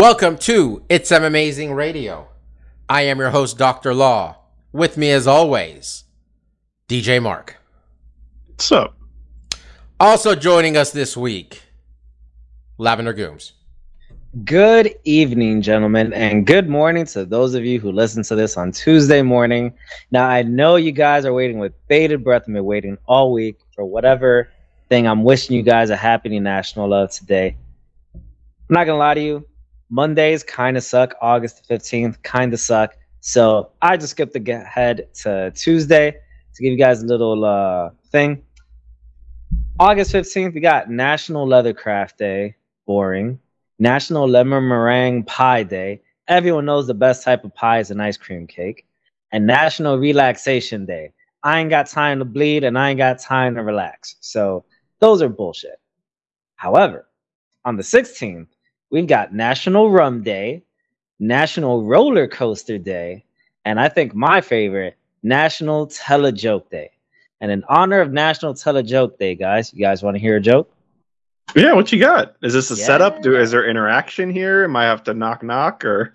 [0.00, 2.26] Welcome to It's M Amazing Radio.
[2.88, 3.92] I am your host, Dr.
[3.92, 4.34] Law.
[4.72, 6.04] With me, as always,
[6.88, 7.58] DJ Mark.
[8.46, 8.96] What's up?
[10.00, 11.60] Also joining us this week,
[12.78, 13.52] Lavender Gooms.
[14.42, 18.72] Good evening, gentlemen, and good morning to those of you who listen to this on
[18.72, 19.70] Tuesday morning.
[20.10, 23.58] Now, I know you guys are waiting with bated breath and been waiting all week
[23.74, 24.48] for whatever
[24.88, 27.54] thing I'm wishing you guys a happy national love today.
[28.14, 28.22] I'm
[28.70, 29.46] not gonna lie to you,
[29.90, 31.14] Mondays kind of suck.
[31.20, 32.96] August 15th kind of suck.
[33.20, 38.42] So I just skipped ahead to Tuesday to give you guys a little uh, thing.
[39.78, 42.56] August 15th, we got National Leathercraft Day.
[42.86, 43.38] Boring.
[43.78, 46.02] National Lemon Meringue Pie Day.
[46.28, 48.86] Everyone knows the best type of pie is an ice cream cake.
[49.32, 51.12] And National Relaxation Day.
[51.42, 54.16] I ain't got time to bleed and I ain't got time to relax.
[54.20, 54.64] So
[54.98, 55.80] those are bullshit.
[56.56, 57.08] However,
[57.64, 58.48] on the 16th,
[58.90, 60.62] we've got National Rum Day,
[61.18, 63.24] National Roller Coaster Day,
[63.64, 66.90] and I think my favorite, National Tell a Joke Day.
[67.40, 70.36] And in honor of National Tell a Joke Day, guys, you guys want to hear
[70.36, 70.70] a joke?
[71.56, 72.36] Yeah, what you got?
[72.42, 72.86] Is this a Yeah.
[72.86, 73.22] setup?
[73.22, 74.64] Do is there interaction here?
[74.64, 76.12] Am I have to knock knock or?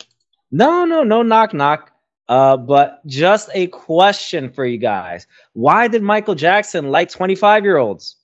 [0.52, 1.92] No, no, no knock knock.
[2.28, 5.28] Uh, but just a question for you guys.
[5.53, 8.16] Why did Michael Jackson like 25 year olds?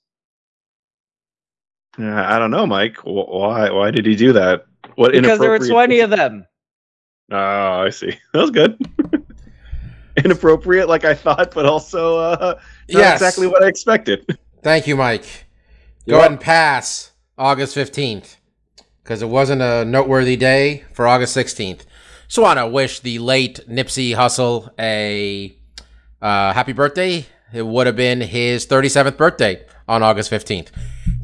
[1.98, 2.96] Yeah, I don't know, Mike.
[3.04, 3.70] Why?
[3.70, 4.64] Why did he do that?
[4.94, 5.12] What?
[5.12, 6.46] Because there were 20 of them.
[7.30, 8.18] Oh, I see.
[8.32, 8.78] That was good.
[10.24, 12.58] Inappropriate, like I thought, but also uh, not
[12.88, 13.14] Yes.
[13.20, 14.38] exactly what I expected.
[14.62, 15.22] Thank you, Mike.
[16.06, 18.36] Go You're ahead and pass August 15th
[19.02, 21.82] because it wasn't a noteworthy day for August 16th.
[22.28, 25.56] So I want to wish the late Nipsey Hussle a
[26.20, 27.26] uh, happy birthday.
[27.52, 30.68] It would have been his 37th birthday on August 15th.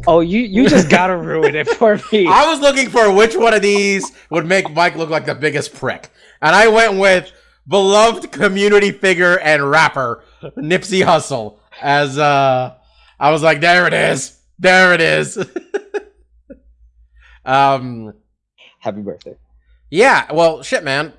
[0.07, 2.27] Oh, you you just gotta ruin it for me.
[2.29, 5.75] I was looking for which one of these would make Mike look like the biggest
[5.75, 6.11] prick.
[6.41, 7.31] And I went with
[7.67, 10.23] beloved community figure and rapper
[10.57, 12.75] Nipsey Hussle as uh
[13.19, 14.39] I was like, there it is.
[14.59, 15.39] There it is.
[17.45, 18.15] um
[18.81, 19.35] Happy birthday.
[19.91, 21.13] yeah, well shit man.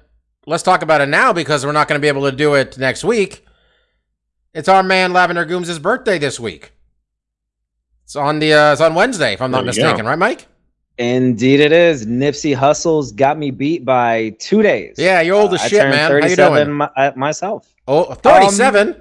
[0.46, 3.04] Let's talk about it now because we're not gonna be able to do it next
[3.04, 3.46] week.
[4.54, 6.72] It's our man Lavender Gooms' birthday this week.
[8.10, 9.86] It's on the uh, it's on Wednesday, if I'm not There you go.
[9.86, 10.48] mistaken, right, Mike?
[10.98, 12.08] Indeed, it is.
[12.08, 14.96] Nipsey Hussle's got me beat by two days.
[14.98, 16.22] Yeah, you're old as Uh, shit, turned man.
[16.24, 16.72] How you doing?
[16.72, 17.72] my- uh, myself.
[17.88, 19.00] Oh, 37?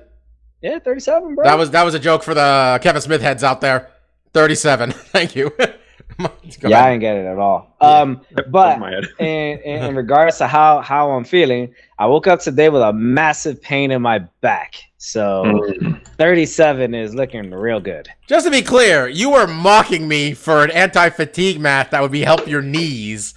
[0.61, 1.45] Yeah, 37, bro.
[1.47, 3.89] that was that was a joke for the Kevin Smith heads out there.
[4.35, 4.91] 37.
[4.93, 5.53] Thank you.
[6.61, 7.75] Go yeah, I didn't get it at all.
[7.81, 9.05] Um, but Over my head.
[9.21, 12.93] in, in, in regards to how how I'm feeling, I woke up today with a
[12.93, 14.75] massive pain in my back.
[14.99, 16.01] So Mm.
[16.19, 18.09] 37 is looking real good.
[18.27, 22.23] Just to be clear, you were mocking me for an anti-fatigue mat that would be
[22.23, 23.35] help your knees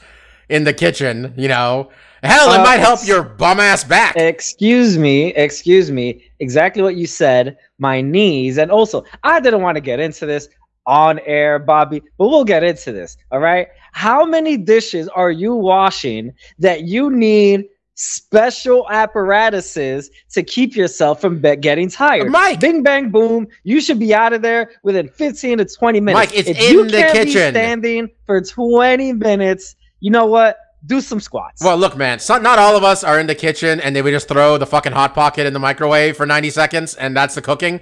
[0.49, 1.91] in the kitchen, you know.
[2.23, 4.15] Hell, it Uh, might help your bum ass back.
[4.15, 6.23] Excuse me, excuse me.
[6.39, 7.57] Exactly what you said.
[7.77, 10.49] My knees, and also I didn't want to get into this
[10.85, 13.17] on air, Bobby, but we'll get into this.
[13.31, 13.67] All right.
[13.91, 17.65] How many dishes are you washing that you need
[17.95, 22.27] special apparatuses to keep yourself from be- getting tired?
[22.27, 22.59] Uh, Mike!
[22.59, 23.47] Bing bang boom.
[23.63, 26.31] You should be out of there within 15 to 20 minutes.
[26.31, 27.53] Mike, it's if in you the can't be kitchen.
[27.53, 30.57] standing for 20 minutes, you know what?
[30.83, 31.63] Do some squats.
[31.63, 34.11] Well, look, man, so, not all of us are in the kitchen and they would
[34.11, 37.41] just throw the fucking hot pocket in the microwave for 90 seconds and that's the
[37.41, 37.81] cooking.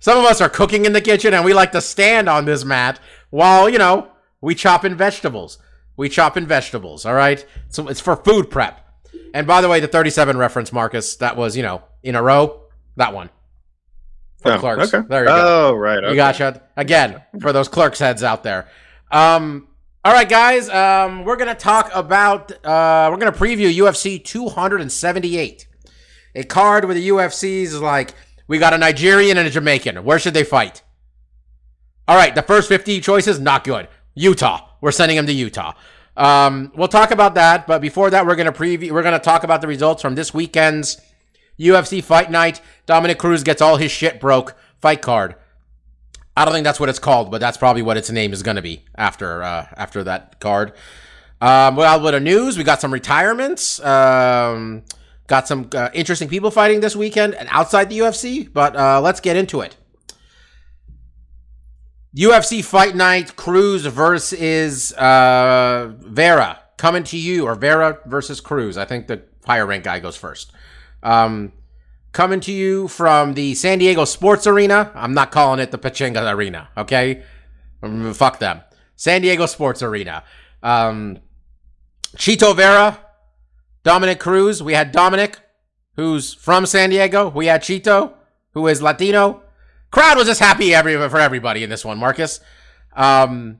[0.00, 2.64] Some of us are cooking in the kitchen and we like to stand on this
[2.64, 2.98] mat
[3.30, 4.08] while, you know,
[4.40, 5.58] we chop in vegetables.
[5.96, 7.44] We chop in vegetables, all right?
[7.68, 8.80] So it's for food prep.
[9.34, 12.62] And by the way, the 37 reference, Marcus, that was, you know, in a row,
[12.96, 13.28] that one.
[14.42, 14.94] For Oh, clerks.
[14.94, 15.06] okay.
[15.06, 15.68] There you go.
[15.68, 15.98] Oh, right.
[15.98, 16.08] Okay.
[16.10, 16.62] You gotcha.
[16.76, 18.68] Again, for those clerks heads out there.
[19.12, 19.68] Um,
[20.02, 20.70] all right, guys.
[20.70, 22.50] Um, we're gonna talk about.
[22.64, 25.66] Uh, we're gonna preview UFC 278,
[26.36, 28.14] a card where the UFC's is like
[28.50, 30.02] we got a Nigerian and a Jamaican.
[30.02, 30.82] Where should they fight?
[32.08, 33.86] All right, the first 50 choices not good.
[34.16, 34.66] Utah.
[34.80, 35.74] We're sending them to Utah.
[36.16, 38.90] Um, we'll talk about that, but before that, we're gonna preview.
[38.90, 41.00] We're gonna talk about the results from this weekend's
[41.60, 42.60] UFC Fight Night.
[42.86, 45.36] Dominic Cruz gets all his shit broke fight card.
[46.36, 48.62] I don't think that's what it's called, but that's probably what its name is to
[48.62, 50.72] be after uh, after that card.
[51.40, 52.58] Um, well, little bit news.
[52.58, 53.78] We got some retirements.
[53.78, 54.82] Um,
[55.30, 58.52] got some uh, interesting people fighting this weekend and outside the UFC.
[58.52, 59.76] But uh, let's get into it.
[62.14, 68.76] UFC Fight Night Cruz versus uh, Vera coming to you, or Vera versus Cruz.
[68.76, 70.50] I think the higher rank guy goes first.
[71.04, 71.52] Um,
[72.10, 74.90] coming to you from the San Diego Sports Arena.
[74.96, 77.22] I'm not calling it the Pechanga Arena, okay?
[77.84, 78.62] Mm, Fuck them.
[78.96, 80.24] San Diego Sports Arena.
[80.64, 81.18] Um,
[82.16, 82.98] Chito Vera,
[83.82, 84.62] Dominic Cruz.
[84.62, 85.38] We had Dominic,
[85.96, 87.28] who's from San Diego.
[87.28, 88.14] We had Chito,
[88.52, 89.42] who is Latino.
[89.90, 92.40] Crowd was just happy every for everybody in this one, Marcus.
[92.94, 93.58] Um,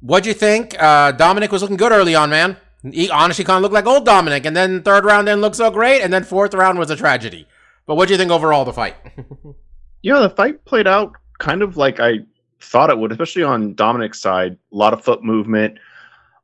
[0.00, 0.80] what'd you think?
[0.80, 2.56] Uh, Dominic was looking good early on, man.
[2.82, 5.70] He honestly kind of looked like old Dominic, and then third round didn't look so
[5.70, 7.46] great, and then fourth round was a tragedy.
[7.86, 8.96] But what'd you think overall the fight?
[10.00, 12.20] You know, the fight played out kind of like I
[12.60, 14.56] thought it would, especially on Dominic's side.
[14.72, 15.78] A lot of foot movement,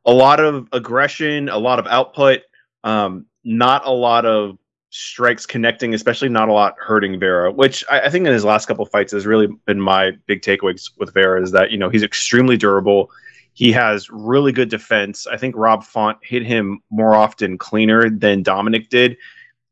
[0.07, 2.43] a lot of aggression, a lot of output,
[2.83, 4.59] um, not a lot of
[4.91, 8.67] strikes connecting, especially not a lot hurting Vera, which I, I think in his last
[8.67, 12.03] couple fights has really been my big takeaways with Vera is that, you know, he's
[12.03, 13.11] extremely durable.
[13.55, 15.27] He has really good defense.
[15.27, 19.17] I think Rob Font hit him more often cleaner than Dominic did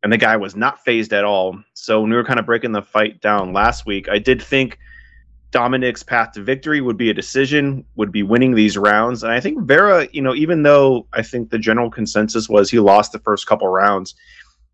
[0.02, 1.62] and the guy was not phased at all.
[1.74, 4.78] So when we were kind of breaking the fight down last week, I did think
[5.52, 9.22] Dominic's path to victory would be a decision, would be winning these rounds.
[9.22, 12.80] And I think Vera, you know, even though I think the general consensus was he
[12.80, 14.14] lost the first couple rounds,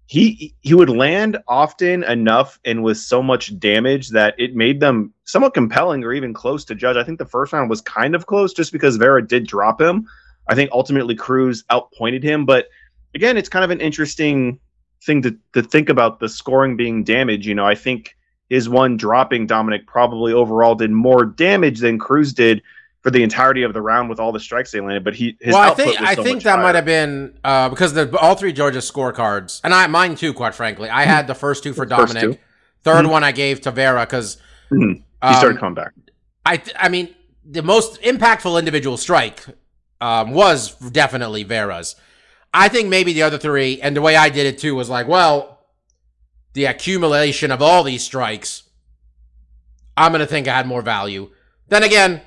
[0.06, 5.12] he he would land often enough and with so much damage that it made them
[5.24, 6.96] somewhat compelling or even close to judge.
[6.96, 10.06] I think the first round was kind of close just because Vera did drop him.
[10.46, 12.68] I think ultimately Cruz outpointed him, but
[13.14, 14.58] again, it's kind of an interesting
[15.04, 17.46] thing to, to think about the scoring being damage.
[17.46, 18.16] You know, I think
[18.48, 22.62] his one dropping Dominic probably overall did more damage than Cruz did
[23.02, 25.04] for the entirety of the round with all the strikes they landed.
[25.04, 26.62] But he his well, I think was I so think that higher.
[26.62, 30.54] might have been uh, because the all three Georgia scorecards, and I mine too, quite
[30.54, 30.88] frankly.
[30.88, 32.22] I had the first two for Dominic.
[32.22, 32.38] two.
[32.84, 33.10] 3rd Mhm.
[33.10, 34.36] one I gave to Vera because
[34.70, 35.02] Mhm.
[35.22, 35.92] um, he started coming back.
[36.46, 37.14] I th- I mean
[37.44, 39.44] the most impactful individual strike
[40.00, 41.96] um, was definitely Vera's.
[42.54, 45.08] I think maybe the other three, and the way I did it too, was like,
[45.08, 45.57] well,
[46.54, 48.64] the accumulation of all these strikes,
[49.96, 51.30] I'm gonna think I had more value.
[51.68, 52.20] Then again,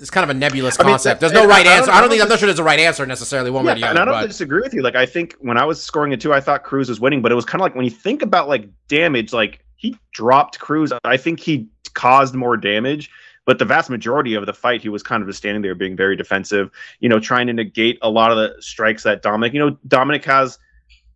[0.00, 1.20] it's kind of a nebulous I mean, concept.
[1.20, 1.90] There's no right I don't- answer.
[1.90, 3.72] I I don't don't think I'm not sure there's a right answer necessarily one way
[3.72, 4.00] or the Yeah, other.
[4.00, 4.82] and I don't disagree with you.
[4.82, 7.30] Like I think when I was scoring it too, I thought Cruz was winning, but
[7.30, 10.92] it was kind of like when you think about like damage, like he dropped Cruz.
[11.04, 13.10] I think he caused more damage,
[13.44, 15.96] but the vast majority of the fight, he was kind of just standing there being
[15.96, 16.70] very defensive.
[17.00, 19.52] You know, trying to negate a lot of the strikes that Dominic.
[19.52, 20.58] You know, Dominic has.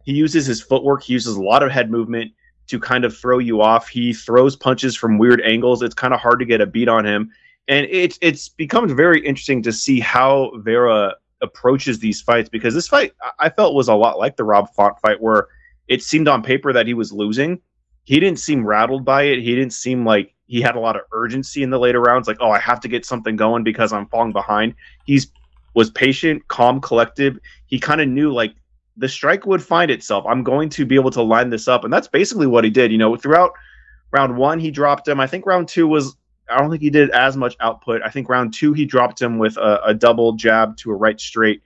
[0.07, 1.03] He uses his footwork.
[1.03, 2.33] He uses a lot of head movement
[2.69, 3.89] to kind of throw you off.
[3.89, 5.83] He throws punches from weird angles.
[5.83, 7.31] It's kind of hard to get a beat on him,
[7.69, 12.89] and it's it's becomes very interesting to see how Vera approaches these fights because this
[12.89, 15.49] fight I- I felt was a lot like the Rob Font fight where
[15.87, 17.61] it seemed on paper that he was losing.
[18.05, 19.41] He didn't seem rattled by it.
[19.43, 22.39] He didn't seem like he had a lot of urgency in the later rounds like
[22.41, 24.75] oh I have to get something going because I'm falling behind.
[25.05, 25.31] He's
[25.75, 27.39] was patient, calm, collective.
[27.67, 28.55] He kind of knew like
[28.97, 30.25] the strike would find itself.
[30.29, 32.91] I'm going to be able to line this up and that's basically what he did.
[32.93, 33.53] You know, throughout
[34.13, 35.21] round 1 he dropped him.
[35.21, 36.17] I think round 2 was
[36.49, 38.03] I don't think he did as much output.
[38.05, 41.21] I think round two he dropped him with a, a double jab to a right
[41.21, 41.63] straight,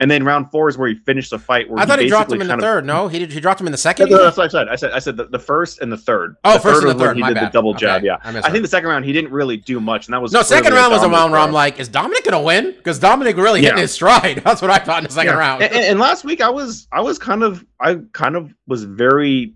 [0.00, 1.70] and then round four is where he finished the fight.
[1.70, 2.84] Where I thought he dropped him in the kind of- third.
[2.84, 3.32] No, he did.
[3.32, 4.10] He dropped him in the second.
[4.10, 4.68] no, that's what I said.
[4.68, 6.36] I said I said the, the first and the third.
[6.44, 7.16] Oh, the first and the third.
[7.16, 7.46] He My did bad.
[7.48, 8.02] the double Okay, jab.
[8.02, 10.32] Yeah, I I, think the second round he didn't really do much, and that was
[10.32, 12.72] No, second round was a round where I'm like, is Dominic gonna win?
[12.72, 13.76] Because Dominic really Yeah.
[13.76, 14.38] his stride.
[14.44, 15.38] That's what I thought in the second Yeah.
[15.38, 15.62] round.
[15.62, 18.84] And, and- and last week I was I was kind of I kind of was
[18.84, 19.54] very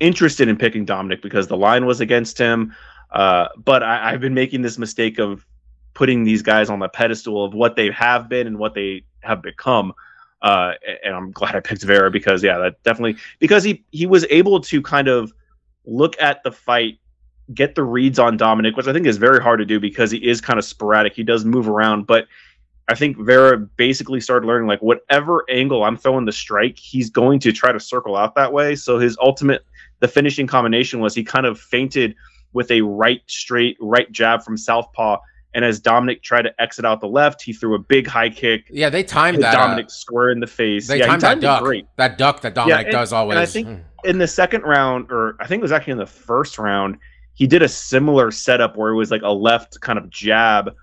[0.00, 2.74] interested in picking Dominic because the line was against him.
[3.10, 5.46] Uh, but I, I've been making this mistake of
[5.94, 9.42] putting these guys on the pedestal of what they have been and what they have
[9.42, 9.92] become.
[10.42, 10.72] Uh,
[11.04, 14.60] and I'm glad I picked Vera because yeah, that definitely because he he was able
[14.60, 15.32] to kind of
[15.84, 16.98] look at the fight,
[17.54, 20.18] get the reads on Dominic, which I think is very hard to do because he
[20.18, 21.14] is kind of sporadic.
[21.14, 22.26] He does move around, but
[22.88, 27.38] I think Vera basically started learning like whatever angle I'm throwing the strike, he's going
[27.40, 28.74] to try to circle out that way.
[28.74, 29.64] So his ultimate,
[30.00, 32.14] the finishing combination was he kind of feinted
[32.52, 35.18] with a right straight right jab from southpaw,
[35.54, 38.66] and as Dominic tried to exit out the left, he threw a big high kick.
[38.70, 39.54] yeah, they timed that.
[39.54, 40.88] uh, Dominic square in the face.
[40.88, 41.62] they yeah, he timed that duck.
[41.62, 41.86] great.
[41.96, 43.36] That duck that Dominic and- does always.
[43.36, 43.80] and I think- Mm.
[44.04, 46.96] in the second round, or I think it was actually in the first round,
[47.34, 50.74] he did a similar setup where it was like a left kind of jab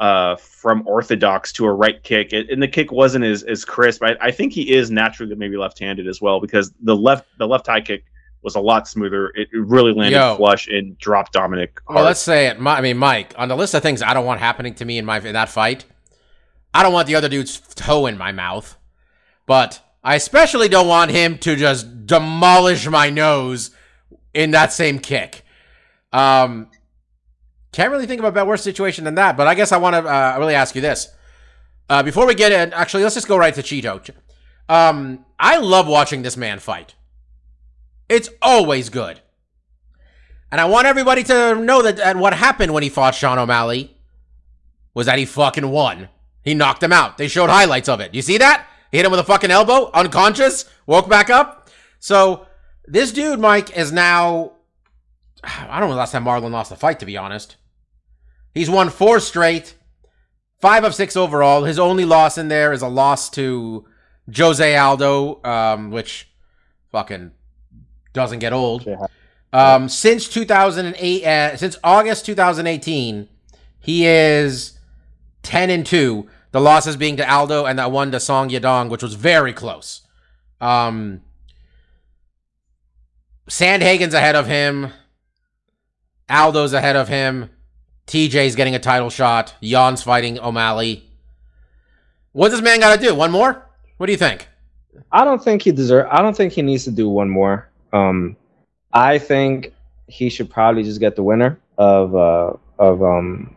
[0.00, 4.00] uh, from orthodox to a right kick, It- and the kick wasn't as as crisp.
[4.04, 7.66] I, I think he is naturally maybe left-handed as well because the left the left
[7.66, 8.04] high kick
[8.42, 9.32] was a lot smoother.
[9.34, 10.36] It really landed Yo.
[10.36, 11.80] flush and dropped Dominic.
[11.88, 12.60] Well, let's say it.
[12.60, 14.98] My, I mean, Mike, on the list of things I don't want happening to me
[14.98, 15.84] in my in that fight,
[16.72, 18.76] I don't want the other dude's toe in my mouth,
[19.46, 23.70] but I especially don't want him to just demolish my nose
[24.32, 25.44] in that same kick.
[26.12, 26.70] Um,
[27.72, 29.36] can't really think of a better worse situation than that.
[29.36, 31.08] But I guess I want to uh, really ask you this
[31.90, 32.72] uh, before we get in.
[32.72, 34.08] Actually, let's just go right to Chito.
[34.68, 36.94] Um, I love watching this man fight.
[38.08, 39.20] It's always good.
[40.50, 43.96] And I want everybody to know that, that what happened when he fought Sean O'Malley
[44.94, 46.08] was that he fucking won.
[46.42, 47.18] He knocked him out.
[47.18, 48.14] They showed highlights of it.
[48.14, 48.66] You see that?
[48.90, 51.68] He hit him with a fucking elbow, unconscious, woke back up.
[51.98, 52.46] So
[52.86, 54.52] this dude, Mike, is now.
[55.44, 57.56] I don't know the last time Marlon lost a fight, to be honest.
[58.54, 59.74] He's won four straight,
[60.60, 61.64] five of six overall.
[61.64, 63.84] His only loss in there is a loss to
[64.34, 66.28] Jose Aldo, um, which
[66.90, 67.32] fucking
[68.12, 68.86] doesn't get old.
[69.52, 73.28] Um, since 2008, uh, since August 2018,
[73.80, 74.78] he is
[75.42, 76.28] 10 and 2.
[76.50, 80.02] The losses being to Aldo and that one to Song Yadong, which was very close.
[80.60, 81.22] Um,
[83.48, 84.92] Sandhagen's ahead of him.
[86.28, 87.50] Aldo's ahead of him.
[88.06, 89.54] TJ's getting a title shot.
[89.60, 91.04] Yan's fighting O'Malley.
[92.32, 93.14] What's this man got to do?
[93.14, 93.66] One more?
[93.96, 94.48] What do you think?
[95.12, 96.06] I don't think he deserve.
[96.10, 97.67] I don't think he needs to do one more.
[97.92, 98.36] Um,
[98.92, 99.72] I think
[100.06, 103.54] he should probably just get the winner of uh, of um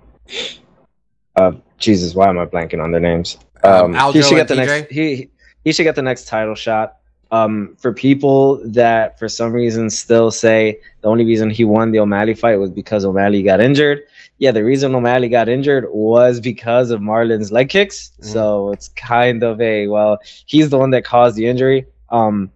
[1.35, 2.13] of Jesus.
[2.13, 3.37] Why am I blanking on their names?
[3.63, 4.65] Um, Aldo he should get the TJ?
[4.65, 4.91] next.
[4.91, 5.29] He
[5.63, 6.97] he should get the next title shot.
[7.31, 11.99] Um, for people that for some reason still say the only reason he won the
[11.99, 14.01] O'Malley fight was because O'Malley got injured.
[14.37, 18.11] Yeah, the reason O'Malley got injured was because of Marlon's leg kicks.
[18.19, 18.25] Mhm.
[18.25, 21.85] So it's kind of a well, he's the one that caused the injury.
[22.09, 22.51] Um,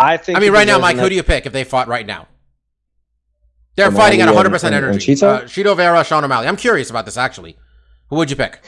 [0.00, 0.38] I think.
[0.38, 2.26] I mean, right now, Mike, who do you pick if they fought right now?
[3.76, 5.14] They're O'Malley fighting at 100% and- and energy.
[5.14, 5.22] Chito?
[5.22, 6.48] Uh, Chito Vera, Sean O'Malley.
[6.48, 7.56] I'm curious about this, actually.
[8.08, 8.60] Who would you pick?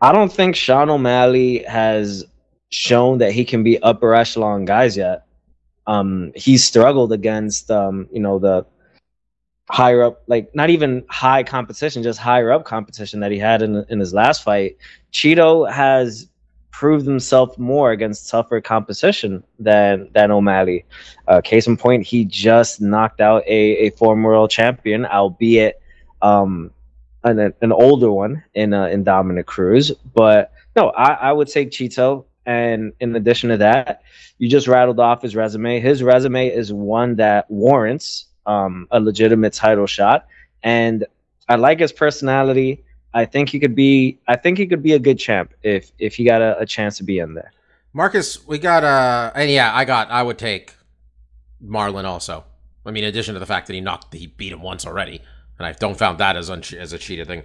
[0.00, 2.24] I don't think Sean O'Malley has
[2.68, 5.24] shown that he can be upper echelon guys yet.
[5.86, 8.66] Um, he's struggled against um, you know, the
[9.70, 13.84] higher up, like not even high competition, just higher up competition that he had in
[13.88, 14.76] in his last fight.
[15.12, 16.28] Chito has
[16.78, 20.84] proved himself more against tougher competition than than O'Malley.
[21.26, 25.80] Uh, case in point, he just knocked out a, a former world champion, albeit
[26.20, 26.70] um,
[27.24, 29.90] an, an older one in uh, in Dominic Cruz.
[30.14, 32.26] But no, I, I would take Chito.
[32.44, 34.02] And in addition to that,
[34.38, 35.80] you just rattled off his resume.
[35.80, 40.26] His resume is one that warrants um, a legitimate title shot.
[40.62, 41.06] And
[41.48, 42.84] I like his personality.
[43.16, 44.18] I think he could be.
[44.28, 46.98] I think he could be a good champ if if he got a, a chance
[46.98, 47.52] to be in there.
[47.96, 50.74] Marcus, we got, uh, and yeah, I got, I would take
[51.64, 52.44] Marlon also.
[52.84, 55.22] I mean, in addition to the fact that he knocked, he beat him once already.
[55.58, 57.44] And I don't found that as, un- as a cheated thing.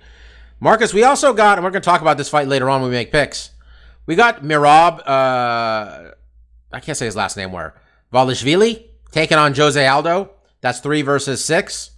[0.60, 2.92] Marcus, we also got, and we're going to talk about this fight later on when
[2.92, 3.52] we make picks.
[4.08, 6.12] We got Merab, uh,
[6.74, 7.80] I can't say his last name where.
[8.12, 10.32] Valishvili taking on Jose Aldo.
[10.60, 11.92] That's three versus six.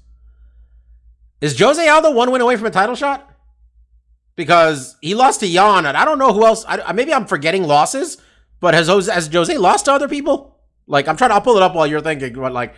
[1.41, 3.32] Is Jose Aldo one win away from a title shot?
[4.35, 6.65] Because he lost to Yan, and I don't know who else.
[6.67, 8.17] I, maybe I'm forgetting losses,
[8.59, 10.57] but has Jose, has Jose lost to other people?
[10.87, 12.73] Like, I'm trying to, I'll pull it up while you're thinking, but like,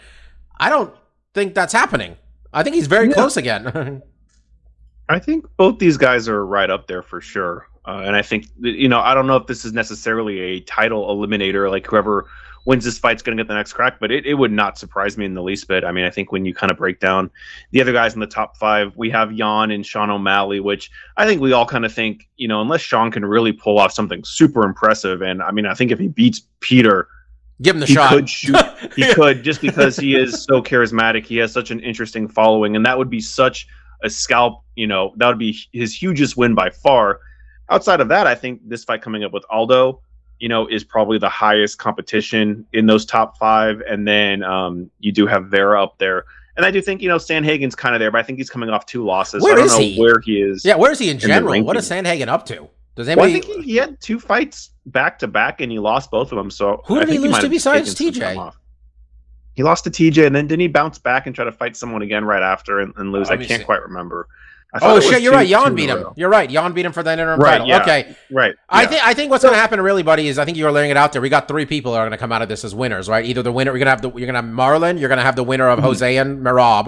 [0.59, 0.93] I don't
[1.33, 2.17] think that's happening.
[2.53, 3.13] I think he's very Yeah.
[3.13, 4.01] close again.
[5.09, 7.67] I think both these guys are right up there for sure.
[7.85, 11.07] Uh, and I think, you know, I don't know if this is necessarily a title
[11.15, 12.25] eliminator, like whoever
[12.65, 15.17] wins this fight's going to get the next crack, but it, it would not surprise
[15.17, 15.83] me in the least bit.
[15.83, 17.29] I mean, I think when you kind of break down
[17.71, 21.25] the other guys in the top five, we have Yan and Sean O'Malley, which I
[21.25, 24.23] think we all kind of think, you know, unless Sean can really pull off something
[24.23, 25.21] super impressive.
[25.21, 27.07] And I mean, I think if he beats Peter,
[27.61, 28.09] Give him the he shot.
[28.09, 28.57] could shoot
[28.95, 31.25] he could just because he is so charismatic.
[31.25, 33.67] He has such an interesting following, and that would be such
[34.03, 34.63] a scalp.
[34.75, 37.21] You know, that would be his hugest win by far.
[37.69, 40.01] Outside of that, I think this fight coming up with Aldo,
[40.39, 45.11] you know, is probably the highest competition in those top five, and then um, you
[45.11, 46.25] do have Vera up there.
[46.57, 48.69] And I do think you know Sandhagen's kind of there, but I think he's coming
[48.69, 49.43] off two losses.
[49.43, 49.99] Where so I don't is know he?
[49.99, 50.63] where he is.
[50.63, 51.63] yeah, where is he in the general?
[51.63, 51.89] What is.
[51.89, 52.69] Sandhagen up to?
[52.95, 56.11] Does Well, I think he, he had two fights back to back, and he lost
[56.11, 56.49] both of them.
[56.49, 58.53] So Who I did he lose might to besides TJ?
[59.53, 62.01] He lost to TJ, and then didn't he bounce back and try to fight someone
[62.01, 63.29] again right after and, and lose?
[63.29, 63.65] I can't see.
[63.65, 64.27] quite remember.
[64.81, 65.47] Oh shit, you're two- right.
[65.47, 65.97] Yan beat him.
[66.01, 66.13] row.
[66.15, 66.49] You're right.
[66.49, 67.67] Yan beat him for the interim Right, title.
[67.67, 67.81] yeah.
[67.81, 68.15] Okay.
[68.31, 68.55] Right.
[68.69, 70.71] I think I think what's going to happen really, buddy, is I think you were
[70.71, 71.21] laying it out there.
[71.21, 73.25] We got three people that are going to come out of this as winners, right?
[73.25, 74.45] Either the winner, you're going to have the you're going to have
[74.81, 76.87] Marlon, you're going to have the winner of Jose and Merab,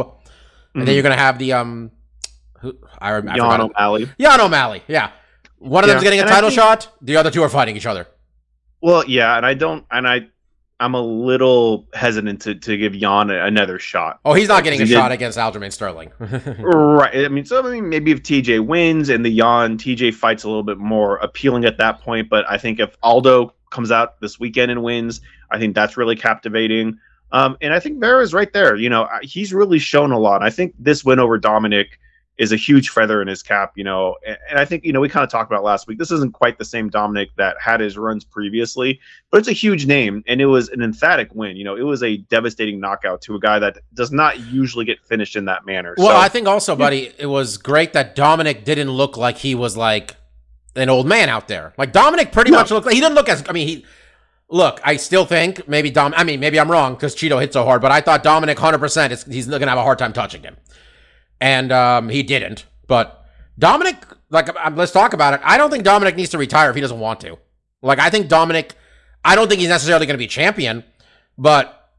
[0.74, 0.94] and then Mhm.
[0.96, 1.91] you're going to have the um,
[2.60, 3.62] who I, rem- I Yan.
[3.62, 4.10] O'Malley.
[4.17, 4.84] Yan O'Malley.
[4.88, 5.12] Yeah,
[5.60, 6.89] one of Yeah, them's getting a and title think- shot.
[7.01, 8.08] The other two are fighting each other.
[8.82, 10.27] Well, yeah, and I don't, and I,
[10.79, 14.19] I'm a little hesitant to, to give Yan another shot.
[14.24, 16.12] Oh, he's not getting a shot against Aljamain Sterling.
[16.60, 17.25] Right.
[17.25, 20.48] I mean, so I mean, maybe if TJ wins and the Yan TJ fights a
[20.48, 22.29] little bit more appealing at that point.
[22.29, 26.15] But I think if Aldo comes out this weekend and wins, I think that's really
[26.15, 27.00] captivating.
[27.31, 28.75] Um, and I think Vera's right there.
[28.75, 30.43] You know, he's really shown a lot.
[30.43, 32.00] I think this win over Dominic
[32.38, 33.72] is a huge feather in his cap.
[33.75, 35.98] You know, and, and I think you know we kind of talked about last week.
[35.98, 39.00] This isn't quite the same Dominic that had his runs previously,
[39.32, 41.56] but it's a huge name, and it was an emphatic win.
[41.58, 45.03] You know, it was a devastating knockout to a guy that does not usually get
[45.06, 45.96] finished in that manner.
[45.98, 49.56] well, so, I think also, buddy, it was great that Dominic didn't look like he
[49.56, 50.15] was like
[50.75, 51.74] an old man out there.
[51.77, 52.58] Like Dominic pretty No.
[52.60, 53.44] much looked like he didn't look as.
[53.50, 53.86] I mean, he
[54.50, 54.79] look.
[54.84, 56.13] I still think maybe Dom.
[56.15, 58.77] I mean, maybe I'm wrong because Chito hit so hard, but I thought Dominic 100.
[58.77, 60.56] percent He's gonna have a hard time touching him,
[61.39, 62.65] and um, he didn't.
[62.88, 63.25] But
[63.60, 63.98] Dominic,
[64.29, 65.41] like, um, let's talk about it.
[65.44, 67.38] I don't think Dominic needs to retire if he doesn't want to.
[67.82, 68.74] Like, I think Dominic.
[69.24, 70.84] I don't think he's necessarily going to be champion,
[71.38, 71.89] but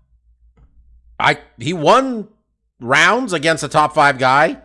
[1.19, 2.29] I he won
[2.81, 4.59] rounds against a top five guy.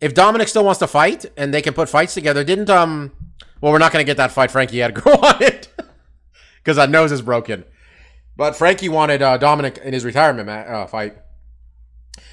[0.00, 3.12] If Dominic still wants to fight and they can put fights together, didn't um
[3.60, 5.66] well we're not gonna get that fight Frankie Edgar wanted
[6.58, 7.64] because that nose is broken.
[8.36, 11.16] But Frankie wanted uh, Dominic in his retirement ma- uh, fight.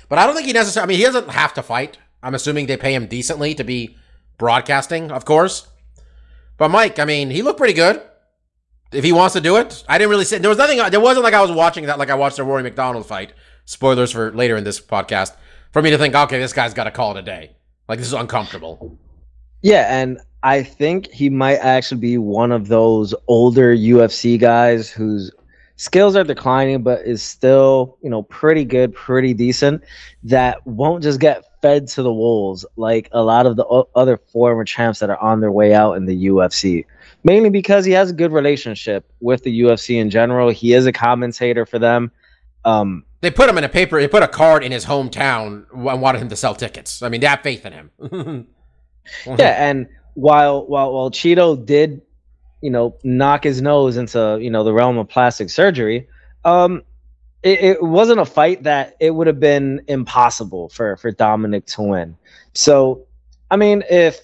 [0.09, 0.85] But I don't think he necessarily.
[0.85, 1.97] I mean, he doesn't have to fight.
[2.23, 3.97] I'm assuming they pay him decently to be
[4.37, 5.67] broadcasting, of course.
[6.57, 8.01] But Mike, I mean, he looked pretty good.
[8.91, 10.77] If he wants to do it, I didn't really say there was nothing.
[10.91, 13.33] There wasn't like I was watching that like I watched the Rory MacDonald fight.
[13.65, 15.35] Spoilers for later in this podcast
[15.71, 17.55] for me to think, okay, this guy's got to call it a day.
[17.87, 18.97] Like this is uncomfortable.
[19.61, 25.31] Yeah, and I think he might actually be one of those older UFC guys whose
[25.81, 29.83] skills are declining, but is still, you know, pretty good, pretty decent.
[30.21, 34.17] That won't just get fed to the wolves like a lot of the o- other
[34.17, 36.85] former champs that are on their way out in the UFC.
[37.23, 40.49] Mainly because he has a good relationship with the UFC in general.
[40.49, 42.11] He is a commentator for them.
[42.63, 43.99] Um, They put him in a paper.
[43.99, 47.01] They put a card in his hometown and wanted him to sell tickets.
[47.01, 47.91] I mean, they have faith in him.
[49.25, 52.01] yeah, and while while while Chito did,
[52.61, 56.07] you know, knock his nose into you know the realm of plastic surgery,
[56.45, 56.83] um,
[57.43, 61.81] it, it wasn't a fight that it would have been impossible for for Dominic to
[61.81, 62.17] win.
[62.53, 63.07] So,
[63.49, 64.19] I mean, if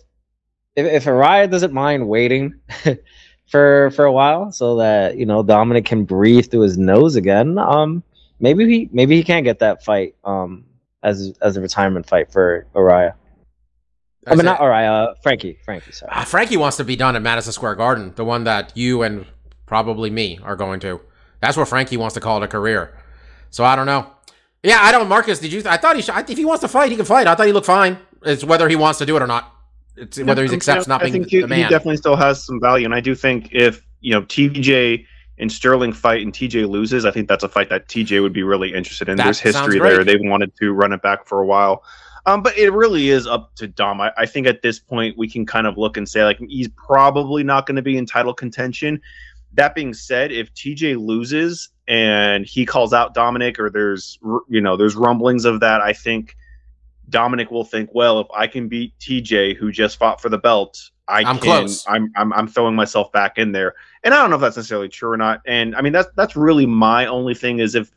[0.75, 2.53] if if Araya doesn't mind waiting
[3.47, 7.57] for for a while so that you know Dominic can breathe through his nose again,
[7.57, 8.03] um,
[8.39, 10.65] maybe he maybe he can't get that fight um
[11.03, 13.13] as as a retirement fight for Araya.
[14.27, 15.57] I mean, not Araya, uh, Frankie.
[15.63, 16.11] Frankie, sorry.
[16.13, 19.25] Ah, Frankie wants to be done at Madison Square Garden, the one that you and
[19.65, 20.99] probably me are going to.
[21.39, 22.97] That's where Frankie wants to call it a career.
[23.49, 24.11] So I don't know.
[24.63, 25.07] Yeah, I don't.
[25.07, 25.61] Marcus, did you?
[25.65, 26.29] I thought he should.
[26.29, 27.27] If he wants to fight, he can fight.
[27.27, 27.97] I thought he looked fine.
[28.23, 29.53] It's whether he wants to do it or not.
[29.95, 31.97] It's whether he Yeah, accepts you know, not being I think he, the he definitely
[31.97, 35.05] still has some value, and I do think if you know TJ
[35.39, 38.43] and Sterling fight and TJ loses, I think that's a fight that TJ would be
[38.43, 39.17] really interested in.
[39.17, 41.83] That There's history there; they've wanted to run it back for a while.
[42.27, 44.01] Um, but it really is up to Dom.
[44.01, 46.67] I, I think at this point we can kind of look and say like he's
[46.67, 49.01] probably not going to be in title contention.
[49.53, 54.75] That being said, if TJ loses and he calls out Dominic, or there's you know
[54.75, 56.35] there's rumblings of that, I think
[57.09, 60.91] Dominic will think, well, if I can beat TJ, who just fought for the belt,
[61.07, 61.39] I I'm can.
[61.39, 61.85] close.
[61.87, 64.89] I'm, I'm I'm throwing myself back in there, and I don't know if that's necessarily
[64.89, 65.39] true or not.
[65.45, 67.89] And I mean that's that's really my only thing is if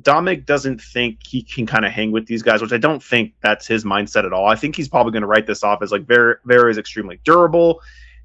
[0.00, 3.34] Dominic doesn't think he can kind of hang with these guys, which I don't think
[3.42, 4.46] that's his mindset at all.
[4.46, 7.20] I think he's probably going to write this off as like very very is extremely
[7.24, 7.80] durable.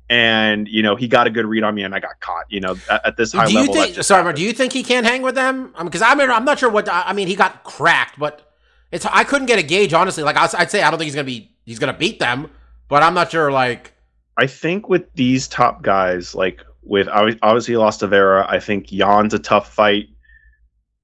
[0.09, 2.45] And you know he got a good read on me, and I got caught.
[2.49, 3.73] You know at, at this high do you level.
[3.73, 4.01] think?
[4.03, 4.37] Sorry, happened.
[4.37, 5.73] do you think he can't hang with them?
[5.83, 6.87] Because I mean, I'm not sure what.
[6.89, 8.49] I mean, he got cracked, but
[8.91, 9.05] it's.
[9.05, 10.23] I couldn't get a gauge honestly.
[10.23, 11.51] Like I, I'd say, I don't think he's gonna be.
[11.65, 12.49] He's gonna beat them,
[12.87, 13.51] but I'm not sure.
[13.51, 13.91] Like
[14.37, 18.91] I think with these top guys, like with obviously he lost to Vera, I think
[18.91, 20.07] Yan's a tough fight.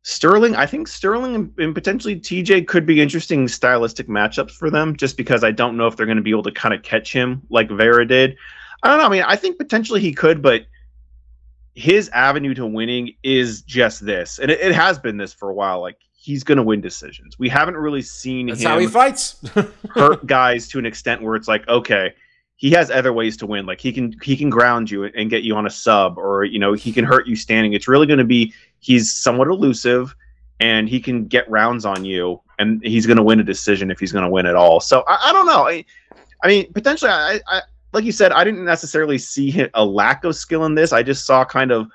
[0.04, 5.16] Sterling, I think Sterling and, potentially TJ could be interesting stylistic matchups for them, just
[5.16, 7.42] because I don't know if they're going to be able to kind of catch him
[7.50, 8.36] like Vera did.
[8.84, 9.06] I don't know.
[9.06, 10.66] I mean, I think potentially he could, but
[11.74, 15.54] his avenue to winning is just this, and it, it has been this for a
[15.54, 15.80] while.
[15.80, 17.40] Like he's going to win decisions.
[17.40, 19.42] We haven't really seen that's him how he fights.
[19.96, 22.14] hurt guys to an extent where it's like, okay,
[22.56, 23.66] he has other ways to win.
[23.66, 26.60] Like he can he can ground you and get you on a sub, or you
[26.60, 27.74] know he can hurt you standing.
[27.74, 30.16] It's really going to be he's somewhat elusive,
[30.60, 34.00] and he can get rounds on you, and he's going to win a decision if
[34.00, 34.80] he's going to win at all.
[34.80, 35.68] So I, I don't know.
[35.68, 35.86] I,
[36.44, 37.62] I mean, potentially, I, I
[37.94, 40.94] like you said, I didn't necessarily see a lack of skill in this.
[40.94, 41.88] I just saw kind of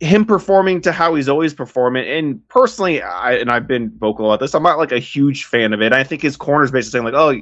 [0.00, 2.08] him performing to how he's always performing.
[2.08, 4.54] And personally, I and I've been vocal about this.
[4.54, 5.92] I'm not like a huge fan of it.
[5.92, 7.40] I think his corner's basically saying like, "Oh,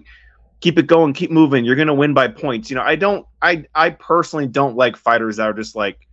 [0.60, 1.64] keep it going, keep moving.
[1.64, 3.26] You're gonna win by points." You know, I don't.
[3.42, 6.06] I I personally don't like fighters that are just like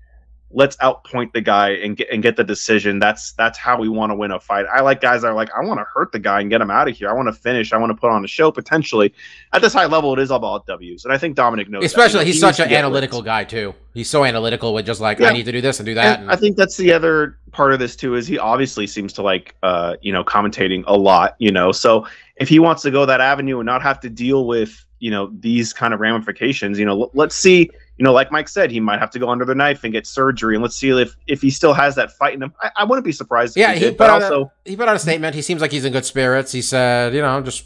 [0.49, 2.99] let's outpoint the guy and get and get the decision.
[2.99, 4.65] That's that's how we want to win a fight.
[4.73, 6.71] I like guys that are like, I want to hurt the guy and get him
[6.71, 7.10] out of here.
[7.10, 7.73] I want to finish.
[7.73, 9.13] I want to put on a show potentially.
[9.51, 11.81] At this high level, it is all about W's, and I think Dominic knows.
[11.81, 11.86] that.
[11.88, 13.25] Especially, You know, he's he such an analytical wins.
[13.25, 13.75] guy too.
[13.93, 15.27] He's so analytical with just like Yeah.
[15.29, 16.21] I need to do this and do that.
[16.21, 19.21] And I think that's the other part of this too is he obviously seems to
[19.23, 22.05] like uh you know commentating a lot you know so
[22.39, 25.32] if he wants to go that avenue and not have to deal with you know
[25.39, 28.80] these kind of ramifications you know l- let's see you know like Mike said he
[28.80, 31.41] might have to go under the knife and get surgery and let's see if if
[31.41, 33.80] he still has that fight in him I, I wouldn't be surprised if Yeah, he,
[33.80, 35.36] he did, put but out also he put out a statement.
[35.36, 36.52] He seems like he's in good spirits.
[36.52, 37.65] He said, you know, just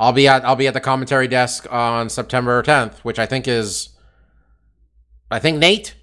[0.00, 3.46] I'll be at I'll be at the commentary desk on September 10th, which I think
[3.46, 3.90] is
[5.30, 5.94] I think Nate.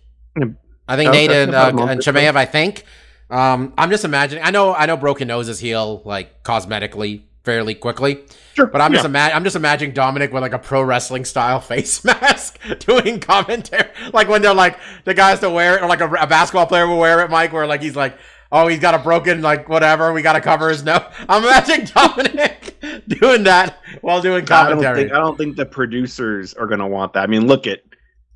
[0.87, 2.01] I think Nate and uh, and.
[2.01, 2.83] Chimaev, I think.
[3.29, 4.43] Um, I'm just imagining.
[4.43, 8.23] I know I know Broken Noses heal like cosmetically fairly quickly.
[8.55, 9.09] sure But I'm just yeah.
[9.09, 13.89] ima- I'm just imagining Dominic with like a pro wrestling style face mask doing commentary,
[14.13, 16.87] like when they're like the guys to wear it, or like a, a basketball player
[16.87, 18.17] will wear it, Mike, where like he's like,
[18.51, 21.01] oh, he's got a broken like whatever, we got to cover his nose.
[21.29, 25.01] I'm imagining Dominic doing that while doing I don't commentary.
[25.03, 27.23] think I don't think the producers are going to want that.
[27.23, 27.81] I mean, look at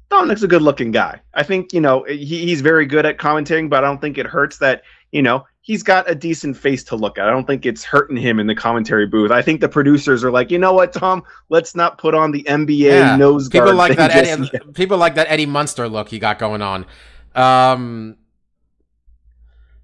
[0.09, 1.19] Dominic's a good-looking guy.
[1.33, 4.25] I think you know he, he's very good at commentating, but I don't think it
[4.25, 4.83] hurts that
[5.15, 7.27] you know he's got a decent face to look at.
[7.27, 9.31] I don't think it's hurting him in the commentary booth.
[9.31, 12.43] I think the producers are like, you know what, Tom, let's not put on the
[12.43, 13.63] NBA Yeah, nose guard.
[13.65, 14.73] people like thing that Eddie, yet.
[14.75, 16.85] people like that Eddie Munster look he got going on.
[17.33, 18.17] Um,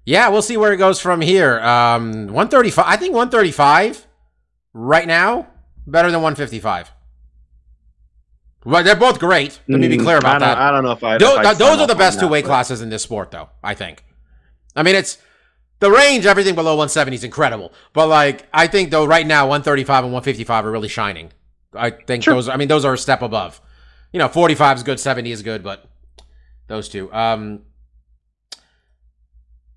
[0.04, 1.58] yeah, we'll see where it goes from here.
[1.60, 2.84] Um, 135.
[2.86, 4.06] I think 135
[4.74, 5.48] right now
[5.86, 6.92] better than 155.
[8.64, 9.58] Well, they're both great.
[9.68, 10.58] Let me be Mm, clear about don't, that.
[10.58, 11.18] I don't know if I.
[11.18, 13.48] Tho- if I'd those are the best two weight classes in this sport, though.
[13.64, 14.04] I think.
[14.76, 15.18] I mean, it's
[15.80, 16.26] the range.
[16.26, 20.64] Everything below 170 is incredible, but like I think though, right now 135 and 155
[20.66, 21.32] are really shining.
[21.74, 22.34] I think Sure.
[22.34, 22.48] those.
[22.48, 23.60] I mean, those are a step above.
[24.12, 25.84] You know, 45 is good, 70 is good, but
[26.68, 27.12] those two.
[27.12, 27.60] Um.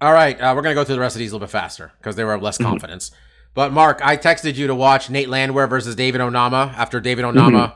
[0.01, 1.93] All right, uh, we're gonna go through the rest of these a little bit faster
[1.97, 2.65] because they were of less Mhm.
[2.65, 3.11] confidence.
[3.53, 7.73] But Mark, I texted you to watch Nate Landwehr versus David Onama after David Onama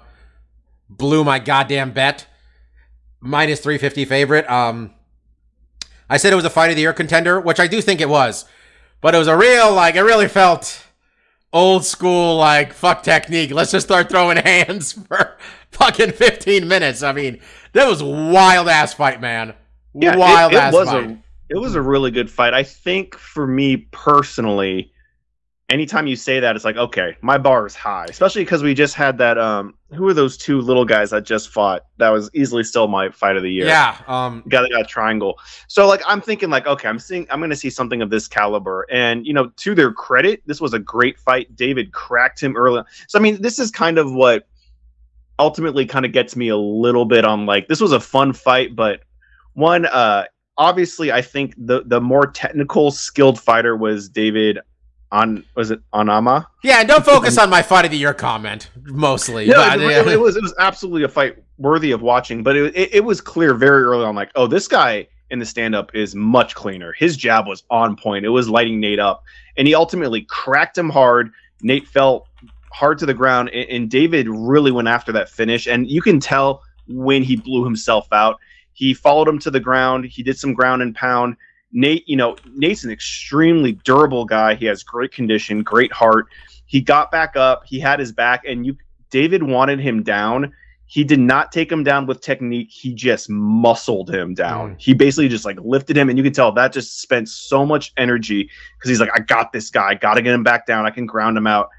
[0.89, 2.27] blew my goddamn bet.
[3.21, 4.49] Minus 350 favorite.
[4.49, 4.91] Um,
[6.09, 8.09] I said it was a fight of the year contender, which I do think it
[8.09, 8.45] was.
[9.01, 10.85] But it was a real, like, it really felt
[11.53, 13.51] old school, like, fuck technique.
[13.51, 15.37] Let's just start throwing hands for
[15.71, 17.03] fucking 15 minutes.
[17.03, 17.39] I mean,
[17.73, 19.53] that was wild ass fight, man.
[19.93, 21.09] Yeah, it- it, ass was fight.
[21.11, 21.17] a
[21.51, 22.53] it was a really good fight.
[22.53, 24.91] I think for me personally,
[25.69, 28.95] anytime you say that, it's like okay, my bar is high, especially because we just
[28.95, 29.37] had that.
[29.37, 31.85] Um, who are those two little guys that just fought?
[31.97, 33.65] That was easily still my fight of the year.
[33.65, 33.97] yeah.
[34.07, 35.39] Um, guy that got a triangle.
[35.67, 38.27] So like I'm thinking like okay, I'm seeing I'm going to see something of this
[38.27, 38.85] caliber.
[38.91, 41.55] And you know, to their credit, this was a great fight.
[41.55, 42.83] David cracked him early.
[43.07, 44.47] So I mean, this is kind of what
[45.37, 48.75] ultimately kind of gets me a little bit on like this was a fun fight,
[48.75, 49.01] but
[49.53, 50.25] one uh
[50.57, 54.59] obviously I think the the more technical skilled fighter was David
[55.11, 56.45] on was it Anama?
[56.63, 59.47] yeah, and don't focus on my fight of the year comment, mostly.
[59.47, 62.55] No, but, it, it- it was it was absolutely a fight worthy of watching, but
[62.55, 65.75] it, it, it was clear very early on, like, oh, this guy in the stand
[65.75, 66.93] up is much cleaner.
[66.97, 68.25] His jab was on point.
[68.25, 69.23] It was lighting Nate up,
[69.57, 71.31] and he ultimately cracked him hard.
[71.61, 72.27] Nate fell
[72.71, 76.19] hard to the ground, and, and David really went after that finish, and you can
[76.19, 78.39] tell when he blew himself out.
[78.73, 80.05] He followed him to the ground.
[80.05, 81.35] He did some ground and pound.
[81.71, 84.55] Nate, you know, Nate's an extremely durable guy.
[84.55, 86.27] He has great condition, great heart.
[86.65, 87.63] He got back up.
[87.65, 88.77] He had his back, and you
[89.09, 90.53] David wanted him down.
[90.85, 92.69] He did not take him down with technique.
[92.71, 94.75] He just muscled him down.
[94.75, 94.81] Mm.
[94.81, 97.93] He basically just like lifted him, and you can tell that just spent so much
[97.97, 99.93] energy because he's like, I got this guy.
[99.93, 100.87] Got to get him back down.
[100.87, 101.69] I can ground him out,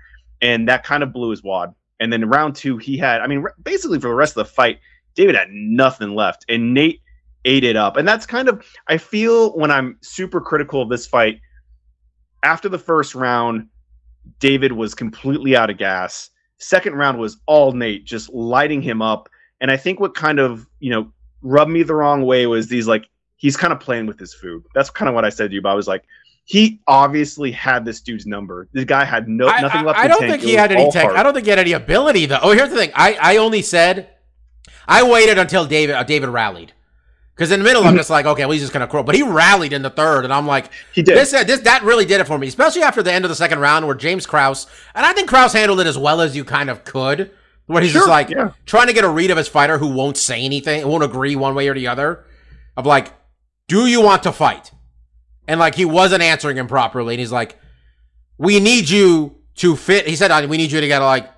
[0.40, 1.74] and that kind of blew his wad.
[1.98, 3.20] And then round two, he had.
[3.20, 4.78] I mean, basically for the rest of the fight,
[5.14, 7.00] David had nothing left, and Nate
[7.44, 7.96] ate it up.
[7.96, 11.40] And that's kind of I feel when I'm super critical of this fight.
[12.42, 13.68] After the first round,
[14.38, 16.30] David was completely out of gas.
[16.58, 19.28] Second round was all Nate, just lighting him up.
[19.60, 22.86] And I think what kind of, you know, rubbed me the wrong way was these
[22.86, 24.64] like he's kind of playing with his food.
[24.74, 26.04] That's kind of what I said to you, but I was like,
[26.44, 28.68] he obviously had this dude's number.
[28.72, 29.98] This guy had no I, nothing left.
[29.98, 30.32] I to don't tank.
[30.32, 31.16] think he had any heart.
[31.16, 32.40] I don't think he had any ability though.
[32.42, 32.90] Oh, here's the thing.
[32.94, 34.10] I, I only said
[34.88, 36.72] I waited until David uh, David rallied
[37.34, 39.22] because in the middle I'm just like okay, well he's just gonna crow, but he
[39.22, 41.16] rallied in the third, and I'm like He did.
[41.16, 43.34] this uh, this that really did it for me, especially after the end of the
[43.34, 46.44] second round where James Krause and I think Krause handled it as well as you
[46.44, 47.30] kind of could,
[47.66, 48.52] where he's just like yeah.
[48.66, 51.54] trying to get a read of his fighter who won't say anything, won't agree one
[51.54, 52.24] way or the other,
[52.76, 53.12] of like,
[53.68, 54.72] do you want to fight?
[55.48, 57.58] And like he wasn't answering him properly, and he's like,
[58.38, 60.06] we need you to fit.
[60.06, 61.30] He said, we need you to get like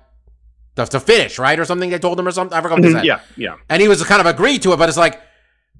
[0.75, 1.89] to, to finish, right, or something.
[1.89, 2.57] They told him or something.
[2.57, 3.05] I forgot what they said.
[3.05, 3.55] yeah, yeah.
[3.69, 5.21] And he was kind of agreed to it, but it's like,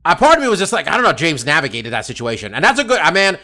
[0.05, 2.63] a part of me was just like, I don't know, James navigated that situation, and
[2.63, 2.99] that's a good.
[2.99, 3.37] I mean,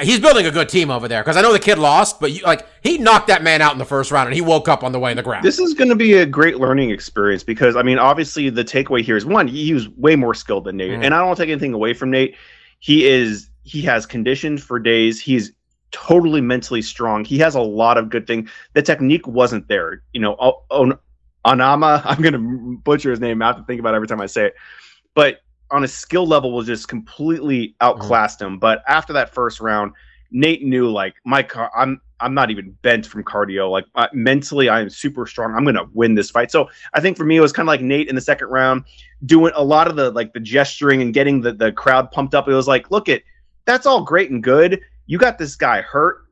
[0.00, 2.42] he's building a good team over there because I know the kid lost, but you,
[2.44, 4.92] like he knocked that man out in the first round, and he woke up on
[4.92, 5.44] the way in the ground.
[5.44, 9.02] This is going to be a great learning experience because I mean, obviously, the takeaway
[9.02, 11.04] here is one, he was way more skilled than Nate, Mhm.
[11.04, 12.34] and I don't want to take anything away from Nate.
[12.78, 15.20] He is he has conditioned for days.
[15.20, 15.52] He's
[15.92, 17.24] totally mentally strong.
[17.24, 18.50] He has a lot of good things.
[18.72, 20.02] The technique wasn't there.
[20.12, 20.32] You know,
[20.70, 20.98] On-
[21.46, 22.02] Anama.
[22.06, 23.40] I'm going to butcher his name.
[23.42, 24.54] I have to think about it every time I say it,
[25.14, 25.40] but
[25.72, 28.58] on a skill level was just completely outclassed him.
[28.58, 29.92] But after that first round,
[30.30, 31.70] Nate knew like my car.
[31.76, 33.70] I'm I'm not even bent from cardio.
[33.70, 35.54] Like uh, mentally, I am super strong.
[35.54, 36.50] I'm gonna win this fight.
[36.50, 38.84] So I think for me, it was kind of like Nate in the second round,
[39.26, 42.48] doing a lot of the like the gesturing and getting the the crowd pumped up.
[42.48, 43.24] It was like, look it,
[43.64, 44.80] that's all great and good.
[45.06, 46.24] You got this guy hurt.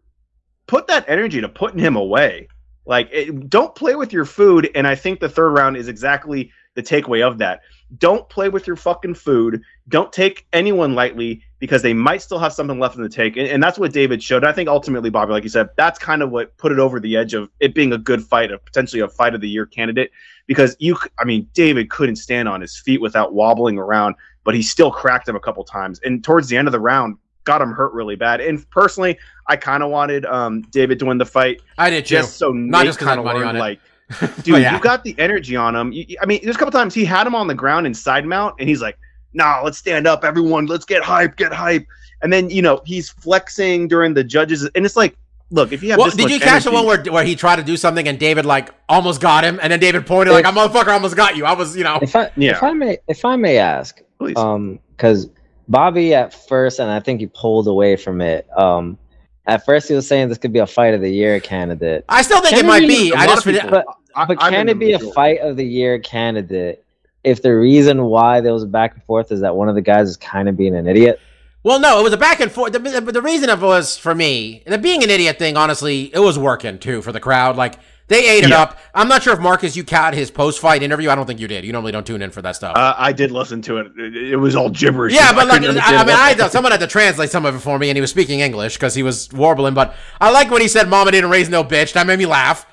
[0.67, 2.47] Put that energy to putting him away.
[2.87, 4.71] Like, it, don't play with your food.
[4.75, 7.61] And I think the third round is exactly the takeaway of that.
[7.99, 9.63] Don't play with your fucking food.
[9.89, 13.37] Don't take anyone lightly because they might still have something left in the tank.
[13.37, 14.45] And, and that's what David showed.
[14.45, 17.17] I think ultimately, Bobby, like you said, that's kind of what put it over the
[17.17, 20.11] edge of it being a good fight, a potentially a fight of the year candidate.
[20.47, 24.63] Because you, I mean, David couldn't stand on his feet without wobbling around, but he
[24.63, 26.01] still cracked him a couple times.
[26.05, 28.41] And towards the end of the round, got him hurt really bad.
[28.41, 32.17] And personally, I kind of wanted um, David to win the fight I did too.
[32.17, 33.61] just so Not Nate just kind of money learned, on it.
[33.61, 33.81] like,
[34.21, 34.75] But dude, yeah.
[34.75, 35.93] you got the energy on him.
[35.93, 38.25] You- I mean, there's a couple times he had him on the ground in side
[38.27, 38.99] mount, and he's like,
[39.35, 40.67] "Nah, let's stand up, everyone.
[40.67, 41.87] Let's get hype, get hype."
[42.23, 45.17] And then you know he's flexing during the judges, and it's like,
[45.51, 47.35] look, if you have Well, this did much you catch the one where where he
[47.37, 50.45] tried to do something and David like almost got him, and then David pointed like,
[50.45, 52.53] "I motherfucker almost got you." I was, you know, If I Yeah.
[52.53, 54.37] if I may if I may ask, Please.
[54.37, 55.29] um, because
[55.69, 58.47] Bobby at first, and I think he pulled away from it.
[58.59, 58.99] Um,
[59.47, 62.05] at first he was saying this could be a fight of the year candidate.
[62.09, 63.11] I still think Can it might be.
[63.11, 65.57] be- I a lot just of But I- but can it be a fight of
[65.57, 66.85] the year candidate
[67.25, 70.09] if the reason why there was back and forth is that one of the guys
[70.09, 71.21] is kind of being an idiot?
[71.63, 72.73] Well, no, it was a back and forth.
[72.73, 76.21] The, the, the reason it was for me, the being an idiot thing, honestly, it
[76.21, 77.57] was working too for the crowd.
[77.57, 77.75] Like
[78.09, 78.63] they ate it Yeah.
[78.63, 78.79] up.
[78.95, 81.11] I'm not sure if Marcus, you caught his post fight interview.
[81.11, 81.65] I don't think you did.
[81.67, 82.77] You normally don't tune in for that stuff.
[82.77, 83.89] Uh, I did listen to it.
[83.99, 85.13] It, it was all gibberish.
[85.13, 87.59] yeah, but like, I, I mean, I what- someone had to translate some of it
[87.61, 89.75] for me, and he was speaking English because he was warbling.
[89.75, 92.65] But I like when he said, "Mama didn't raise no bitch." That made me laugh.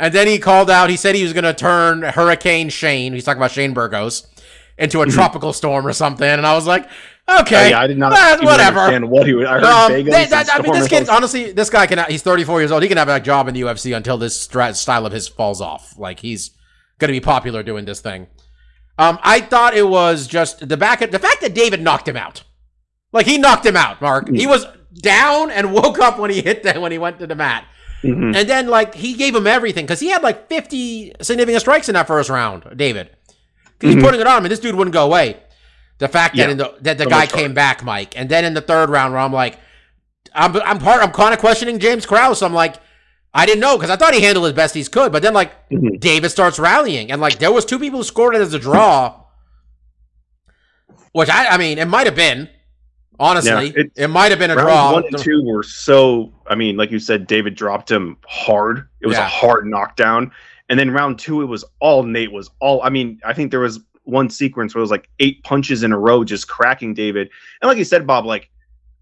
[0.00, 0.90] And then he called out.
[0.90, 3.12] He said he was going to turn Hurricane Shane.
[3.12, 4.26] He's talking about Shane Burgos
[4.78, 6.26] into a tropical storm or something.
[6.26, 6.88] And I was like,
[7.28, 8.80] Uh, okay, yeah, I did not even whatever.
[8.80, 9.46] understand what he was.
[9.46, 10.14] I heard Um, Vegas.
[10.14, 12.02] they- that- I mean, this kid, honestly, this guy can.
[12.08, 12.82] He's 34 years old.
[12.82, 15.94] He can have a job in the UFC until this style of his falls off.
[15.98, 16.50] Like he's
[16.98, 18.26] going to be popular doing this thing.
[18.98, 21.00] Um, I thought it was just the back.
[21.10, 22.42] The fact that David knocked him out,
[23.12, 24.00] like he knocked him out.
[24.00, 24.66] Mark, he was
[25.00, 27.64] down and woke up when he hit that when he went to the mat,
[28.02, 28.34] Mhm.
[28.36, 31.94] and then like he gave him everything because he had like 50 significant strikes in
[31.94, 32.64] that first round.
[32.76, 33.10] David.
[33.80, 34.02] he's Mhm.
[34.02, 35.36] putting it on him, and this dude wouldn't go away.
[35.98, 38.52] The fact that Yeah, in the that the guy came back, Mike, and then in
[38.54, 39.58] the third round where I'm like,
[40.34, 42.42] I'm I'm part I'm kind of questioning James Krause.
[42.42, 42.76] I'm like,
[43.32, 45.52] I didn't know because I thought he handled as best he could, but then like
[45.70, 45.98] Mhm.
[46.00, 49.14] David starts rallying, and like there was two people who scored it as a draw,
[51.12, 52.48] which I I mean it might have been.
[53.20, 54.94] Honestly, Yeah, it, it's- might have been a draw.
[54.94, 56.32] one and two were so.
[56.48, 58.88] I mean, like you said, David dropped him hard.
[59.00, 59.26] It was Yeah.
[59.26, 60.32] a hard knockdown.
[60.70, 62.82] And then round two, it was all Nate was all.
[62.82, 65.92] I mean, I think there was one sequence where it was like eight punches in
[65.92, 67.28] a row, just cracking David.
[67.60, 68.48] And like you said, Bob, like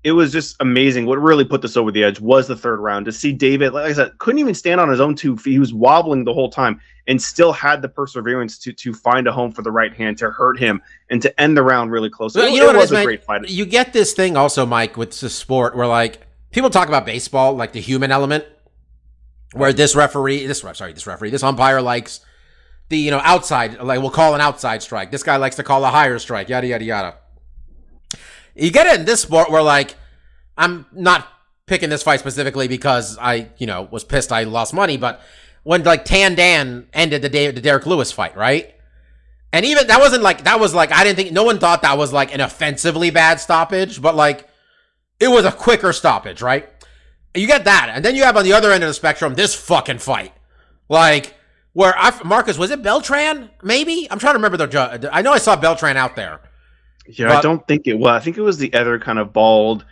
[0.04, 1.06] it was just amazing.
[1.06, 3.72] What really put this over the edge was the third round to see David.
[3.72, 5.52] Like I said, couldn't even stand on his own two feet.
[5.52, 9.32] He was wobbling the whole time and still had the perseverance to to find a
[9.32, 10.80] home for the right hand to hurt him
[11.10, 12.36] and to end the round really close.
[12.36, 13.04] Well, it, you know it what was is, a man?
[13.04, 13.48] great fight.
[13.48, 16.20] You get this thing also, Mike, with the sport where like
[16.52, 18.44] people talk about baseball, like the human element,
[19.52, 22.20] where this referee, this sorry, this referee, this umpire likes
[22.88, 25.10] the you know outside, like we'll call an outside strike.
[25.10, 26.48] This guy likes to call a higher strike.
[26.48, 27.14] Yada yada yada.
[28.58, 29.96] You get it in this sport where like
[30.56, 31.26] I'm not
[31.66, 35.20] picking this fight specifically because I you know was pissed I lost money, but
[35.62, 38.74] when like Tan Dan ended the, day, the Derrick Lewis fight, right?
[39.52, 41.96] And even that wasn't like that was like I didn't think no one thought that
[41.96, 44.48] was like an offensively bad stoppage, but like
[45.20, 46.68] it was a quicker stoppage, right?
[47.34, 49.54] You get that, and then you have on the other end of the spectrum this
[49.54, 50.32] fucking fight,
[50.88, 51.34] like
[51.72, 53.50] where I Marcus was it Beltran?
[53.62, 55.10] Maybe I'm trying to remember the.
[55.12, 56.40] I know I saw Beltran out there.
[57.08, 58.20] Yeah, But- I don't think it was.
[58.20, 59.84] I think it was the other kind of bald,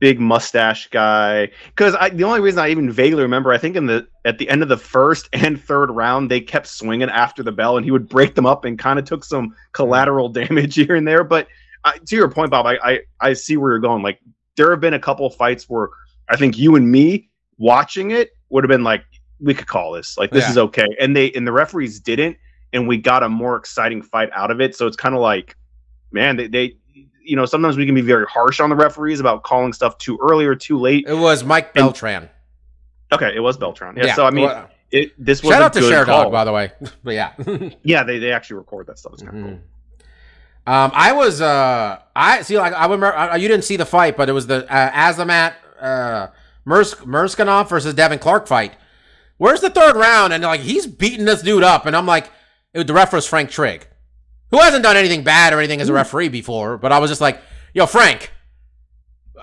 [0.00, 1.50] big mustache guy.
[1.68, 4.48] Because I, the only reason I even vaguely remember, I think in the at the
[4.48, 7.90] end of the first and third round, they kept swinging after the bell, and he
[7.90, 11.24] would break them up and kind of took some collateral damage here and there.
[11.24, 11.48] But
[11.84, 14.02] uh, to your point, Bob, I, I I see where you're going.
[14.02, 14.18] Like
[14.56, 15.88] there have been a couple of fights where
[16.28, 19.04] I think you and me watching it would have been like,
[19.40, 20.50] we could call this like this Yeah.
[20.50, 22.36] is okay, and they and the referees didn't,
[22.72, 24.74] and we got a more exciting fight out of it.
[24.74, 25.54] So it's kind of like
[26.10, 26.76] man, they, they,
[27.22, 30.18] you know, sometimes we can be very harsh on the referees about calling stuff too
[30.22, 31.04] early or too late.
[31.06, 32.28] It was Mike And- Beltran.
[33.12, 33.96] Okay, it was Beltran.
[33.96, 34.14] Yeah.
[34.14, 36.04] so I mean, well, it, this was shout a out to Share.
[36.04, 36.72] Dog, by the way.
[37.04, 37.32] but yeah.
[37.82, 39.14] Yeah, they, they actually record that stuff.
[39.14, 39.48] It's kind of Mhm.
[39.48, 40.74] cool.
[40.74, 42.58] Um, I was uh, I see.
[42.58, 45.54] Like I remember, I, you didn't see the fight, but it was the uh, Azamat
[45.80, 46.26] uh,
[46.66, 48.74] Mers- Murzakanov versus Devin Clark fight.
[49.38, 50.34] Where's the third round?
[50.34, 52.30] And like he's beating this dude up, and I'm like,
[52.74, 53.86] it, the ref was Frank Trigg,
[54.50, 56.78] who hasn't done anything bad or anything as a referee before.
[56.78, 57.40] But I was just like,
[57.74, 58.32] yo, Frank,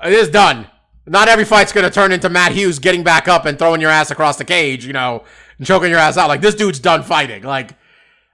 [0.03, 0.67] it is done.
[1.05, 4.09] Not every fight's gonna turn into Matt Hughes getting back up and throwing your ass
[4.09, 5.23] across the cage, you know,
[5.57, 6.27] and choking your ass out.
[6.27, 7.43] Like this dude's done fighting.
[7.43, 7.71] Like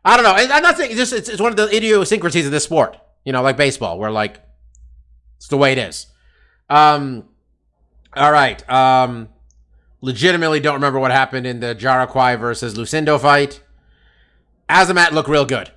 [0.06, 0.42] I don't know.
[0.42, 2.98] And I'm not saying it's just it's, it's one of the idiosyncrasies of this sport.
[3.26, 4.40] You know, like baseball, where like
[5.38, 6.08] it's the way it is.
[6.70, 7.26] Um,
[8.16, 8.68] all right.
[8.70, 9.28] Um,
[10.00, 13.62] legitimately don't remember what happened in the Jaraquai versus Lucindo fight.
[14.70, 15.72] Azamat looked real good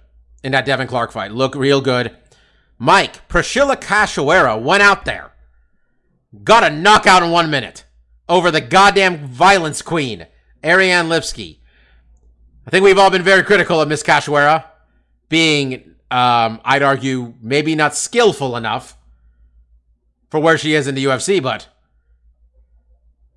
[0.45, 1.33] in that Devin Clark fight.
[1.33, 2.17] Look real good.
[2.79, 5.33] Mike Priscila Cachoeira went out there,
[6.45, 7.85] got a knockout in one minute
[8.29, 10.27] over the goddamn violence queen,
[10.63, 11.59] Ariane Lipski.
[12.67, 14.65] I think we've all been very critical of Miss Cachoeira
[15.29, 18.97] being, um, I'd argue, maybe not skillful enough
[20.31, 21.69] for where she is in the UFC, but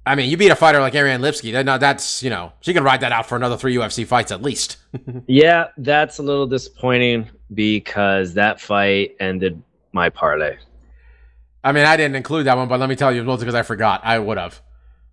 [0.08, 2.74] I mean, you beat a fighter like Ariane Lipski, then uh, that's, you know, she
[2.74, 4.78] can ride that out for another three UFC fights at least.
[5.28, 10.58] Yeah, that's a little disappointing because that fight ended my parlay.
[11.64, 13.62] I mean, I didn't include that one, but let me tell you, mostly because I
[13.64, 14.02] forgot.
[14.04, 14.62] I would have.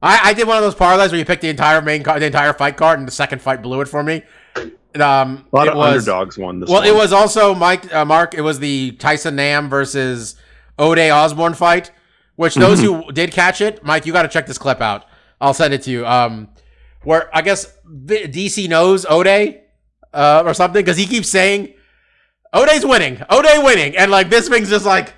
[0.00, 2.26] I, I did one of those parlays where you pick the entire main card, the
[2.26, 4.22] entire fight card, and the second fight blew it for me.
[4.56, 6.70] Um, A lot it of was, underdogs won this.
[6.70, 6.88] Well, one.
[6.88, 8.34] it was also Mike uh, Mark.
[8.34, 10.36] It was the Tyson Nam versus
[10.78, 11.90] Ode Osborne fight,
[12.36, 15.06] which those who did catch it, Mike, you got to check this clip out.
[15.40, 16.06] I'll send it to you.
[16.06, 16.48] Um,
[17.02, 19.60] where I guess DC knows Ode
[20.12, 21.74] uh, or something because he keeps saying
[22.52, 25.14] Ode's winning, Ode winning, and like Bisping's just like,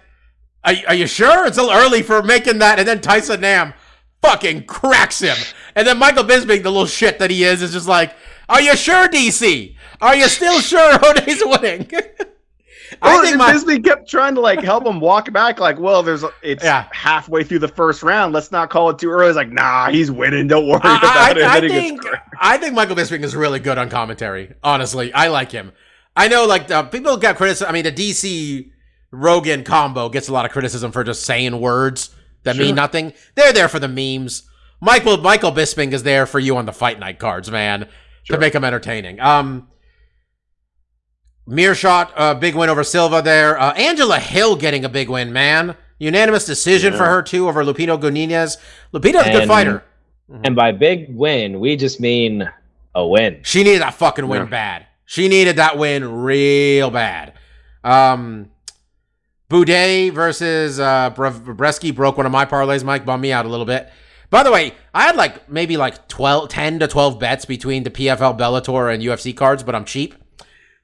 [0.65, 1.47] are, are you sure?
[1.47, 3.75] It's a little early for making that, and then Tyson Nam
[4.23, 5.37] fucking cracks him,
[5.75, 8.15] and then Michael Bisping, the little shit that he is, is just like,
[8.49, 9.77] are you sure, DC?
[10.01, 11.91] Are you still sure Ode's winning?
[13.03, 15.59] I think my Disney kept trying to like help him walk back.
[15.61, 16.87] Like, well, there's it's Yeah.
[16.92, 18.33] halfway through the first round.
[18.33, 19.29] Let's not call it too early.
[19.29, 20.46] It's like, nah, he's winning.
[20.49, 21.44] Don't worry I, about I- it.
[21.44, 22.16] I then he gets think.
[22.40, 24.55] I think Michael Bisping is really good on commentary.
[24.62, 25.72] Honestly, I like him.
[26.16, 27.68] I know, like uh, people got criticism.
[27.68, 28.70] I mean, the DC
[29.11, 32.64] Rogan combo gets a lot of criticism for just saying words that Sure.
[32.64, 33.12] mean nothing.
[33.35, 34.42] They're there for the memes.
[34.81, 37.88] Michael Michael Bisping is there for you on the fight night cards, man,
[38.25, 38.37] Sure.
[38.37, 39.20] to make them entertaining.
[39.20, 39.68] Um,
[41.47, 43.59] Mearshot, uh, big win over Silva there.
[43.61, 45.77] Uh, Angela Hill getting a big win, man.
[45.99, 48.57] Unanimous decision for her too over Lupita Godinez.
[48.93, 49.83] Lupita's a good fighter.
[50.45, 52.51] And by big win, we just mean
[52.95, 53.41] a win.
[53.45, 54.49] She needed that fucking win Yeah.
[54.49, 54.87] bad.
[55.05, 57.33] She needed that win real bad.
[57.85, 58.51] Um,
[59.49, 62.83] Boudet versus uh, Bresky broke one of my parlays.
[62.83, 63.89] Mike bummed me out a little bit.
[64.29, 67.91] By the way, I had like maybe like 12, 10 to 12 bets between the
[67.91, 70.17] PFL, Bellator, and UFC cards, but I'm cheap.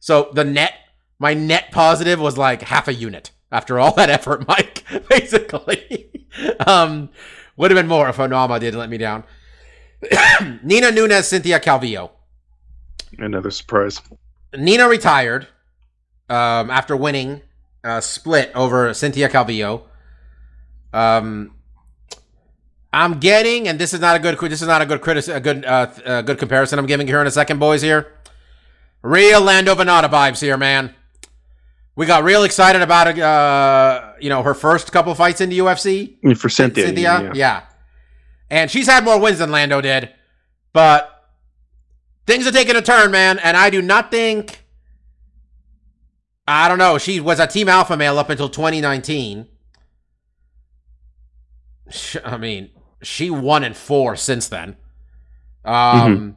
[0.02, 0.72] So the net,
[1.20, 6.26] my net positive was like half a unit after all that effort, Mike, basically.
[6.66, 7.08] um,
[7.56, 9.22] would have been more if Onama didn't let me down.
[10.64, 12.10] Nina Nunes, Cynthia Calvillo.
[13.16, 14.02] Another surprise.
[14.58, 15.46] Nina retired
[16.28, 17.40] um, after winning
[17.84, 19.82] a split over Cynthia Calvillo.
[20.92, 21.54] Um,
[22.92, 24.36] I'm getting, and this is not a good.
[24.50, 26.80] This is not a good critic, a good, uh, uh, good comparison.
[26.80, 27.82] I'm giving here in a second, boys.
[27.82, 28.12] Here,
[29.02, 30.94] real Lando Vannata vibes here, man.
[31.94, 33.18] We got real excited about.
[33.18, 36.36] Uh, you know, her first couple fights in the UFC.
[36.38, 37.32] For Cynthia, Cynthia, yeah.
[37.34, 37.62] yeah.
[38.50, 40.10] And she's had more wins than Lando did.
[40.72, 41.10] But
[42.26, 43.38] things are taking a turn, man.
[43.38, 44.64] And I do not think.
[46.46, 46.98] I don't know.
[46.98, 49.46] She was a Team Alpha male up until 2019.
[51.90, 52.70] Sh- I mean,
[53.02, 54.76] she won in four since then.
[55.64, 56.36] Um,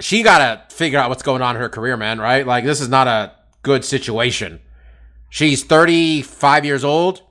[0.00, 2.46] she got to figure out what's going on in her career, man, right?
[2.46, 4.60] Like, this is not a good situation.
[5.30, 7.22] She's 35 years old.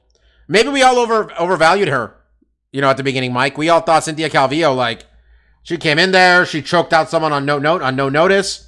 [0.47, 2.15] Maybe we all over overvalued her,
[2.71, 3.57] you know, at the beginning, Mike.
[3.57, 5.05] We all thought Cynthia Calvillo, like,
[5.63, 8.67] she came in there, she choked out someone on no note on no notice.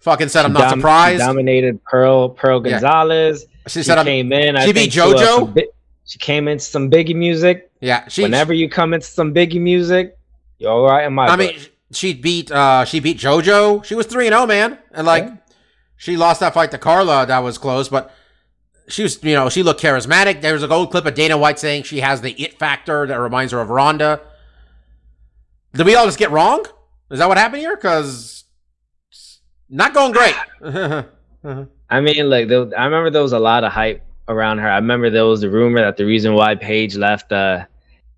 [0.00, 1.20] Fucking said, I'm not Dom- surprised.
[1.20, 2.72] Dominated Pearl Pearl Yeah.
[2.72, 3.46] Gonzalez.
[3.68, 4.56] she She said, I'm, came in.
[4.56, 5.54] I she beat think, uh, JoJo?
[5.54, 5.66] bi-
[6.04, 7.70] she came into some Biggie music.
[7.80, 8.22] yeah, she.
[8.22, 10.18] Whenever you come into some Biggie music,
[10.58, 11.26] you're all right in my.
[11.28, 11.38] I book.
[11.38, 11.60] mean,
[11.92, 13.84] she beat uh she beat JoJo.
[13.84, 15.36] She was three and zero, man, and like Yeah.
[15.96, 17.26] she lost that fight to Carla.
[17.26, 18.12] That was close, but
[18.88, 20.40] she was you know she looked charismatic.
[20.40, 23.18] There was a old clip of Dana White saying she has the it factor that
[23.20, 24.20] reminds her of Ronda.
[25.74, 26.64] Did we all just get wrong?
[27.10, 27.76] Is that what happened here?
[27.76, 28.44] Because
[29.68, 30.34] not going great.
[30.64, 31.04] I
[31.90, 34.68] I mean, like, there, I remember there was a lot of hype around her.
[34.70, 37.64] I remember there was the rumor that the reason why Paige left uh,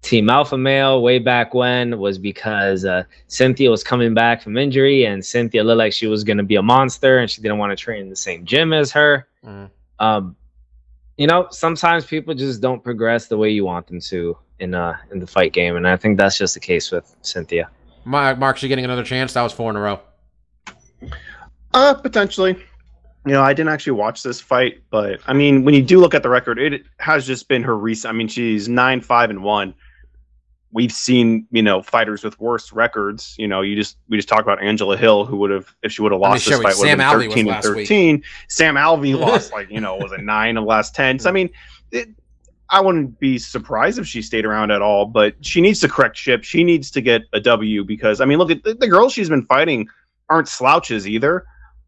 [0.05, 5.07] Team Alpha Male way back when was because uh, Cynthia was coming back from injury,
[5.07, 7.71] and Cynthia looked like she was going to be a monster, and she didn't want
[7.71, 9.27] to train in the same gym as her.
[9.45, 9.71] Mm.
[9.99, 10.37] Um,
[11.17, 14.95] you know, sometimes people just don't progress the way you want them to in uh
[15.11, 17.71] in the fight game, and I think that's just the case with Cynthia.
[18.05, 19.33] Mark, Mark, she getting another chance?
[19.33, 20.01] That was four in a row.
[21.73, 22.57] Uh, potentially.
[23.27, 26.15] You know, I didn't actually watch this fight, but I mean, when you do look
[26.15, 28.13] at the record, it has just been her recent.
[28.13, 29.73] I mean, she's nine, five, and one.
[30.75, 33.37] We've seen, you know, fighters with worse records.
[33.39, 36.03] You know, you just we just talked about Angela Hill, who would have, if she
[36.03, 37.89] would have lost this fight, would Sam have Alvey thirteen and last week.
[37.89, 38.23] thirteen.
[38.49, 41.21] Sam Alvey lost like you know was a nine of the last ten.
[41.21, 41.49] So I mean,
[41.93, 42.09] it,
[42.71, 45.07] I wouldn't be surprised if she stayed around at all.
[45.07, 46.43] But she needs to correct ship.
[46.43, 49.29] She needs to get a W because I mean, look at the, the girls she's
[49.29, 49.89] been fighting
[50.29, 51.47] aren't slouches either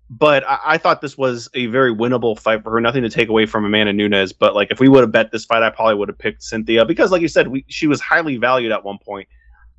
[0.08, 2.80] but I, I thought this was a very winnable fight for her.
[2.80, 5.44] Nothing to take away from Amanda Nunes, but like if we would have bet this
[5.44, 8.36] fight, I probably would have picked Cynthia because, like you said, we, she was highly
[8.36, 9.28] valued at one point,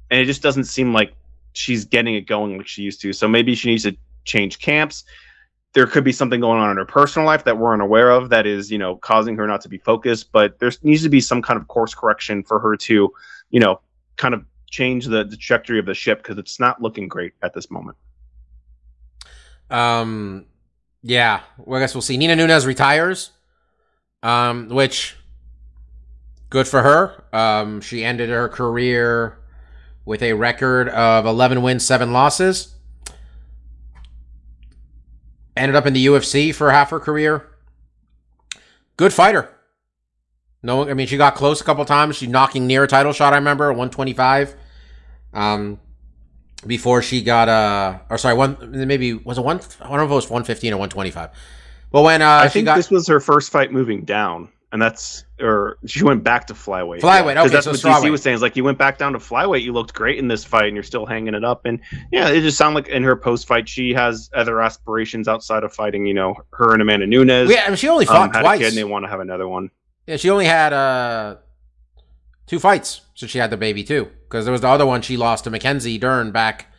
[0.10, 1.14] and it just doesn't seem like
[1.54, 3.14] she's getting it going like she used to.
[3.14, 5.04] So maybe she needs to change camps.
[5.74, 8.46] There could be something going on in her personal life that we're unaware of that
[8.46, 10.32] is, you know, causing her not to be focused.
[10.32, 13.12] But there needs to be some kind of course correction for her to,
[13.50, 13.80] you know,
[14.16, 17.54] kind of change the, the trajectory of the ship because it's not looking great at
[17.54, 17.98] this moment.
[19.70, 20.46] Um,
[21.02, 22.18] yeah, well, I guess we'll see.
[22.18, 23.32] Nina Nunes retires,
[24.24, 25.16] um, which
[26.50, 27.24] good for her.
[27.34, 29.40] Um, she ended her career
[30.06, 32.76] with a record of 11 wins, seven losses.
[35.56, 37.48] Ended up in the UFC for half her career.
[38.96, 39.54] Good fighter.
[40.64, 42.16] No, I mean she got close a couple times.
[42.16, 43.34] She knocking near a title shot.
[43.34, 44.56] I remember 125.
[45.34, 45.80] Um,
[46.66, 50.12] before she got uh or sorry one maybe was it one I don't know if
[50.12, 51.30] it was 115 or 125
[51.92, 55.24] but when uh I think got this was her first fight moving down, and that's
[55.40, 57.00] or she went back to flyweight.
[57.00, 58.04] Flyweight, 'Cause okay, that's so what.
[58.04, 58.36] DC was saying.
[58.36, 60.76] Is like you went back down to flyweight, you looked great in this fight, and
[60.76, 61.66] you're still hanging it up.
[61.66, 61.80] And
[62.12, 65.74] yeah, it just sounded like in her post fight, she has other aspirations outside of
[65.74, 66.06] fighting.
[66.06, 68.68] You know, her and Amanda Nunes yeah, I mean, she only um, fought a twice
[68.68, 69.70] and they want to have another one.
[70.08, 71.38] yeah she only had uh
[72.48, 75.18] two fights since she had the baby too because there was the other one she
[75.18, 76.74] lost to Mackenzie Dern back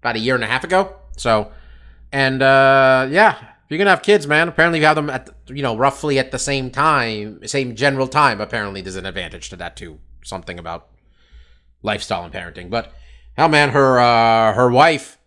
[0.00, 0.96] about a year and a half ago.
[1.16, 1.52] So
[2.12, 3.36] and uh yeah
[3.68, 6.30] you're gonna have kids man apparently you have them at the, you know roughly at
[6.30, 9.98] the same time same general time apparently there's an advantage to that too.
[10.24, 10.88] Something about
[11.82, 12.70] lifestyle and parenting.
[12.70, 12.92] But
[13.36, 15.18] hell man her uh her wife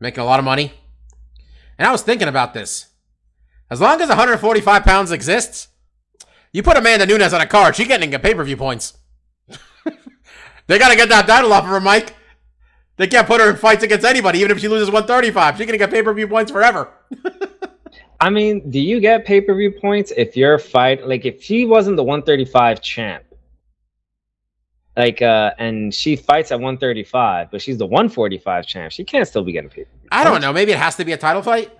[0.00, 0.72] making a lot of money.
[1.78, 2.88] And i was thinking about this.
[3.70, 5.68] As long as 145 pounds exists
[6.52, 8.98] you put Amanda Nunes on a card, she getting a pay per view points.
[10.72, 12.14] They gotta get that title off of her, Mike.
[12.96, 15.58] They can't put her in fights against anybody, even if she loses 135.
[15.58, 16.88] She's gonna get pay per view points forever.
[18.20, 21.66] I mean, do you get pay per view points if your fight, like, if she
[21.66, 23.24] wasn't the 135 champ,
[24.96, 29.42] like, uh, and she fights at 135, but she's the 145 champ, she can't still
[29.42, 29.88] be getting paid.
[30.10, 30.52] I don't know.
[30.52, 31.70] Maybe it has to be a title fight.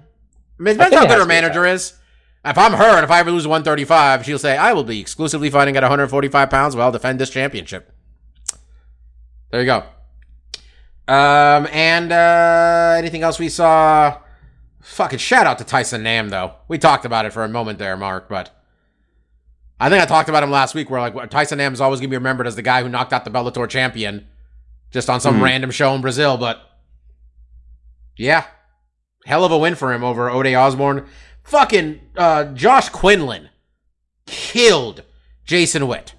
[0.59, 1.95] I mean, it depends think how good her to be a manager is.
[2.45, 5.49] If I'm her, and if I ever lose 135, she'll say, I will be exclusively
[5.49, 7.93] fighting at 145 pounds while I'll defend this championship.
[9.53, 9.85] There you go.
[11.07, 14.19] Um, and uh, anything else we saw?
[14.81, 16.55] Fucking shout out to Tyson Nam, though.
[16.69, 18.51] We talked about it for a moment there, Mark, but
[19.79, 22.09] I think I talked about him last week where, like, Tyson Nam is always going
[22.09, 24.27] to be remembered as the guy who knocked out the Bellator champion
[24.91, 25.43] just on some Mhm.
[25.43, 26.61] random show in Brazil, but
[28.17, 28.45] yeah,
[29.27, 31.07] hell of a win for him over Ode Osborne.
[31.45, 33.51] Fucking uh, Josh Quinlan
[34.27, 35.03] killed
[35.45, 36.15] Jason Witt.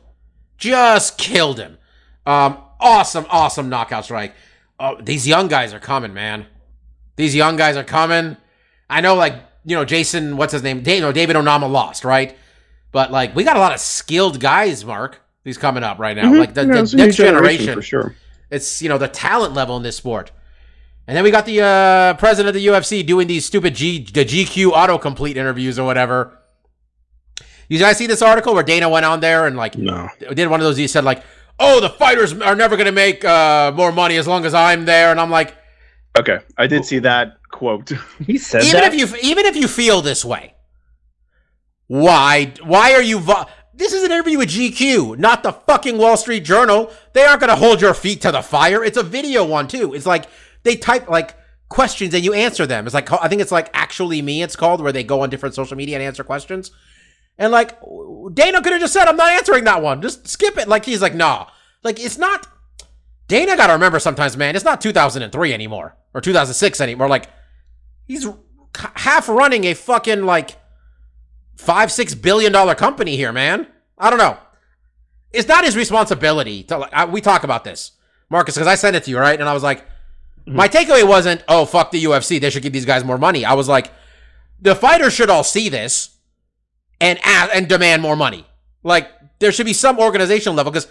[0.57, 1.77] Just killed him.
[2.25, 4.36] Um, awesome, awesome knockout strike.
[4.79, 6.45] Oh, these young guys are coming, man.
[7.15, 8.38] These young guys are coming.
[8.89, 10.84] I know, like, you know, Jason, what's his name?
[10.84, 12.38] Dave, no, David Onama lost, right?
[12.91, 16.31] But, like, we got a lot of skilled guys, Mark, these coming up right now.
[16.31, 16.39] Mhm.
[16.39, 17.73] Like, the, Yeah, the it's a new next generation.
[17.75, 18.15] for sure.
[18.51, 20.31] It's you know the talent level in this sport.
[21.07, 24.23] And then we got the uh, president of the UFC doing these stupid G the
[24.23, 26.38] GQ autocomplete interviews or whatever.
[27.67, 30.07] You guys see this article where Dana went on there and like No.
[30.34, 30.77] did one of those?
[30.77, 31.23] He said like,
[31.60, 34.86] "Oh, the fighters are never going to make uh, more money as long as I'm
[34.86, 35.56] there," and I'm like,
[36.18, 37.91] Okay, I did see that quote.
[38.26, 38.93] He said even that.
[38.93, 40.54] if you even if you feel this way,
[41.88, 43.20] why why are you?
[43.20, 46.91] Vo- this is an interview with GQ, not the fucking Wall Street Journal.
[47.14, 48.84] They aren't going to hold your feet to the fire.
[48.84, 49.95] It's a video one too.
[49.95, 50.26] It's like
[50.62, 51.36] they type like
[51.70, 52.86] questions and you answer them.
[52.86, 54.43] It's like I think it's like actually me.
[54.43, 56.70] It's called where they go on different social media and answer questions.
[57.38, 57.79] And like
[58.34, 60.01] Dana could have just said, "I'm not answering that one.
[60.01, 61.47] Just skip it." Like he's like, "Nah."
[61.84, 62.47] Like it's not.
[63.27, 64.55] Dana got to remember sometimes, man.
[64.55, 67.07] It's not 2003 anymore or 2006 anymore.
[67.07, 67.27] Like
[68.05, 68.27] he's
[68.95, 70.57] half running a fucking like
[71.55, 73.67] five, six billion dollar company here, man.
[73.97, 74.38] I don't know.
[75.31, 76.79] It's not his responsibility to.
[76.79, 77.91] Like, I, we talk about this,
[78.29, 79.39] Marcus, because I sent it to you, right?
[79.39, 80.55] And I was like, mm-hmm.
[80.55, 83.45] my takeaway wasn't, oh fuck the UFC, they should give these guys more money.
[83.45, 83.91] I was like,
[84.61, 86.12] the fighters should all see this
[87.04, 88.45] and ask, and demand more money.
[88.82, 90.88] Like there should be some organizational level because.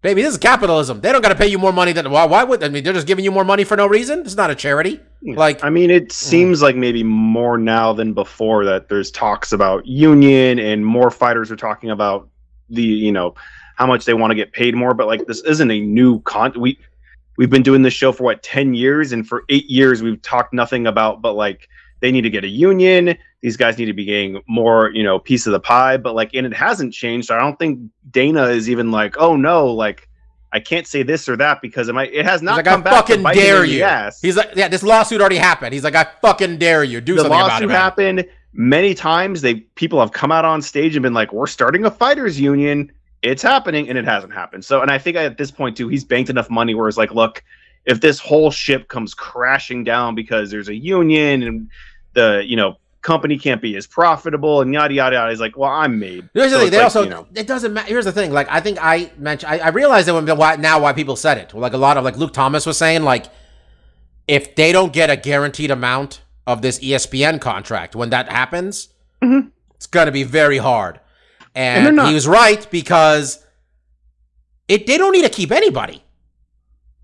[0.00, 1.00] Baby, this is capitalism.
[1.00, 2.24] They don't got to pay you more money than why?
[2.24, 2.84] Why would I mean?
[2.84, 4.20] They're just giving you more money for no reason.
[4.20, 5.00] It's not a charity.
[5.24, 5.32] Hmm.
[5.32, 9.84] Like I mean, it seems like maybe more now than before that there's talks about
[9.84, 12.28] union and more fighters are talking about
[12.70, 13.34] the you know
[13.74, 14.94] how much they want to get paid more.
[14.94, 16.52] But like this isn't a new con.
[16.56, 16.78] We
[17.36, 20.54] we've been doing this show for what ten years, and for eight years we've talked
[20.54, 21.68] nothing about but like
[22.00, 23.16] they need to get a union.
[23.40, 25.96] These guys need to be getting more you know piece of the pie.
[25.96, 27.30] But like, and it hasn't changed.
[27.30, 27.80] I don't think
[28.10, 30.08] Dana is even like, oh no, like.
[30.50, 32.10] I can't say this or that because it might.
[32.10, 33.82] It has He's not like, come I back fucking dare you.
[33.82, 34.18] ass.
[34.22, 35.74] He's like, yeah, this lawsuit already happened.
[35.74, 37.02] He's like, I fucking dare you.
[37.02, 37.66] Do the something about it.
[37.66, 39.42] lawsuit happened many times.
[39.42, 42.90] They people have come out on stage and been like, "We're starting a fighters union.
[43.20, 44.64] It's happening," and it hasn't happened.
[44.64, 47.12] So, and I think at this point too, he's banked enough money where it's like,
[47.12, 47.44] look,
[47.88, 51.68] if this whole ship comes crashing down because there's a union and
[52.12, 55.70] the you know company can't be as profitable and yada yada yada, he's like, well,
[55.70, 56.28] I'm made.
[56.34, 56.70] Here's the So thing.
[56.70, 57.88] They like, also you know, it doesn't matter.
[57.88, 58.30] Here's the thing.
[58.32, 59.50] Like I think I mentioned.
[59.52, 61.54] I, I realized that when why, now why people said it.
[61.54, 63.02] Like a lot of like Luke Thomas was saying.
[63.04, 63.26] Like
[64.28, 68.88] if they don't get a guaranteed amount of this ESPN contract when that happens,
[69.24, 69.50] Mhm.
[69.74, 71.00] it's gonna be very hard.
[71.54, 73.42] And And, not- he was right because
[74.68, 76.02] it they don't need to keep anybody.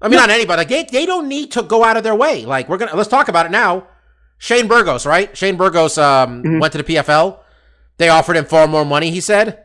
[0.05, 0.59] I mean, not anybody.
[0.59, 2.45] Like they, they don't need to go out of their way.
[2.45, 3.87] Like we're gonna let's talk about it now.
[4.39, 5.35] Shane Burgos, right?
[5.37, 6.61] Shane Burgos um, Mhm.
[6.61, 7.39] went to the PFL.
[7.97, 9.11] They offered him far more money.
[9.11, 9.65] He said,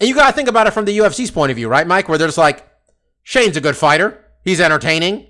[0.00, 2.08] and you got to think about it from the UFC's point of view, right, Mike?
[2.08, 2.66] Where there's like,
[3.22, 4.24] Shane's a good fighter.
[4.44, 5.26] He's entertaining.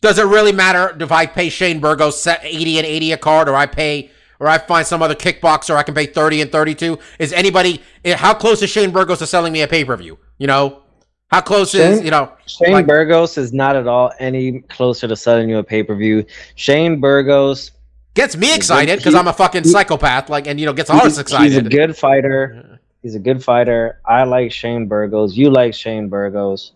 [0.00, 3.56] Does it really matter if I pay Shane Burgos 80 and 80 a card, or
[3.56, 4.10] I pay,
[4.40, 6.98] or I find some other kickboxer I can pay 30 and 32?
[7.18, 7.82] Is anybody?
[8.04, 10.18] eh, How close is Shane Burgos to selling me a pay per view?
[10.38, 10.82] You know,
[11.30, 12.30] how close is Shane- you know?
[12.46, 15.94] Shane Like- Burgos is not at all any closer to selling you a pay per
[15.94, 16.24] view.
[16.54, 17.70] Shane Burgos,
[18.14, 20.28] Gets me excited because I'm a fucking he- psychopath.
[20.30, 21.48] Like, and you know, gets he's, excited.
[21.48, 22.78] he's a good fighter.
[23.02, 23.98] He's a good fighter.
[24.06, 25.36] I like Shane Burgos.
[25.36, 26.72] You like Shane Burgos,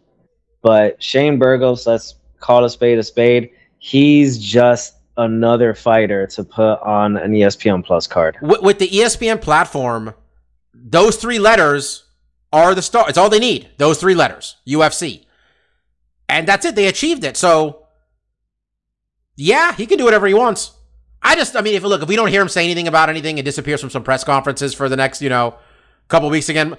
[0.63, 3.51] but Shane Burgos, let's call a spade a spade.
[3.79, 8.37] He's just another fighter to put on an ESPN Plus card.
[8.43, 10.13] with, with the ESPN platform,
[10.75, 12.05] those three letters
[12.53, 13.09] are the star.
[13.09, 13.69] It's all they need.
[13.77, 15.27] Those three letters, UFC,
[16.29, 16.75] and that's it.
[16.75, 17.37] They achieved it.
[17.37, 17.87] So,
[19.37, 20.73] yeah, he can do whatever he wants.
[21.23, 23.39] I just, I mean, if look, if we don't hear him say anything about anything
[23.39, 25.57] it disappears from some press conferences for the next, you know,
[26.09, 26.77] couple weeks again,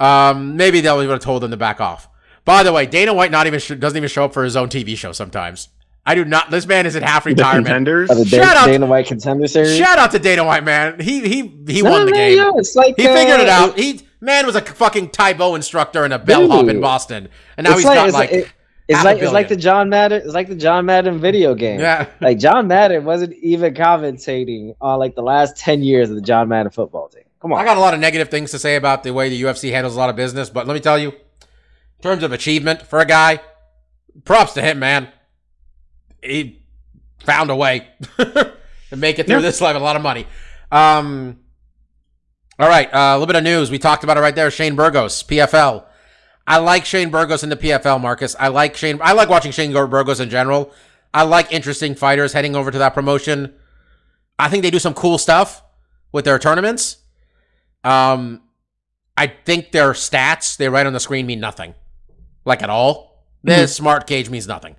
[0.00, 2.08] um, maybe they would have told him to back off.
[2.44, 4.68] By the way, Dana White not even sh- doesn't even show up for his own
[4.68, 5.68] TV show sometimes.
[6.10, 6.50] I do not.
[6.50, 7.66] This man is in half the retirement.
[7.66, 8.10] contenders.
[8.10, 9.76] Uh, the Shout Dana, out- Dana White contender series.
[9.76, 10.98] Shout out to Dana White, man.
[11.00, 12.36] He he he No, won the no, game.
[12.38, 13.78] yeah, it's like He figured uh, it out.
[13.78, 17.70] He man was a fucking Tae Bo instructor and a bellhop in Boston, and now
[17.72, 18.52] it's he's like, got it's like, it-
[18.88, 19.56] it's like it's like the.
[19.56, 20.22] John Madden.
[20.24, 21.78] It's like the John Madden video game.
[21.78, 22.06] yeah.
[22.22, 26.48] Like John Madden wasn't even commentating on like the last ten years of the John
[26.48, 27.24] Madden football team.
[27.42, 27.60] Come on.
[27.60, 29.94] I got a lot of negative things to say about the way the UFC handles
[29.94, 33.04] a lot of business, but let me tell you, in terms of achievement for a
[33.04, 33.40] guy,
[34.24, 35.08] props to him, man.
[36.22, 36.62] He
[37.20, 37.88] found a way
[38.18, 39.76] to make it through this life.
[39.76, 40.26] A lot of money.
[40.70, 41.40] Um.
[42.60, 43.70] All right, uh, a little bit of news.
[43.70, 44.50] We talked about it right there.
[44.50, 45.84] Shane Burgos, PFL.
[46.44, 48.34] I like Shane Burgos in the PFL, Marcus.
[48.38, 48.98] I like Shane.
[49.00, 50.72] I like watching Shane Burgos in general.
[51.14, 53.54] I like interesting fighters heading over to that promotion.
[54.38, 55.62] I think they do some cool stuff
[56.10, 56.96] with their tournaments.
[57.84, 58.42] Um,
[59.16, 61.74] I think their stats they write on the screen mean nothing,
[62.44, 63.26] like at all.
[63.44, 64.74] This smart cage means nothing.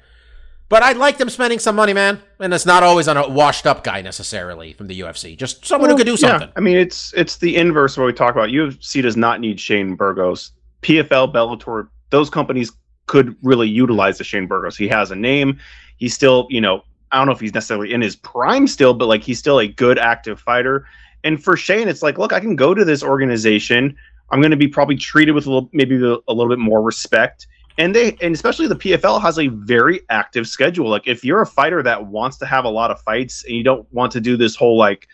[0.70, 3.84] But I like them spending some money, man, and it's not always on a washed-up
[3.84, 5.36] guy necessarily from the UFC.
[5.36, 6.48] Just someone who could do something.
[6.48, 8.50] Yeah, I mean, it's it's the inverse of what we talk about.
[8.50, 10.52] UFC does not need Shane Burgos.
[10.84, 12.72] PFL, Bellator, those companies
[13.08, 14.78] could really utilize the Shane Burgos.
[14.78, 15.60] He has a name.
[15.98, 19.08] He's still, you know, I don't know if he's necessarily in his prime still, but
[19.08, 20.86] like he's still a good active fighter.
[21.24, 23.96] And for Shane, it's like, look, I can go to this organization.
[24.30, 27.48] I'm going to be probably treated with a little, maybe a little bit more respect.
[27.80, 30.90] And they, and especially the PFL has a very active schedule.
[30.90, 33.64] Like if you're a fighter that wants to have a lot of fights and you
[33.64, 35.08] don't want to do this whole like,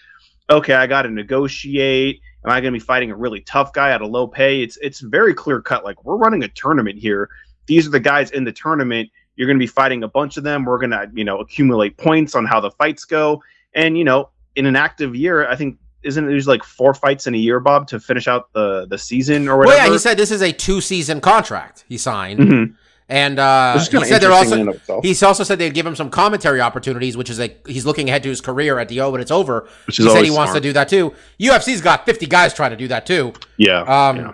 [0.49, 2.19] okay, I got to negotiate.
[2.43, 4.63] Am I going to be fighting a really tough guy at a low pay?
[4.63, 5.85] It's it's very clear cut.
[5.85, 7.29] Like we're running a tournament here.
[7.67, 9.11] These are the guys in the tournament.
[9.35, 10.65] You're going to be fighting a bunch of them.
[10.65, 13.43] We're going to you know accumulate points on how the fights go.
[13.75, 17.27] And you know, in an active year, I think isn't it usually like four fights
[17.27, 19.77] in a year, Bob, to finish out the the season or whatever?
[19.77, 22.73] Well, yeah, he said this is a two-season contract he signed, Mhm.
[23.07, 26.59] And uh, he said they're also and he's also said they'd give him some commentary
[26.59, 29.29] opportunities, which is like he's looking ahead to his career at the O when it's
[29.29, 29.67] over.
[29.85, 31.13] Which He said he always wants to do that too.
[31.39, 33.33] UFC's got 50 guys trying to do that too.
[33.57, 33.81] Yeah.
[33.81, 34.31] Um, yeah.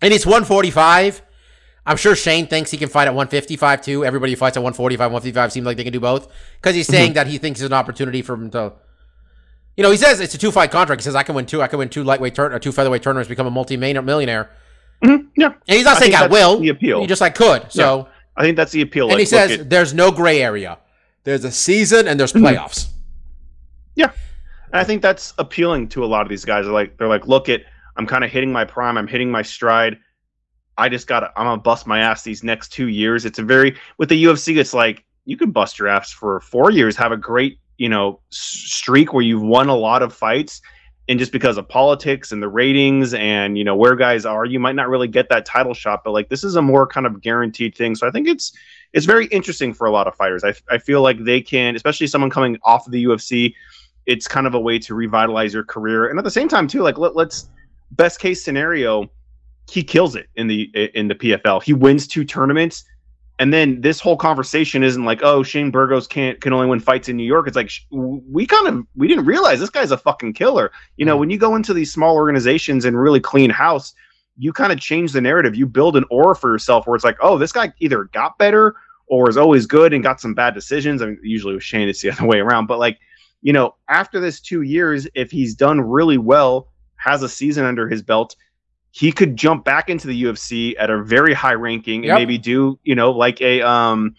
[0.00, 1.20] and it's 145.
[1.84, 4.04] I'm sure Shane thinks he can fight at 155 too.
[4.06, 6.32] Everybody who fights at 145, 155 seems like they can do both
[6.62, 6.92] because he's Mm-hmm.
[6.96, 8.72] saying that he thinks it's an opportunity for him to.
[9.76, 11.00] You know, he says it's a two fight contract.
[11.00, 11.62] He says I can win two.
[11.62, 14.50] I can win two lightweight turn or two featherweight tournaments, become a multi millionaire.
[15.02, 15.46] Mhm, Yeah.
[15.46, 16.60] And he's not I saying I will.
[16.60, 17.00] the appeal.
[17.00, 17.72] He just like could.
[17.72, 19.06] So I think that's the appeal.
[19.06, 20.78] and like, he says at- there's no gray area.
[21.24, 22.42] There's a season and there's Mhm.
[22.42, 22.88] playoffs.
[24.74, 26.64] And I think that's appealing to a lot of these guys.
[26.64, 27.60] They're like, they're like, look at,
[27.98, 28.96] I'm kind of hitting my prime.
[28.96, 29.98] I'm hitting my stride.
[30.78, 33.26] I just got, I'm gonna bust my ass these next two years.
[33.26, 34.56] It's a very with the UFC.
[34.58, 38.20] It's like you can bust your ass for four years, have a great, you know,
[38.30, 40.62] streak where you've won a lot of fights,
[41.08, 44.60] and just because of politics and the ratings and you know where guys are, you
[44.60, 46.02] might not really get that title shot.
[46.04, 47.94] But like this is a more kind of guaranteed thing.
[47.94, 48.52] So I think it's
[48.92, 50.44] it's very interesting for a lot of fighters.
[50.44, 53.54] I I feel like they can, especially someone coming off of the UFC
[54.06, 56.82] it's kind of a way to revitalize your career and at the same time too
[56.82, 57.48] like let, let's
[57.92, 59.10] best case scenario
[59.70, 60.62] he kills it in the
[60.94, 62.84] in the pfl he wins two tournaments
[63.42, 67.08] and then this whole conversation isn't like oh shane burgos can't can only win fights
[67.08, 67.48] in new york.
[67.48, 70.70] It's like sh- we kind of we didn't realize this guy's a fucking killer.
[70.96, 73.92] You know when you go into these small organizations and really clean house
[74.38, 75.54] you kind of change the narrative.
[75.54, 78.76] You build an aura for yourself where it's like oh this guy either got better
[79.08, 81.02] or is always good and got some bad decisions.
[81.02, 82.66] I mean usually with shane it's the other way around.
[82.66, 83.00] But like
[83.40, 87.88] you know, after this two years, if he's done really well, has a season under
[87.88, 88.36] his belt,
[88.94, 92.18] he could jump back into the UFC at a very high ranking and Yep.
[92.18, 94.14] maybe do, you know, like a um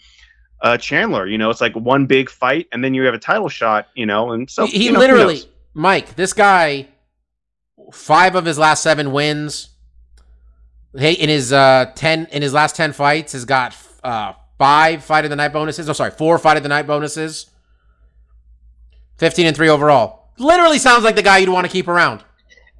[0.61, 3.49] uh Chandler, you know, it's like one big fight and then you have a title
[3.49, 5.41] shot, you know, and so he he you know, literally.
[5.75, 6.87] Mike, this guy,
[7.91, 9.69] five of his last seven wins.
[10.95, 15.23] Hey, in his uh ten in his last ten fights, has got uh five fight
[15.25, 15.85] of the night bonuses.
[15.87, 17.47] No, sorry, four fight of the night bonuses.
[19.17, 20.29] Fifteen and three overall.
[20.37, 22.23] Literally sounds like the guy you'd want to keep around.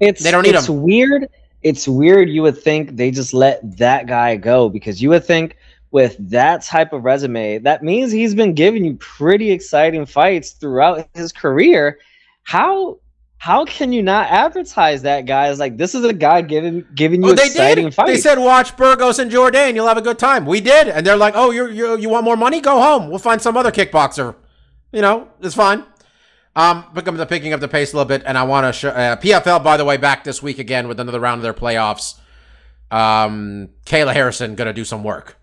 [0.00, 0.82] It's They don't need it's him.
[0.82, 1.28] weird.
[1.64, 2.28] It's weird.
[2.30, 5.56] You would think they just let that guy go because you would think
[5.90, 11.08] with that type of resume, that means he's been giving you pretty exciting fights throughout
[11.14, 11.98] his career.
[12.42, 12.98] How
[13.38, 17.22] how can you not advertise that guy as like this is a guy giving giving
[17.22, 17.94] you Oh, they exciting did.
[17.94, 18.10] fights?
[18.10, 19.74] They said watch Burgos and Jordan.
[19.74, 20.46] You'll have a good time.
[20.46, 22.60] We did, and they're like, "Oh, you you you want more money?
[22.60, 23.08] Go home.
[23.08, 24.34] We'll find some other kickboxer."
[24.92, 25.84] You know, it's fine.
[26.56, 28.90] Um, picking up, picking up the pace a little bit, and I want to show
[28.90, 29.64] uh, PFL.
[29.64, 32.14] By the way, back this week again with another round of their playoffs.
[32.90, 35.36] Um, Kayla Harrison gonna do some work.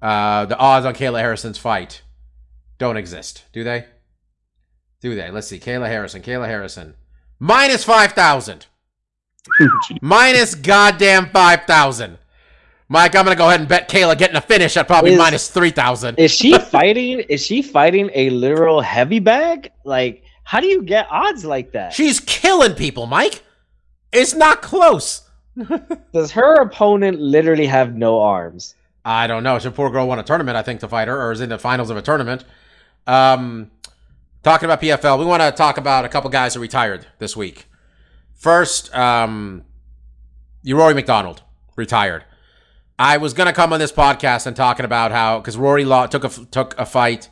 [0.00, 2.02] Uh, the odds on Kayla Harrison's fight
[2.78, 3.84] don't exist, do they?
[5.02, 5.30] Do they?
[5.30, 5.58] Let's see.
[5.58, 6.22] Kayla Harrison.
[6.22, 6.94] Kayla Harrison
[7.38, 8.66] minus five thousand.
[10.02, 12.18] Minus goddamn 5,000.
[12.88, 15.18] Mike, I'm going to go ahead and bet Kayla getting a finish at probably Is-
[15.18, 16.18] minus 3,000.
[16.18, 17.20] Is she fighting?
[17.20, 19.70] Is she fighting a literal heavy bag?
[19.84, 21.92] Like, how do you get odds like that?
[21.92, 23.44] She's killing people, Mike.
[24.10, 25.22] It's not close.
[26.12, 28.74] Does her opponent literally have no arms?
[29.04, 29.60] I don't know.
[29.60, 31.58] Some poor girl won a tournament, I think, to fight her, or is in the
[31.58, 32.44] finals of a tournament.
[33.06, 33.70] Um,
[34.42, 37.66] talking about PFL, we want to talk about a couple guys who retired this week.
[38.34, 39.62] First, um,
[40.66, 41.44] Rory MacDonald
[41.76, 42.24] retired.
[42.98, 46.24] I was gonna come on this podcast and talking about how because Rory Law took
[46.24, 47.28] a took a fight.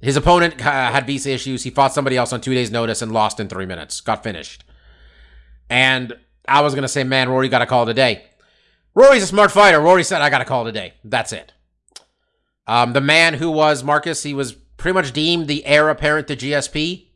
[0.00, 1.64] His opponent uh, had visa issues.
[1.64, 4.00] He fought somebody else on two days' notice and lost in three minutes.
[4.00, 4.64] Got finished.
[5.68, 6.12] And
[6.46, 8.24] I was gonna say, man, Rory got a call today.
[8.94, 9.80] Rory's a smart fighter.
[9.80, 10.94] Rory said, I got a call today.
[11.04, 11.52] That's it.
[12.66, 16.36] Um, the man who was Marcus, he was pretty much deemed the heir apparent to
[16.36, 17.06] GSP.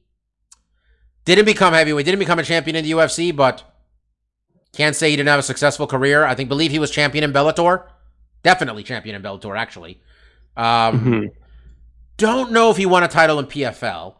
[1.24, 3.62] Didn't become heavyweight, didn't become a champion in the UFC, but
[4.72, 6.24] can't say he didn't have a successful career.
[6.24, 7.86] I think believe he was champion in Bellator.
[8.42, 10.00] Definitely champion in Bellator, actually.
[10.56, 11.30] Um, Mhm.
[12.22, 14.14] Don't know if he won a title in PFL,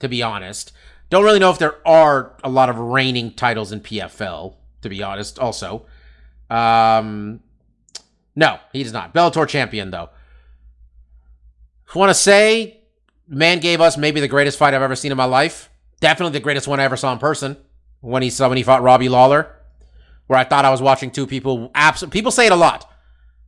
[0.00, 0.72] to be honest.
[1.10, 5.00] Don't really know if there are a lot of reigning titles in PFL, to be
[5.00, 5.86] honest, also.
[6.50, 7.38] Um,
[8.34, 9.14] no, he does not.
[9.14, 10.10] Bellator champion, though.
[11.94, 12.80] Want to say,
[13.28, 15.70] man gave us maybe the greatest fight I've ever seen in my life.
[16.00, 17.56] Definitely the greatest one I ever saw in person
[18.00, 19.54] when he saw when he fought Robbie Lawler,
[20.26, 21.70] where I thought I was watching two people.
[21.76, 22.90] Abs- people say it a lot,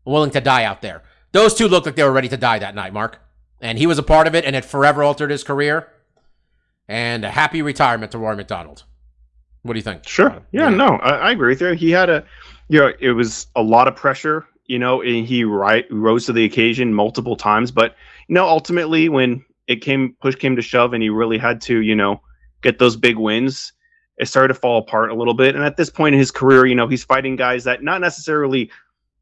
[0.04, 1.02] willing to die out there.
[1.32, 3.18] Those two looked like they were ready to die that night, Mark,
[3.60, 5.88] and he was a part of it, and it forever altered his career.
[6.88, 8.84] And a happy retirement to Rory MacDonald.
[9.62, 10.08] What do you think?
[10.08, 10.30] Sure.
[10.30, 11.72] Uh, yeah, no, I, I agree with you.
[11.72, 12.24] He had a,
[12.68, 16.32] you know, it was a lot of pressure, you know, and he right rose to
[16.32, 17.70] the occasion multiple times.
[17.70, 17.94] But
[18.28, 21.80] you know, ultimately, when it came push came to shove, and he really had to,
[21.80, 22.22] you know,
[22.62, 23.72] get those big wins,
[24.16, 25.54] it started to fall apart a little bit.
[25.54, 28.70] And at this point in his career, you know, he's fighting guys that not necessarily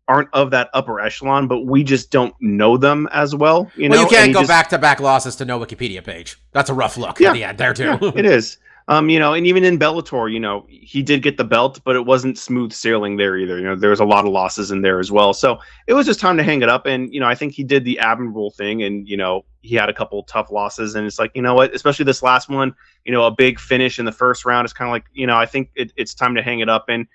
[0.09, 3.71] aren't of that upper echelon, but we just don't know them as well.
[3.77, 6.37] You well, know, you can't go back to back losses to no Wikipedia page.
[6.53, 7.31] That's a rough look Yeah.
[7.31, 7.99] at the end there too.
[8.01, 8.59] Yeah, it is.
[8.89, 11.97] Um, you know, and even in Bellator, you know, he did get the belt, but
[11.97, 13.59] it wasn't smooth sailing there either.
[13.59, 15.35] You know, there was a lot of losses in there as well.
[15.35, 16.87] So it was just time to hang it up.
[16.87, 18.85] And you know, I think he did the admirable thing.
[18.85, 21.75] And you know, he had a couple tough losses, and it's like, you know what,
[21.75, 22.73] especially this last one,
[23.05, 25.37] you know, a big finish in the first round is kind of like, you know,
[25.37, 27.09] I think it, it's time to hang it up and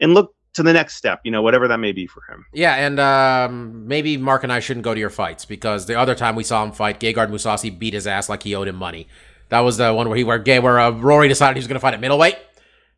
[0.00, 1.20] and look to the next step.
[1.24, 2.44] You know, whatever that may be for him.
[2.52, 6.14] Yeah, and um, maybe Mark and I shouldn't go to your fights because the other
[6.14, 9.08] time we saw him fight, Gegard Mousasi beat his ass like he owed him money.
[9.48, 11.76] That was the one where he where Gay where uh, Rory decided he was going
[11.76, 12.36] to fight at middleweight,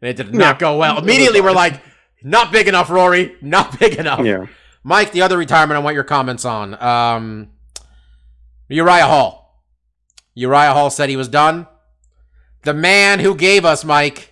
[0.03, 0.59] and it did not Yeah.
[0.59, 0.99] go well.
[0.99, 1.81] Immediately, we're like,
[2.25, 4.21] not big enough, Rory, not big enough.
[4.25, 4.47] Yeah.
[4.83, 6.75] Mike, the other retirement, I want your comments on.
[6.83, 7.51] Um,
[8.69, 9.63] Uriah Hall.
[10.35, 11.67] Uriah Hall said he was done.
[12.63, 14.30] The man who gave us, Mike,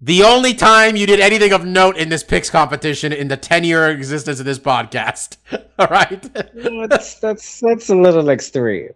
[0.00, 3.64] the only time you did anything of note in this picks competition in the 10
[3.64, 5.36] year existence of this podcast.
[5.78, 6.28] All right.
[6.54, 8.90] Well, that's that's that's a little extreme.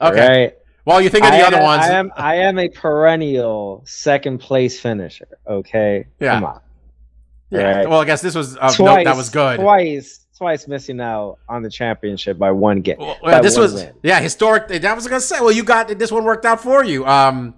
[0.00, 0.28] Okay.
[0.28, 0.54] Right?
[0.84, 1.82] Well, you think of the I other am, ones.
[1.84, 5.28] I am I am a perennial second place finisher.
[5.46, 6.34] Okay, Yeah.
[6.34, 6.60] come on.
[7.50, 7.78] yeah.
[7.78, 7.88] right.
[7.88, 9.60] Well, I guess this was of twice, that was good.
[9.60, 12.96] Twice, twice missing out on the championship by one game.
[12.98, 13.94] Well, by this was win.
[14.02, 14.68] yeah historic.
[14.68, 15.40] That was gonna say.
[15.40, 17.06] Well, you got this one worked out for you.
[17.06, 17.54] Um,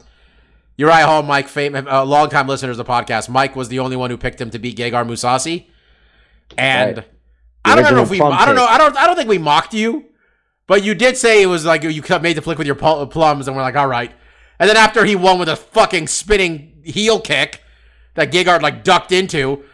[0.76, 3.28] Uriah Hall, Mike, fame, uh, longtime listeners of the podcast.
[3.28, 5.66] Mike was the only one who picked him to beat Gegard Mousasi,
[6.58, 7.06] and Right.
[7.64, 8.20] I don't know if we.
[8.20, 8.66] I don't know.
[8.66, 8.96] I don't.
[8.96, 10.04] I don't think we mocked you,
[10.66, 13.06] but you did say it was like you cut- made the flick with your pl-
[13.08, 14.12] plums, and we're like, all right.
[14.58, 17.62] And then after he won with a fucking spinning heel kick
[18.14, 19.64] that Gegard like ducked into.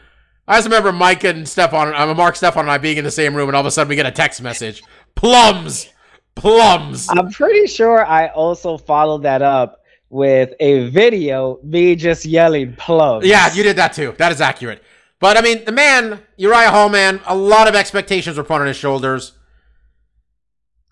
[0.49, 3.33] I just remember Mike and Stefan, uh, Mark, Stefan, and I being in the same
[3.35, 4.83] room, and all of a sudden we get a text message:
[5.15, 5.89] plums,
[6.35, 7.09] plums.
[7.11, 9.82] I'm pretty sure I also followed that up
[10.13, 13.27] with a video me just yelling plums.
[13.27, 14.15] Yeah, you did that too.
[14.19, 14.83] That is accurate.
[15.19, 18.67] But I mean, the man, Uriah Hall, man, a lot of expectations were put on
[18.67, 19.33] his shoulders.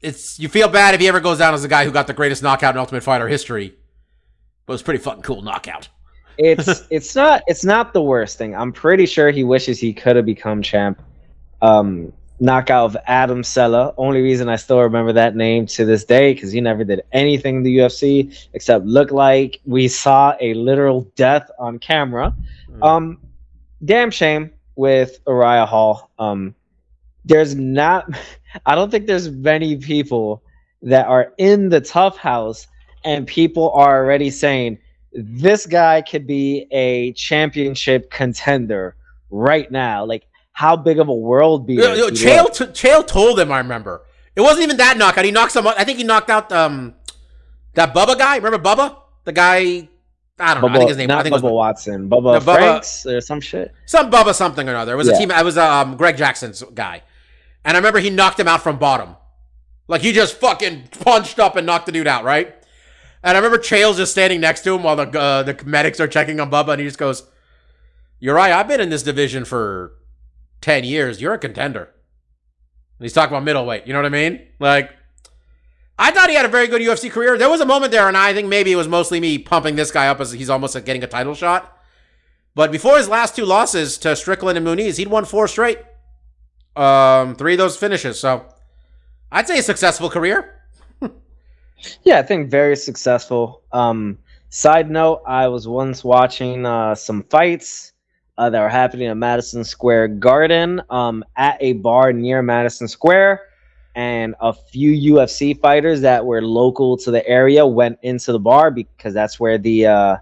[0.00, 2.14] It's you feel bad if he ever goes down as the guy who got the
[2.14, 3.74] greatest knockout in Ultimate Fighter history.
[4.64, 5.90] But it was a pretty fucking cool knockout.
[6.38, 8.56] it's it's not it's not the worst thing.
[8.56, 11.02] I'm pretty sure he wishes he could have become champ.
[11.60, 13.94] Um, knockout of Adam Cella.
[13.96, 17.56] Only reason I still remember that name to this day because he never did anything
[17.56, 22.34] in the UFC except look like we saw a literal death on camera.
[22.70, 22.84] Mm.
[22.84, 23.18] Um,
[23.84, 26.10] damn shame with Uriah Hall.
[26.18, 26.54] Um,
[27.24, 28.08] there's not.
[28.66, 30.42] I don't think there's many people
[30.82, 32.66] that are in the tough house
[33.04, 34.78] and people are already saying
[35.12, 38.96] this guy could be a championship contender
[39.30, 40.04] right now.
[40.04, 40.26] Like
[40.60, 41.82] how big of a world beater?
[41.82, 43.50] Yo, yo, Chael, t- Chael told him.
[43.50, 44.02] I remember
[44.36, 45.24] it wasn't even that knockout.
[45.24, 45.66] He knocked some.
[45.66, 46.94] I think he knocked out um
[47.74, 48.36] that Bubba guy.
[48.36, 49.88] Remember Bubba, the guy?
[50.38, 50.68] I don't know.
[50.68, 51.08] I think his name.
[51.08, 53.72] not I think it Bubba was Watson, Bubba, No, Bubba- or some shit.
[53.86, 54.92] some Bubba something or another.
[54.92, 55.30] It was a team.
[55.30, 57.02] It was um Greg Jackson's guy,
[57.64, 59.16] and I remember he knocked him out from bottom,
[59.88, 62.54] like he just fucking punched up and knocked the dude out, right?
[63.22, 66.08] And I remember Chael's just standing next to him while the uh, the medics are
[66.08, 67.22] checking on Bubba, and he just goes,
[68.18, 68.52] "You're right.
[68.52, 69.92] I've been in this division for
[70.60, 71.20] ten years.
[71.20, 73.86] You're a contender." And he's talking about middleweight.
[73.86, 74.46] You know what I mean?
[74.58, 74.92] Like.
[76.02, 77.36] I thought he had a very good UFC career.
[77.36, 79.90] There was a moment there, and I think maybe it was mostly me pumping this
[79.90, 81.76] guy up as he's almost like getting a title shot.
[82.54, 85.78] But before his last two losses to Strickland and Muniz, he'd won four straight.
[86.74, 88.18] Um, three of those finishes.
[88.18, 88.46] So
[89.30, 90.56] I'd say a successful career.
[92.02, 93.62] Yeah, I think very successful.
[93.72, 94.18] Um,
[94.50, 97.89] side note, I was once watching uh, some fights
[98.40, 103.42] uh, that were happening at Madison Square Garden um, at a bar near Madison Square,
[103.94, 108.70] and a few UFC fighters that were local to the area went into the bar
[108.70, 110.16] because that's where the uh,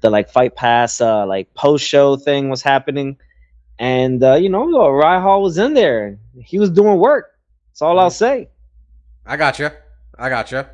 [0.00, 3.16] the like Fight Pass uh, like post show thing was happening,
[3.78, 6.18] and uh, you know, Rye Hall was in there.
[6.42, 7.38] He was doing work.
[7.68, 8.48] That's all I'll say.
[9.24, 9.70] I got you.
[10.18, 10.64] I got you.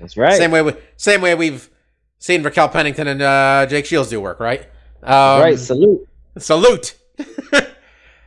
[0.00, 0.36] That's right.
[0.36, 0.60] Same way.
[0.60, 1.70] We, same way we've
[2.18, 4.64] seen Raquel Pennington and uh, Jake Shields do work, right?
[5.02, 5.58] Um, right.
[5.58, 6.06] Salute.
[6.38, 6.96] Salute.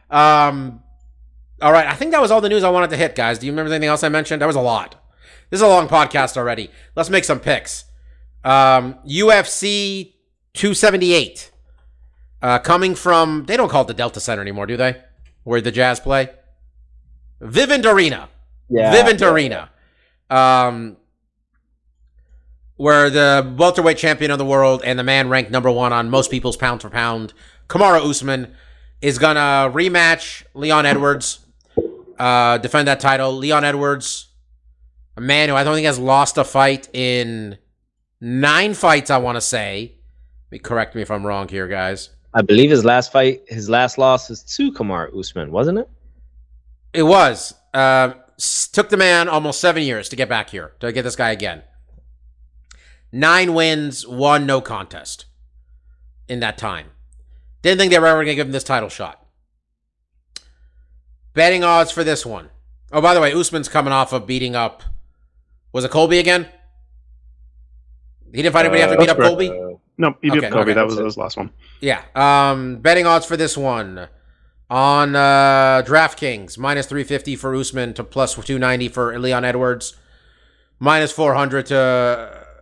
[0.09, 0.81] um,
[1.61, 1.87] all right.
[1.87, 3.39] I think that was all the news I wanted to hit, guys.
[3.39, 4.41] Do you remember anything else I mentioned?
[4.41, 5.01] That was a lot.
[5.49, 6.69] This is a long podcast already.
[6.95, 7.85] Let's make some picks.
[8.43, 10.13] Um, UFC
[10.53, 11.51] 278.
[12.41, 15.01] Uh, coming from, they don't call it the Delta Center anymore, do they?
[15.43, 16.29] Where the Jazz play?
[17.41, 18.29] Vivint Arena.
[18.69, 18.93] Yeah.
[18.93, 19.69] Vivint Arena.
[20.29, 20.97] Um,
[22.77, 26.29] where the welterweight champion of the world and the man ranked number one on most
[26.29, 27.33] people's pound for pound,
[27.67, 28.55] Kamaru Usman,
[29.01, 31.39] is gonna rematch Leon Edwards,
[32.17, 33.33] uh, defend that title.
[33.33, 34.27] Leon Edwards,
[35.17, 37.57] a man who I don't think has lost a fight in
[38.19, 39.09] nine fights.
[39.09, 39.93] I want to say.
[40.63, 42.11] Correct me if I'm wrong here, guys.
[42.33, 45.89] I believe his last fight, his last loss was to Kamaru Usman, wasn't it?
[46.93, 47.53] It was.
[47.73, 48.13] Uh,
[48.71, 51.63] took the man almost seven years to get back here, to get this guy again.
[53.11, 55.25] Nine wins, one no contest
[56.27, 56.87] in that time.
[57.65, 59.25] Didn't think they were ever going to give him this title shot.
[61.33, 62.51] Betting odds for this one.
[62.91, 64.83] Oh, by the way, Usman's coming off of beating up.
[65.73, 66.47] Was it Colby again?
[68.31, 69.49] He didn't fight anybody after Uh, beat up that's Colby?
[69.97, 70.61] No, he beat Okay, Colby.
[70.61, 70.73] okay.
[70.73, 71.49] that was his last one.
[71.81, 72.03] Yeah.
[72.13, 74.09] Um, betting odds for this one
[74.69, 79.95] on uh, DraftKings minus three fifty for Usman to plus two ninety for Leon Edwards,
[80.77, 81.75] minus four hundred to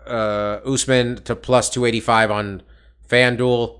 [0.08, 2.62] uh, Usman to plus two eighty five on
[3.10, 3.80] FanDuel.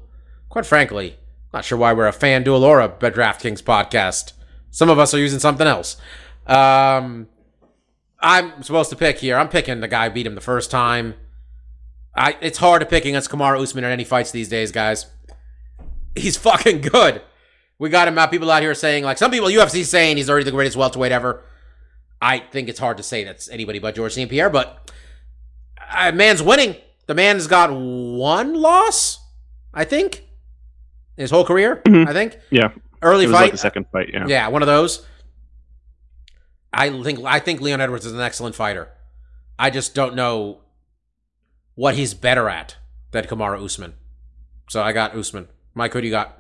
[0.54, 1.18] Quite frankly,
[1.52, 4.34] not sure why we're a FanDuel or a DraftKings podcast.
[4.70, 5.98] Some of us are using something else.
[6.46, 7.28] Um,
[8.20, 9.36] I'm supposed to pick here.
[9.36, 11.16] I'm picking the guy who beat him the first time.
[12.16, 15.08] I it's hard to pick against Kamaru Usman in any fights these days, guys.
[16.14, 17.24] He's fucking good.
[17.80, 18.30] We got him out.
[18.30, 21.44] People out here saying like some people UFC saying he's already the greatest welterweight ever.
[22.22, 24.30] I think it's hard to say that's anybody but George St.
[24.30, 24.92] Pierre, but
[25.92, 26.76] uh, man's winning.
[27.08, 29.18] The man's got one loss,
[29.74, 30.28] I think,
[31.18, 31.82] his whole career.
[31.86, 32.08] Mhm.
[32.08, 32.70] I think Yeah,
[33.02, 33.42] early it was fight.
[33.44, 34.10] like the second fight.
[34.14, 34.26] Yeah.
[34.28, 35.06] Yeah, one of those.
[36.74, 38.90] I think I think Leon Edwards is an excellent fighter.
[39.60, 40.60] I just don't know
[41.76, 42.78] what he's better at
[43.12, 43.94] than Kamaru Usman.
[44.70, 45.48] So I got Usman.
[45.76, 46.40] Mike, who do you got?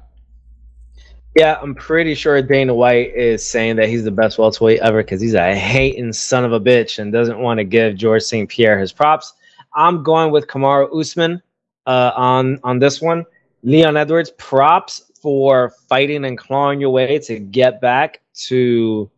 [1.36, 5.20] Yeah, I'm pretty sure Dana White is saying that he's the best welterweight ever because
[5.20, 8.48] he's a hating son of a bitch and doesn't want to give George St.
[8.48, 9.34] Pierre his props.
[9.76, 11.42] I'm going with Kamaru Usman
[11.88, 13.26] uh, on on this one.
[13.64, 19.10] Leon Edwards, props for fighting and clawing your way to get back to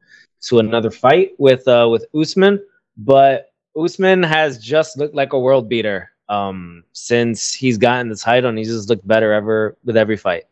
[0.42, 2.64] to another fight with uh, with Usman,
[2.98, 8.50] but Usman has just looked like a world beater um, since he's gotten the title,
[8.50, 10.44] and he's just looked better ever with every fight.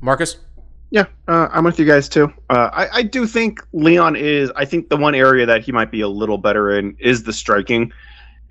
[0.00, 0.36] Marcus?
[0.90, 2.30] Yeah, uh, I'm with you guys too.
[2.50, 4.52] Uh, I, I do think Leon is.
[4.54, 7.32] I think the one area that he might be a little better in is the
[7.32, 7.90] striking,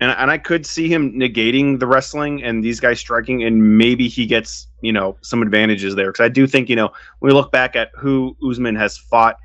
[0.02, 4.08] and and I could see him negating the wrestling and these guys striking, and maybe
[4.08, 6.12] he gets you know some advantages there.
[6.12, 6.88] Because I do think you know
[7.20, 9.36] when we look back at who Usman has fought,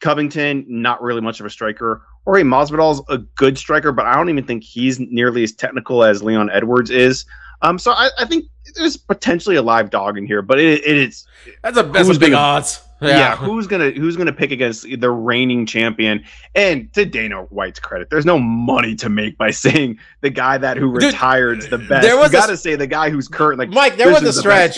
[0.00, 2.02] Covington not really much of a striker.
[2.24, 6.04] or Jorge Masvidal's a good striker, but I don't even think he's nearly as technical
[6.04, 7.24] as Leon Edwards is.
[7.62, 8.44] Um, so I, I think
[8.76, 11.26] there's potentially a live dog in here, but it, it is
[11.62, 12.82] That's a that's a big gonna- odds.
[13.00, 13.36] Yeah.
[13.36, 16.24] who's gonna who's gonna pick against the reigning champion?
[16.54, 20.76] And to Dana White's credit, there's no money to make by saying the guy that
[20.76, 22.02] who Dude, retired's the best.
[22.02, 23.58] there was you got to say the guy who's current.
[23.58, 24.76] Like Mike, there was a is the stretch.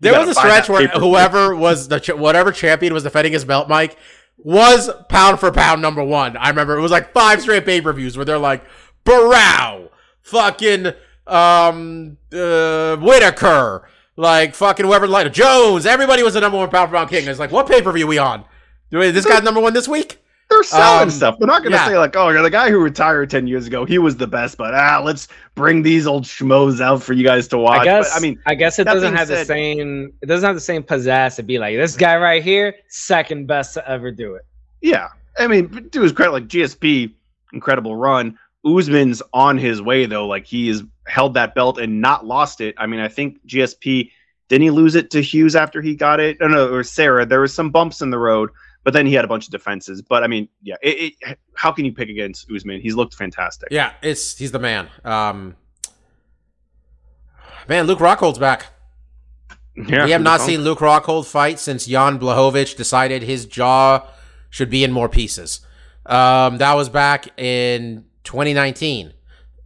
[0.00, 1.00] There was a stretch where pay-per-view.
[1.08, 3.96] whoever was the ch- whatever champion was defending his belt, Mike,
[4.36, 6.36] was pound for pound number one.
[6.36, 8.62] I remember it was like five straight pay per views where they're like
[9.04, 9.90] Barrow,
[10.22, 10.88] fucking
[11.26, 15.86] um uh, Whittaker, like fucking whoever like Jones.
[15.86, 17.26] Everybody was the number one pound for pound king.
[17.26, 18.44] It's like what pay per view we on?
[18.90, 20.18] Do we- This guy's number one this week?
[20.50, 21.36] They're selling Um, stuff.
[21.38, 21.86] They're not going to yeah.
[21.88, 24.74] say like, "Oh, the guy who retired ten years ago, he was the best." But
[24.74, 27.80] ah, let's bring these old schmoes out for you guys to watch.
[27.80, 28.12] I guess.
[28.12, 30.12] But, I mean, I guess it doesn't being have the same.
[30.20, 33.72] It doesn't have the same pizzazz to be like this guy right here, second best
[33.74, 34.42] to ever do it.
[34.82, 35.08] Yeah,
[35.38, 37.14] I mean, to his credit, like GSP,
[37.54, 38.38] incredible run.
[38.66, 40.26] Usman's on his way though.
[40.26, 42.74] Like he has held that belt and not lost it.
[42.78, 44.10] I mean, I think GSP
[44.48, 46.38] didn't he lose it to Hughes after he got it?
[46.40, 47.24] No, no, or Serra.
[47.24, 48.50] There was some bumps in the road,
[48.82, 50.02] but then he had a bunch of defenses.
[50.02, 52.80] But I mean, yeah, it, it, how can you pick against Usman?
[52.80, 53.68] He's looked fantastic.
[53.70, 54.88] Yeah, it's he's the man.
[55.04, 55.56] Um,
[57.68, 58.66] man, Luke Rockhold's back.
[59.76, 64.06] Yeah, we have not seen Luke Rockhold fight since Jan Blachowicz decided his jaw
[64.48, 65.66] should be in more pieces.
[66.06, 69.14] Um, that was back in 2019.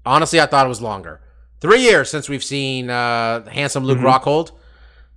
[0.06, 1.20] Honestly, I thought it was longer.
[1.60, 4.04] Three years since we've seen uh, handsome Luke Mhm.
[4.04, 4.50] Rockhold,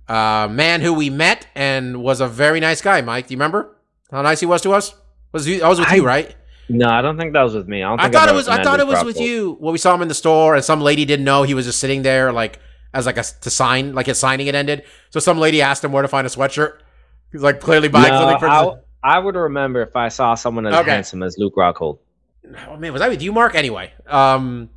[0.08, 3.00] uh, man who we met and was a very nice guy.
[3.00, 3.76] Mike, do you remember
[4.10, 4.94] how nice he was to us?
[5.32, 6.34] Was he, I was with you, right?
[6.68, 7.82] No, I don't think that was with me.
[7.82, 8.48] I, don't I thought it was.
[8.48, 9.56] I thought it was with you.
[9.60, 11.78] Well, we saw him in the store, and some lady didn't know he was just
[11.80, 12.58] sitting there, like
[12.94, 14.84] as like a to sign, like his signing had ended.
[15.10, 16.78] So some lady asked him where to find a sweatshirt.
[17.30, 18.46] He's like clearly buying No, something for.
[18.48, 20.90] I, I would remember if I saw someone as Okay.
[20.90, 21.98] handsome as Luke Rockhold.
[22.68, 23.54] oh man, was that with you, Mark?
[23.54, 24.68] Anyway, um,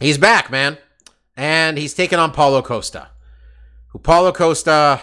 [0.00, 0.78] he's back, man,
[1.36, 3.08] and he's taking on Paulo Costa.
[3.88, 5.00] Who Paulo Costa?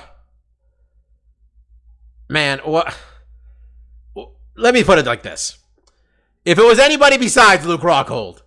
[2.29, 2.95] Man, what?
[4.55, 5.57] Let me put it like this:
[6.45, 8.41] If it was anybody besides Luke Rockhold,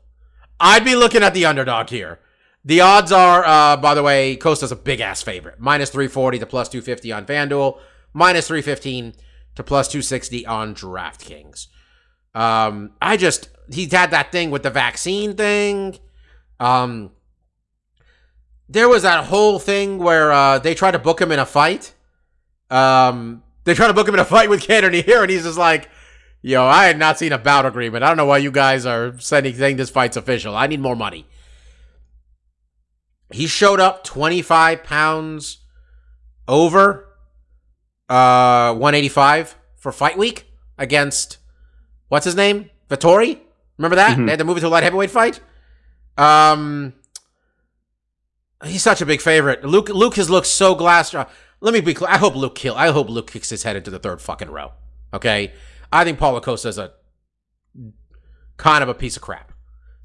[0.59, 2.21] I'd be looking at the underdog here.
[2.65, 5.61] The odds are, uh, by the way, Costa's a big ass favorite.
[5.61, 7.79] Minus 340 to plus 250 on FanDuel,
[8.13, 9.15] minus 315
[9.55, 11.69] to plus 260 on DraftKings.
[12.35, 15.99] Um, I just, he's had that thing with the vaccine thing.
[16.61, 17.11] Um,
[18.69, 21.95] there was that whole thing where uh, they tried to book him in a fight.
[22.71, 25.59] Um, they tried to book him in a fight with Kennedy Cannonier, and he's just
[25.59, 25.89] like,
[26.43, 28.03] "Yo, I had not seen a bout agreement.
[28.03, 30.57] I don't know why you guys are sending saying this fight's official.
[30.57, 31.27] I need more money."
[33.33, 35.59] He showed up 25 pounds
[36.49, 37.03] over
[38.09, 40.47] uh 185 for fight week
[40.79, 41.39] against
[42.09, 42.71] what's his name?
[42.89, 43.41] Vettori?
[43.79, 44.17] Remember that?
[44.17, 44.27] Mhm.
[44.27, 45.41] They had to move it to a light heavyweight fight.
[46.17, 46.95] Um
[48.65, 49.65] He's such a big favorite.
[49.65, 51.27] Luke Luke has looked so glass jaw.
[51.61, 52.11] Let me be clear.
[52.11, 52.75] I hope Luke kill.
[52.75, 54.73] I hope Luke kicks his head into the third fucking row.
[55.13, 55.53] Okay?
[55.93, 56.93] I think Paulo Costa is a
[58.57, 59.53] kind of a piece of crap.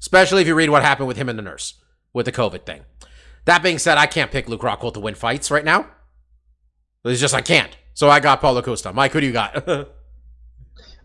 [0.00, 1.74] Especially if you read what happened with him and the nurse
[2.12, 2.82] with the COVID thing.
[3.44, 5.86] That being said, I can't pick Luke Rockhold to win fights right now.
[7.04, 7.76] It's just I can't.
[7.94, 8.92] So I got Paulo Costa.
[8.92, 9.66] Mike, who do you got?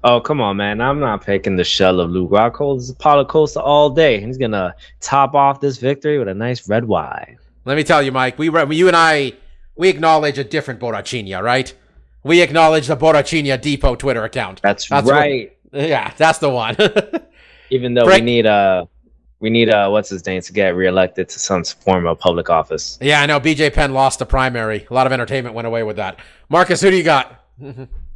[0.03, 0.79] Oh come on, man!
[0.79, 2.77] I'm not picking the shell of Luke Rockhold.
[2.77, 4.21] It's Paulo Costa all day.
[4.21, 7.37] He's gonna top off this victory with a nice red wine.
[7.65, 8.37] Let me tell you, Mike.
[8.37, 9.33] We re- you and I
[9.75, 11.73] we acknowledge a different Borrachinha, right?
[12.23, 14.61] We acknowledge the Borrachinha Depot Twitter account.
[14.61, 15.53] That's, That's what- right.
[15.73, 16.75] Yeah, that's the one.
[17.69, 18.85] Even though Break- we need uh
[19.39, 22.97] we need uh what's his name to get reelected to some form of public office.
[23.01, 23.39] yeah, I know.
[23.39, 24.87] BJ Penn lost the primary.
[24.89, 26.19] A lot of entertainment went away with that.
[26.49, 27.43] Marcus, who do you got?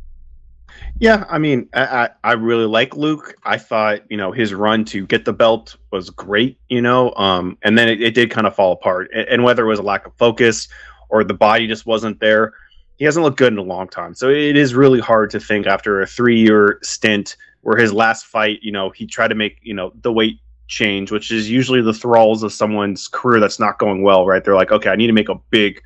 [0.99, 3.35] Yeah, I mean, I, I, I really like Luke.
[3.43, 7.57] I thought, you know, his run to get the belt was great, you know, um,
[7.63, 9.09] and then it, it did kind of fall apart.
[9.13, 10.67] And, and whether it was a lack of focus
[11.09, 12.53] or the body just wasn't there,
[12.97, 14.13] he hasn't looked good in a long time.
[14.13, 18.27] So it is really hard to think after a three year stint where his last
[18.27, 21.81] fight, you know, he tried to make, you know, the weight change, which is usually
[21.81, 24.43] the thralls of someone's career that's not going well, right?
[24.43, 25.81] They're like, okay, I need to make a big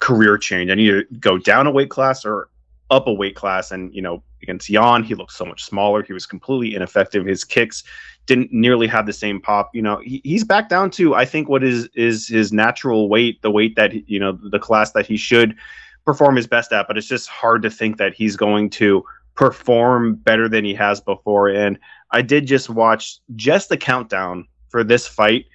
[0.00, 0.70] career change.
[0.70, 2.48] I need to go down a weight class or
[2.90, 3.70] up a weight class.
[3.70, 6.02] And, you know, against Jan, he looked so much smaller.
[6.02, 7.26] He was completely ineffective.
[7.26, 7.84] His kicks
[8.26, 9.70] didn't nearly have the same pop.
[9.74, 13.42] You know, he, he's back down to, I think, what is is his natural weight,
[13.42, 15.56] the weight that, you know, the class that he should
[16.04, 16.86] perform his best at.
[16.86, 21.00] But it's just hard to think that he's going to perform better than he has
[21.00, 21.48] before.
[21.48, 21.78] And
[22.10, 25.46] I did just watch just the countdown for this fight.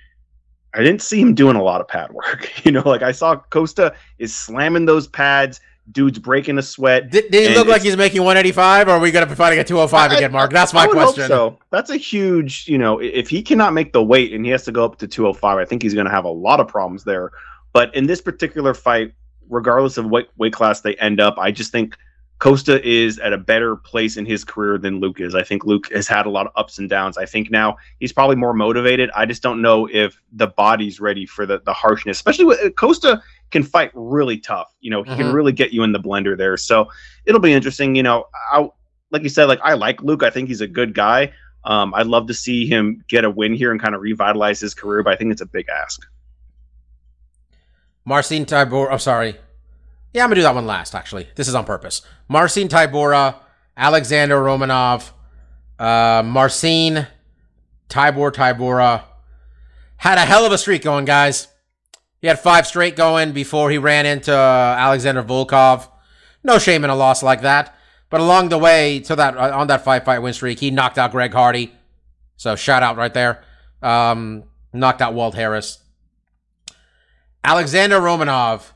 [0.73, 2.51] I didn't see him doing a lot of pad work.
[2.65, 5.61] You know, like I saw Costa is slamming those pads,
[5.91, 7.09] dude's breaking a sweat.
[7.09, 9.59] Did, did he look like he's making 185, or are we going to be fighting
[9.59, 10.51] at 205 I- again, Mark?
[10.51, 11.27] That's my I would hope question.
[11.27, 14.63] so that's a huge, you know, if he cannot make the weight and he has
[14.65, 17.03] to go up to 205, I think he's going to have a lot of problems
[17.03, 17.31] there.
[17.73, 19.13] But in this particular fight,
[19.49, 21.95] regardless of what weight class they end up, I just think
[22.39, 25.35] Costa is at a better place in his career than Luke is.
[25.35, 27.17] I think Luke has had a lot of ups and downs.
[27.17, 29.09] I think now he's probably more motivated.
[29.15, 32.69] I just don't know if the body's ready for the, the harshness, especially with uh,
[32.71, 33.21] Costa
[33.51, 34.73] can fight really tough.
[34.81, 35.17] You know, he Mhm.
[35.17, 36.57] can really get you in the blender there.
[36.57, 36.89] So
[37.25, 37.95] it'll be interesting.
[37.95, 38.67] You know, I,
[39.11, 40.23] like you said, like I like Luke.
[40.23, 41.31] I think he's a good guy.
[41.63, 44.73] Um, I'd love to see him get a win here and kind of revitalize his
[44.73, 46.01] career, but I think it's a big ask.
[48.05, 48.91] Marcin Tybura.
[48.91, 49.35] I'm sorry.
[50.13, 50.95] Yeah, I'm gonna do that one last.
[50.95, 52.01] Actually, this is on purpose.
[52.29, 53.35] Marcin Tybura,
[53.75, 55.11] Alexander Romanov,
[55.79, 57.07] uh, Marcin
[57.89, 59.03] Tybor Tybura
[59.97, 61.47] had a hell of a streak going, guys.
[62.25, 65.87] He had five straight going before he ran into uh, Alexander Volkov.
[66.43, 67.75] No shame in a loss like that.
[68.09, 70.97] But along the way to that uh, on that five fight win streak, he knocked
[70.97, 71.71] out Greg Hardy.
[72.35, 73.43] So shout out right there.
[73.83, 75.83] Um, knocked out Walt Harris.
[77.43, 78.71] Alexander Romanov.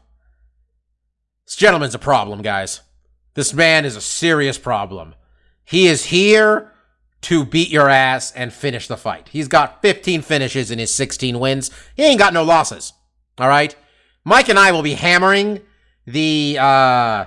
[1.48, 2.82] This gentleman's a problem, guys.
[3.34, 5.16] This man is a serious problem.
[5.66, 6.72] He is here
[7.22, 9.30] to beat your ass and finish the fight.
[9.30, 11.72] He's got 15 finishes in his 16 wins.
[11.96, 12.94] He ain't got no losses.
[13.40, 13.76] All right?
[14.26, 15.62] Mike and I will be hammering
[16.06, 17.26] the uh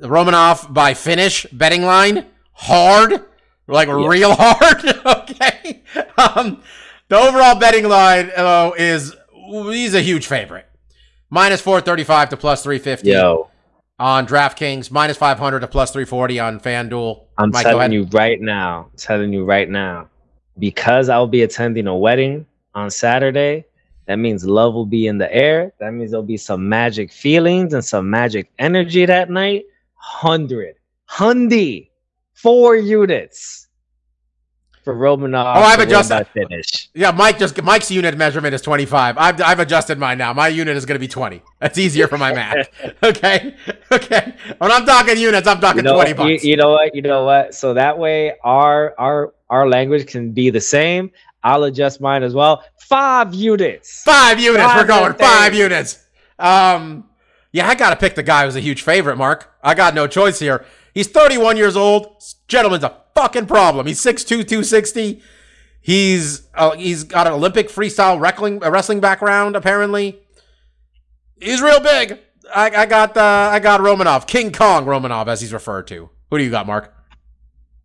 [0.00, 3.24] the Romanov by finish betting line hard,
[3.66, 4.84] like real hard.
[5.06, 5.82] okay.
[6.16, 6.62] Um,
[7.08, 10.66] the overall betting line though is he's a huge favorite.
[11.30, 13.50] Minus 435 to plus 350 Yo,
[13.98, 17.24] on DraftKings, minus 500 to plus 340 on FanDuel.
[17.38, 20.08] I'm Mike, telling you right now, telling you right now,
[20.58, 23.64] because I'll be attending a wedding on Saturday.
[24.06, 25.72] That means love will be in the air.
[25.80, 29.64] That means there'll be some magic feelings and some magic energy that night.
[29.94, 30.74] Hundred,
[31.08, 31.88] hundy,
[32.34, 33.68] four units
[34.82, 35.56] for Romanov.
[35.56, 36.90] Oh, I've adjusted- finish.
[36.92, 39.16] Yeah, Mike just Mike's unit measurement is 25.
[39.16, 40.34] I've, I've adjusted mine now.
[40.34, 41.40] My unit is going to be 20.
[41.58, 42.68] That's easier for my math.
[43.02, 43.54] Okay,
[43.90, 44.34] okay.
[44.58, 46.44] When I'm talking units, I'm talking You know, 20 you, bucks.
[46.44, 46.94] you know what?
[46.94, 47.54] You know what?
[47.54, 51.10] So that way, our our our language can be the same.
[51.44, 52.64] I'll adjust mine as well.
[52.88, 54.02] Five units.
[54.02, 54.74] Five units.
[54.74, 55.28] We're going things.
[55.28, 56.02] five units.
[56.38, 57.04] Um,
[57.52, 59.16] yeah, I got to pick the guy who's a huge favorite.
[59.16, 60.64] Mark, I got no choice here.
[60.94, 62.16] He's 31 years old.
[62.16, 63.86] This Gentleman's a fucking problem.
[63.86, 65.22] He's 6'2", 260.
[65.80, 70.18] He's uh, he's got an Olympic freestyle wrestling uh, wrestling background apparently.
[71.38, 72.20] He's real big.
[72.54, 76.08] I, I got uh, I got Romanov, King Kong Romanov, as he's referred to.
[76.30, 76.94] Who do you got, Mark?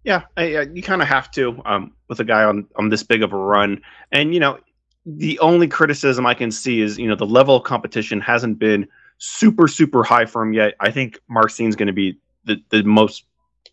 [0.04, 3.04] Yeah, I, I, you kind of have to um, with a guy on on this
[3.04, 3.82] big of a run,
[4.12, 4.60] and you know,
[5.06, 8.88] the only criticism I can see is you know the level of competition hasn't been
[9.18, 10.76] super super high for him yet.
[10.80, 13.26] I think Marcin's going to be the the most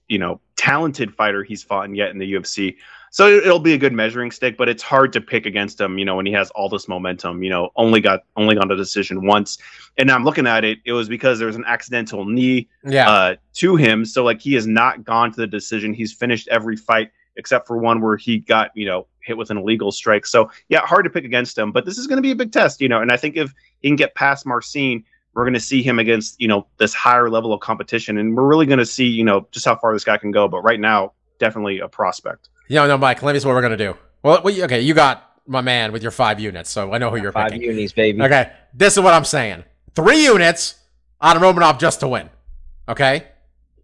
[0.09, 2.77] you know talented fighter he's fought in yet in the UFC.
[3.11, 5.99] So it'll be a good measuring stick, but it's hard to pick against him.
[5.99, 7.43] You know when he has all this momentum.
[7.43, 9.59] You know only got only got a decision once,
[9.97, 10.79] and I'm looking at it.
[10.85, 13.09] It was because there was an accidental knee Yeah.
[13.11, 14.05] uh, to him.
[14.05, 15.95] So like he has not gone to the decision.
[15.95, 19.59] He's finished every fight except for one where he got you know hit with an
[19.59, 20.27] illegal strike.
[20.27, 21.73] So yeah, hard to pick against him.
[21.73, 23.01] But this is going to be a big test, you know.
[23.01, 25.05] And I think if he can get past Marcin,
[25.35, 28.47] we're going to see him against you know this higher level of competition, and we're
[28.47, 30.49] really going to see you know just how far this guy can go.
[30.49, 32.49] But right now, definitely a prospect.
[32.69, 33.23] Yeah, no, Mike.
[33.23, 33.97] Let me see what we're gonna do.
[34.23, 37.17] Well, well, okay, you got my man with your five units, so I know who
[37.17, 37.69] you're Five picking.
[37.69, 38.21] unis, baby.
[38.23, 39.65] Okay, this is what I'm saying.
[39.95, 40.75] Three units
[41.21, 42.29] on Romanov just to win.
[42.89, 43.27] Okay,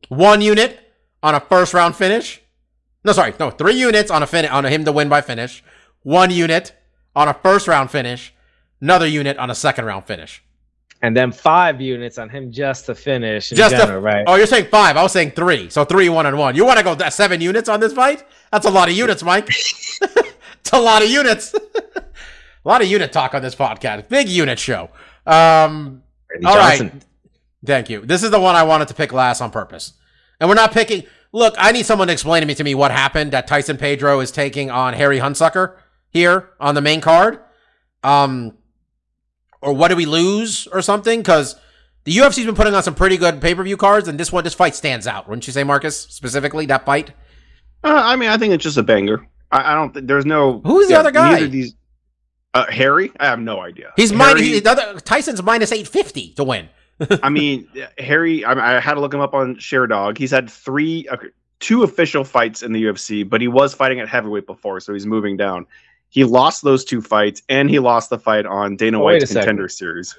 [0.09, 0.79] one unit
[1.23, 2.41] on a first round finish.
[3.05, 5.63] No, sorry, no, three units on a fin on a him to win by finish.
[6.03, 6.73] One unit
[7.15, 8.35] on a first round finish.
[8.81, 10.43] Another unit on a second round finish.
[11.03, 13.51] And then five units on him just to finish.
[13.51, 14.25] In Just general, to, right?
[14.27, 14.97] Oh, you're saying five.
[14.97, 15.69] I was saying three.
[15.69, 16.55] So three, one, and one.
[16.55, 18.25] You want to go that seven units on this fight?
[18.53, 19.49] That's a lot of units, Mike.
[20.01, 21.55] it's a lot of units.
[22.65, 24.09] a lot of unit talk on this podcast.
[24.09, 24.91] Big unit show.
[25.27, 26.05] Um,
[26.45, 26.93] all right.
[27.65, 28.01] Thank you.
[28.01, 29.95] This is the one I wanted to pick last on purpose.
[30.39, 31.03] And we're not picking.
[31.33, 34.21] Look, I need someone to explain to me to me what happened that Tyson Pedro
[34.21, 35.77] is taking on Harry Hunsucker
[36.11, 37.41] here on the main card.
[38.05, 38.57] Um,
[39.63, 41.21] or what do we lose or something?
[41.21, 41.57] Because
[42.05, 44.45] the UFC's been putting on some pretty good pay per view cards, and this one,
[44.45, 45.29] this fight stands out.
[45.29, 45.99] Wouldn't you say, Marcus?
[45.99, 47.11] Specifically, that fight.
[47.85, 49.27] Uh, I mean, I think it's just a banger.
[49.51, 49.95] I, I don't.
[49.95, 50.61] think There's no.
[50.65, 51.47] Who's the other guy?
[51.47, 51.75] These,
[52.55, 53.13] uh, Harry.
[53.19, 53.93] I have no idea.
[53.97, 54.43] He's Harry, minus.
[54.43, 56.69] He, the other, Tyson's minus eight fifty to win.
[57.23, 58.45] I mean, Harry.
[58.45, 60.19] I, I had to look him up on Sherdog.
[60.19, 61.29] He's had three, okay,
[61.61, 65.07] two official fights in the UFC, but he was fighting at heavyweight before, so he's
[65.07, 65.67] moving down.
[66.13, 69.27] He lost those two fights, and he lost the fight on Dana Oh, White's a
[69.27, 69.41] second.
[69.41, 70.15] Contender Series.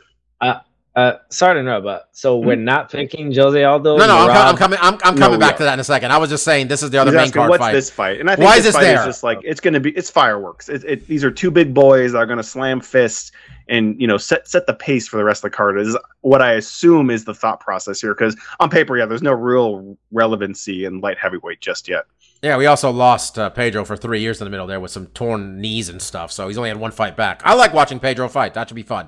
[0.96, 3.98] Uh, sorry to interrupt, but so we're not picking Jose Aldo.
[3.98, 4.48] No, no, I'm, co- Murad?
[4.48, 4.80] I'm coming.
[4.80, 6.12] I'm, I'm coming we back to that in a second.
[6.12, 7.74] I was just saying this is the other He's main asking, card what's fight.
[7.74, 8.20] this fight?
[8.20, 9.00] And I think Why is this this fight there?
[9.00, 9.90] is just like it's going to be.
[9.92, 10.70] It's fireworks.
[10.70, 13.32] It, it, these are two big boys that are going to slam fists
[13.70, 15.80] and you know set set the pace for the rest of the card.
[15.80, 18.14] Is what I assume is the thought process here.
[18.14, 22.06] Because on paper, yeah, there's no real relevancy in light heavyweight just yet.
[22.44, 25.08] Yeah, we also lost uh, Pedro for three years in the middle there with some
[25.08, 26.30] torn knees and stuff.
[26.30, 27.42] So he's only had one fight back.
[27.46, 28.54] I like watching Pedro fight.
[28.54, 29.08] That should be fun.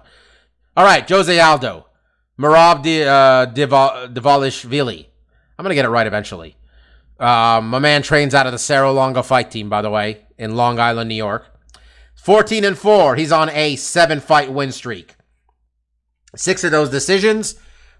[0.77, 1.86] All right, Jose Aldo,
[2.39, 5.07] Merab De, uh, Deval- Devalishvili.
[5.59, 6.55] I'm gonna get it right eventually.
[7.19, 10.79] Um, my man trains out of the Serra-Longo fight team, by the way, in Long
[10.79, 11.45] Island, New York.
[12.15, 13.17] 14 and four.
[13.17, 15.15] He's on a seven fight win streak.
[16.38, 17.55] Six of those decisions.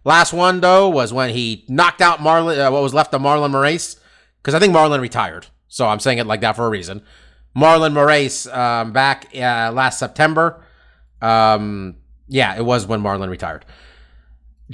[0.06, 2.58] Last one though was when he knocked out Marlon.
[2.58, 4.00] Uh, what was left of Marlon Moraes
[4.46, 5.48] because I think Marlon retired.
[5.68, 7.02] So I'm saying it like that for a reason.
[7.58, 10.64] Marlon Moraes um, back uh, last September.
[11.20, 11.96] Um,
[12.28, 13.66] yeah, it was when Marlon retired.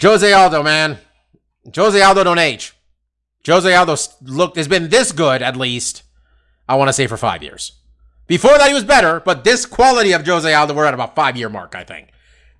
[0.01, 0.97] Jose Aldo, man.
[1.73, 2.73] Jose Aldo don't age.
[3.47, 6.03] Jose Aldo looked has been this good at least.
[6.67, 7.71] I want to say for five years.
[8.27, 11.37] Before that, he was better, but this quality of Jose Aldo, we're at about five
[11.37, 12.09] year mark, I think.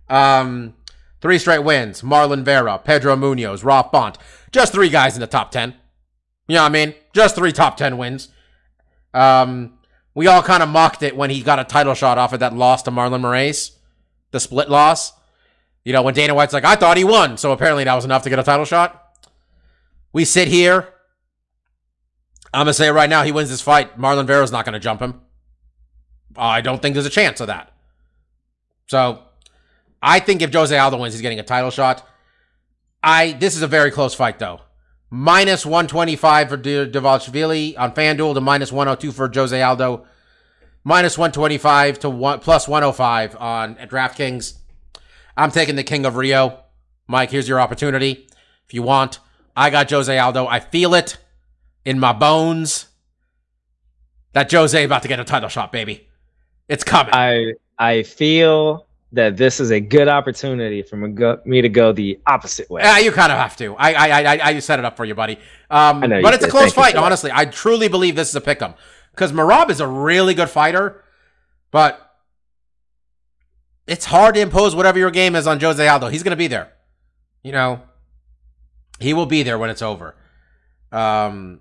[0.09, 0.76] Um,
[1.20, 4.18] three straight wins: Marlon Vera, Pedro Munhoz, Rob Font.
[4.53, 5.76] Just three guys in the top ten.
[6.47, 6.95] You know what I mean?
[7.14, 8.30] Just three top 10 wins.
[9.14, 9.78] Um,
[10.14, 12.55] we all kind of mocked it when he got a title shot off of that
[12.55, 13.71] loss to Marlon Moraes,
[14.32, 15.13] the split loss.
[15.83, 17.38] You know, when Dana White's like, I thought he won.
[17.38, 19.17] So apparently that was enough to get a title shot.
[20.13, 20.93] We sit here.
[22.54, 23.97] I'm going to say right now, he wins this fight.
[23.97, 25.21] Marlon Vera's not going to jump him.
[26.36, 27.71] I don't think there's a chance of that.
[28.88, 29.24] So
[30.01, 32.08] I think if Jose Aldo wins, he's getting a title shot.
[33.04, 34.62] I this is a very close fight though
[35.12, 40.05] minus 125 for De- Devalchvili on FanDuel to minus 102 for Jose Aldo.
[40.83, 44.55] Minus 125 to one plus 105 on DraftKings.
[45.38, 46.63] I'm taking the King of Rio.
[47.08, 48.28] Mike, here's your opportunity.
[48.66, 49.20] If you want,
[49.55, 50.47] I got Jose Aldo.
[50.47, 51.17] I feel it
[51.86, 52.88] in my bones
[54.33, 56.08] that Jose about to get a title shot, baby.
[56.67, 57.13] It's coming.
[57.13, 62.70] I I feel that this is a good opportunity for me, to go the opposite
[62.70, 62.82] way.
[62.82, 63.75] Yeah, you kind of have to.
[63.75, 65.38] I, I, I, I set it up for you, buddy.
[65.70, 66.93] Um, I know but it's a close Thank fight.
[66.96, 67.04] that.
[67.04, 68.74] Honestly, I truly believe this is a pick 'em
[69.12, 71.04] because Merab is a really good fighter,
[71.71, 72.16] but
[73.86, 76.08] it's hard to impose whatever your game is on Jose Aldo.
[76.08, 76.71] He's going to be there.
[77.43, 77.82] You know,
[79.00, 80.16] he will be there when it's over.
[80.92, 81.59] Um,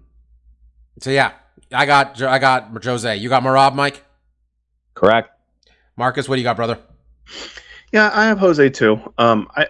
[1.00, 1.32] so yeah,
[1.72, 3.16] I got I got Jose.
[3.16, 4.04] You got Merab, Mike.
[4.94, 5.30] Correct.
[5.96, 6.78] Marcus, what do you got, brother?
[7.92, 9.00] Yeah, I have Jose too.
[9.18, 9.68] Um, I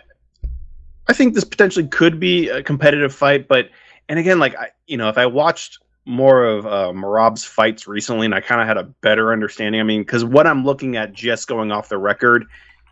[1.08, 3.70] I think this potentially could be a competitive fight, but
[4.08, 8.26] and again, like I, you know, if I watched more of uh, Merab's fights recently,
[8.26, 9.80] and I kind of had a better understanding.
[9.80, 12.46] I mean, because what I'm looking at, just going off the record,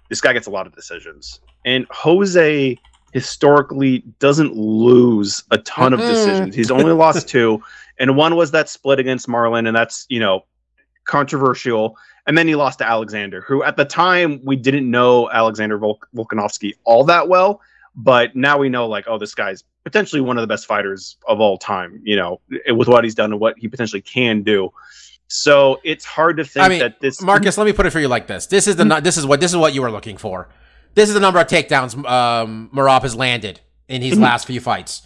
[0.08, 2.78] this guy gets a lot of decisions, and Jose
[3.12, 6.08] historically doesn't lose a ton of Mm-mm.
[6.08, 6.54] decisions.
[6.54, 7.62] He's only lost two,
[7.98, 10.44] and one was that split against Marlon, and that's you know
[11.04, 11.96] controversial.
[12.28, 15.98] And then he lost to Alexander, who at the time we didn't know Alexander Vol-
[16.14, 17.60] Volkanovski all that well,
[17.96, 21.40] but now we know like, oh, this guy's potentially one of the best fighters of
[21.40, 22.00] all time.
[22.04, 24.70] You know, with what he's done and what he potentially can do.
[25.28, 28.00] So it's hard to think I mean, that this Marcus, let me put it for
[28.00, 28.46] you like this.
[28.46, 30.48] This is the nu- this is what this is what you were looking for.
[30.94, 34.22] This is the number of takedowns um, Merab has landed in his Mhm.
[34.22, 35.02] last few fights.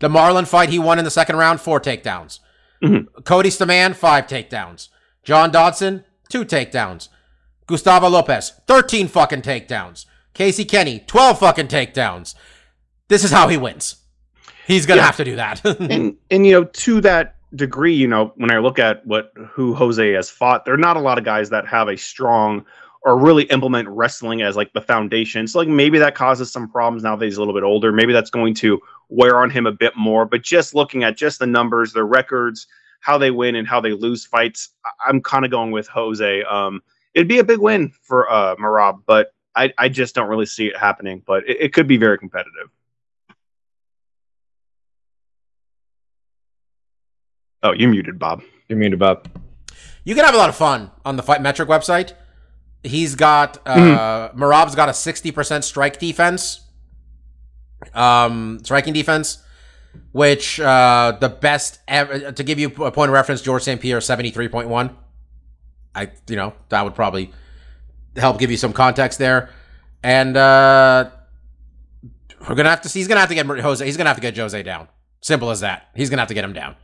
[0.00, 2.40] The Marlon fight he won in the second round, four takedowns.
[2.82, 3.06] Mhm.
[3.24, 4.88] Cody Stamann, five takedowns.
[5.22, 7.08] John Dodson, two takedowns.
[7.66, 10.06] Gustavo Lopes, thirteen fucking takedowns.
[10.34, 12.34] Casey Kenney, twelve fucking takedowns.
[13.08, 13.96] This is how he wins.
[14.66, 15.06] He's gonna Yeah.
[15.06, 15.64] have to do that.
[15.80, 19.74] and and you know to that degree you know when i look at what who
[19.74, 22.64] jose has fought there are not a lot of guys that have a strong
[23.02, 27.04] or really implement wrestling as like the foundation so like maybe that causes some problems
[27.04, 29.70] now that he's a little bit older maybe that's going to wear on him a
[29.72, 32.66] bit more but just looking at just the numbers the records
[33.04, 36.42] how they win and how they lose fights I- i'm kind of going with jose
[36.44, 36.82] um
[37.14, 40.66] it'd be a big win for uh merab but i i just don't really see
[40.66, 42.68] it happening but it, it could be very competitive
[47.62, 49.28] oh you muted bob You're muted, Bob.
[50.04, 52.12] You can have a lot of fun on the Fight Metric website.
[52.82, 56.60] He's got uh Merab's got a 60% strike defense.
[57.92, 59.43] Um striking defense,
[60.12, 63.80] which uh the best ever to give you a point of reference, George St.
[63.80, 64.94] Pierre 73.1.
[65.94, 67.32] I you know, that would probably
[68.16, 69.50] help give you some context there.
[70.02, 71.10] And uh
[72.48, 74.22] we're gonna have to see he's gonna have to get Jose he's gonna have to
[74.22, 74.88] get Jose down.
[75.20, 75.88] Simple as that.
[75.94, 76.76] He's gonna have to get him down.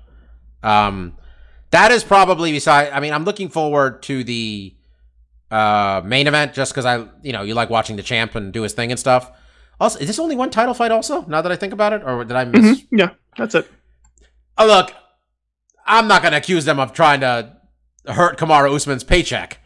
[0.62, 1.16] Um
[1.70, 2.90] that is probably beside.
[2.90, 4.74] I mean, I'm looking forward to the
[5.50, 8.62] uh, main event just because I, you know, you like watching the champ and do
[8.62, 9.30] his thing and stuff.
[9.80, 10.90] Also, is this only one title fight?
[10.90, 12.80] Also, now that I think about it, or did I miss?
[12.80, 12.86] Mhm.
[12.92, 13.70] yeah that's it
[14.58, 14.92] Oh, look,
[15.86, 17.56] I'm not going to accuse them of trying to
[18.06, 19.58] hurt Kamaru Usman's paycheck,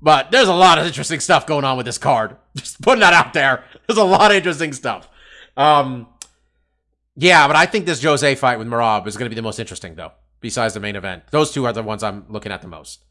[0.00, 2.36] but there's a lot of interesting stuff going on with this card.
[2.56, 3.64] Just putting that out there.
[3.86, 5.08] There's a lot of interesting stuff.
[5.56, 6.06] Um,
[7.16, 9.58] yeah, but I think this Jose fight with Merab is going to be the most
[9.58, 10.12] interesting, though.
[10.40, 13.04] Besides the main event, those two are the ones I'm looking at the most.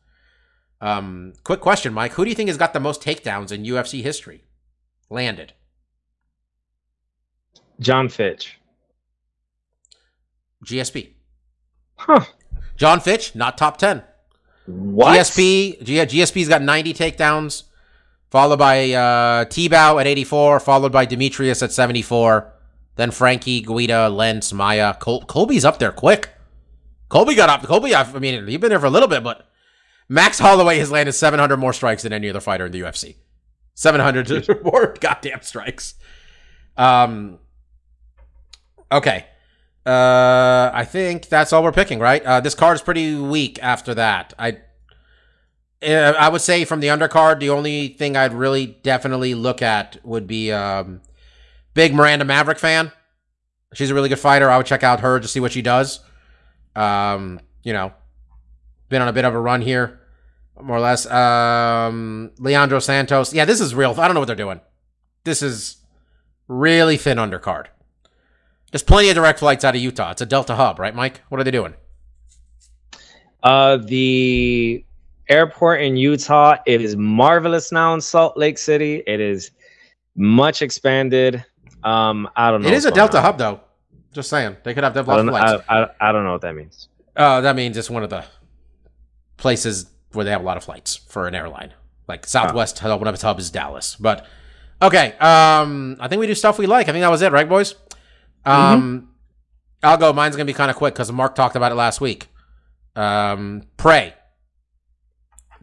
[0.80, 4.04] Um, quick question, Mike: Who do you think has got the most takedowns in UFC
[4.04, 4.44] history?
[5.10, 5.54] Landed.
[7.80, 8.60] John Fitch.
[10.66, 11.10] GSP.
[11.98, 12.26] Huh.
[12.78, 14.04] John Fitch, not top ten.
[14.66, 15.18] What?
[15.18, 17.64] GSP, G- GSP's got 90 takedowns,
[18.32, 22.52] followed by uh, Tibau at 84, followed by Demetrius at 74,
[22.96, 24.96] then Frankie, Guida, Lentz, Maya.
[24.96, 26.30] Col- Colby's up there quick.
[27.10, 27.62] Colby got up.
[27.64, 29.46] Colby, I I mean, you've been there for a little bit, but
[30.10, 33.18] Max Holloway has landed 700 more strikes than any other fighter in the UFC.
[33.76, 35.94] 700 more goddamn strikes.
[36.76, 37.38] Um.
[38.96, 39.26] Okay.
[39.86, 42.24] Uh, I think that's all we're picking, right?
[42.24, 44.34] Uh, this card is pretty weak after that.
[44.40, 44.58] I,
[45.84, 50.04] uh, I would say from the undercard, the only thing I'd really definitely look at
[50.06, 51.02] would be um,
[51.74, 52.92] big Miranda Maverick fan.
[53.74, 54.50] She's a really good fighter.
[54.50, 56.00] I would check out her to see what she does.
[56.76, 57.94] Um, you know,
[58.88, 60.00] been on a bit of a run here,
[60.60, 61.06] more or less.
[61.06, 63.34] Um, Leandro Santos.
[63.34, 63.92] Yeah, this is real.
[63.92, 64.62] I don't know what they're doing.
[65.26, 65.78] This is
[66.48, 67.68] really thin undercard.
[68.72, 70.12] There's plenty of direct flights out of Utah.
[70.12, 71.22] It's a Delta hub, right, Mike?
[71.30, 71.76] What are they doing?
[73.44, 74.84] Uh, the
[75.30, 76.58] airport in Utah.
[76.66, 79.04] It is marvelous now in Salt Lake City.
[79.08, 79.52] It is
[80.16, 81.46] much expanded.
[81.84, 82.68] Um, I don't know.
[82.68, 83.24] It is a Delta on.
[83.24, 83.60] hub, though.
[84.14, 84.58] Just saying.
[84.64, 85.64] They could have I Delta don't, flights.
[85.70, 86.90] I, I, I don't know what that means.
[87.16, 88.26] Uh, that means it's one of the
[89.38, 91.74] places where they have a lot of flights for an airline.
[92.08, 93.96] Like Southwest, one of its hub is Dallas.
[93.96, 94.26] But
[94.82, 96.88] okay, um, I think we do stuff we like.
[96.88, 97.76] I think that was it, right, boys?
[98.46, 99.10] Um,
[99.84, 100.14] I'll go.
[100.14, 102.28] Mine's gonna be kind of quick because Mark talked about it last week.
[102.96, 104.14] Um, Prey.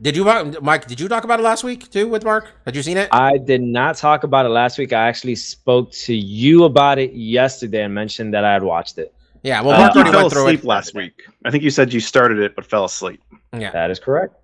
[0.00, 0.24] Did you,
[0.62, 0.86] Mike?
[0.88, 2.48] Did you talk about it last week too with Mark?
[2.64, 3.08] Had you seen it?
[3.12, 4.92] I did not talk about it last week.
[4.92, 9.14] I actually spoke to you about it yesterday and mentioned that I had watched it.
[9.42, 9.60] yeah.
[9.60, 10.66] Well, I Mark think you already fell went through asleep it.
[10.66, 11.22] last week.
[11.44, 13.22] I think you said you started it but fell asleep.
[13.56, 13.70] Yeah.
[13.70, 14.34] That is correct.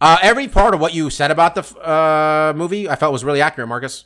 [0.00, 3.42] Uh, every part of what you said about the uh, movie, I felt was really
[3.42, 4.04] accurate, Marcus.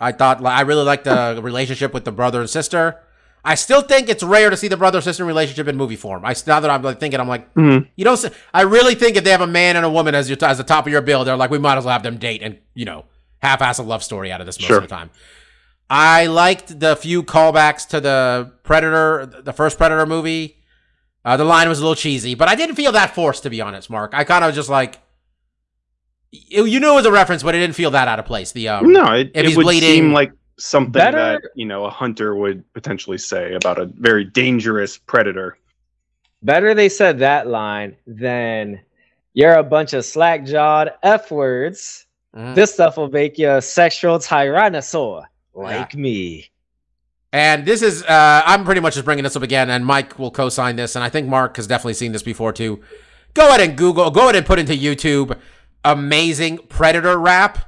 [0.00, 3.00] I thought I really liked the relationship with the brother and sister.
[3.44, 6.24] I still think it's rare to see the brother sister relationship in movie form.
[6.24, 7.88] I now that I'm like thinking, I'm like, Mhm.
[7.96, 8.16] you don't.
[8.16, 10.58] See, I really think if they have a man and a woman as your as
[10.58, 12.58] the top of your bill, they're like, we might as well have them date and
[12.74, 13.04] you know
[13.40, 14.76] half-ass a love story out of this most Sure.
[14.78, 15.10] of the time.
[15.90, 20.56] I liked the few callbacks to the Predator, the first Predator movie.
[21.24, 23.60] Uh, the line was a little cheesy, but I didn't feel that forced, to be
[23.60, 24.12] honest, Mark.
[24.14, 24.98] I kind of just like,
[26.32, 28.52] you you knew it was a reference, but it didn't feel that out of place.
[28.52, 31.64] The um, no, it, if it he's would bleeding- seem like something Better- that you
[31.66, 35.58] know a hunter would potentially say about a very dangerous predator.
[36.42, 38.80] Better they said that line than
[39.34, 42.06] you're a bunch of slack jawed F words.
[42.36, 42.54] mhm.
[42.54, 45.24] This stuff will make you a sexual tyrannosaur
[45.54, 46.50] like me.
[47.32, 50.30] And this is, uh, I'm pretty much just bringing this up again, and Mike will
[50.30, 52.80] co sign this, and I think Mark has definitely seen this before too.
[53.34, 55.36] Go ahead and Google, go ahead and put into YouTube
[55.92, 57.58] amazing Predator rap,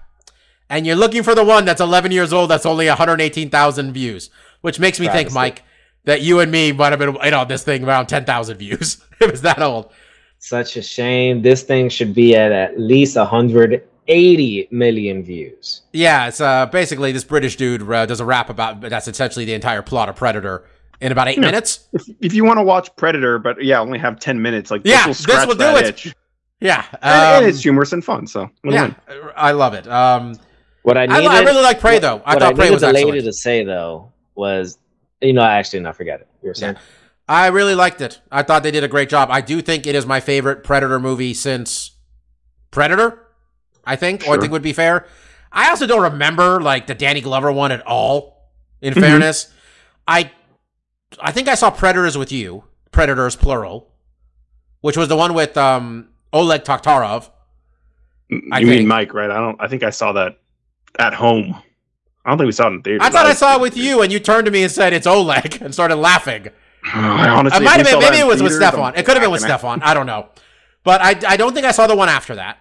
[0.69, 4.31] and you're looking for the one that's 11 years old that's only 118,000 views,
[4.61, 5.63] which makes me think, Mike,
[6.05, 9.05] that you and me might have been, you know, this thing around 10,000 views.
[9.21, 9.91] it was that old.
[10.39, 11.43] Such a shame.
[11.43, 15.83] This thing should be at at least 180 million views.
[15.93, 19.55] Yeah, it's uh, basically this British dude uh, does a rap about, that's essentially the
[19.55, 20.65] entire plot of Predator
[21.01, 21.47] in about eight Yeah.
[21.47, 21.89] minutes.
[21.93, 25.07] If, if you want to watch Predator, but yeah, only have ten minutes, like Yeah,
[25.07, 25.89] this this will scratch will do that it.
[26.07, 26.15] itch.
[26.61, 26.85] Yeah.
[26.93, 28.27] and, and um, it's humorous and fun.
[28.27, 29.33] So Yeah, win-win.
[29.37, 29.87] I love it.
[29.89, 30.35] Um,
[30.83, 32.23] What I I, needed, I really like Prey though.
[32.25, 33.25] I thought I Prey was the lady excellent.
[33.25, 34.79] to say though was,
[35.21, 36.29] you know, I actually, not forget it.
[36.43, 36.77] You were saying
[37.29, 38.21] I really liked it.
[38.33, 39.29] I thought they did a great job.
[39.31, 41.93] I do think it is my favorite Predator movie since
[42.71, 43.27] Predator.
[43.85, 45.07] I think, or I think would be fair.
[45.53, 48.51] I also don't remember like the Danny Glover one at all.
[48.83, 49.01] In Mhm.
[49.01, 49.53] fairness,
[50.09, 50.31] I
[51.21, 52.65] I think I saw Predators with you.
[52.93, 53.89] Predators plural,
[54.81, 57.31] which was the one with um Oleg Taktarov.
[58.53, 58.81] I you think.
[58.81, 59.31] mean Mike, right?
[59.31, 59.61] I don't.
[59.61, 60.39] I think I saw that
[60.99, 61.61] at home.
[62.25, 63.03] I don't think we saw it in theater.
[63.03, 65.07] I thought I saw it with you, and you turned to me and said it's
[65.07, 66.49] Oleg and started laughing.
[66.85, 68.95] I honestly, It might have been maybe it was with Stefan.
[68.95, 69.83] It could have been with Stefan.
[69.83, 70.29] I don't know,
[70.85, 72.59] but I I don't think I saw the one after that.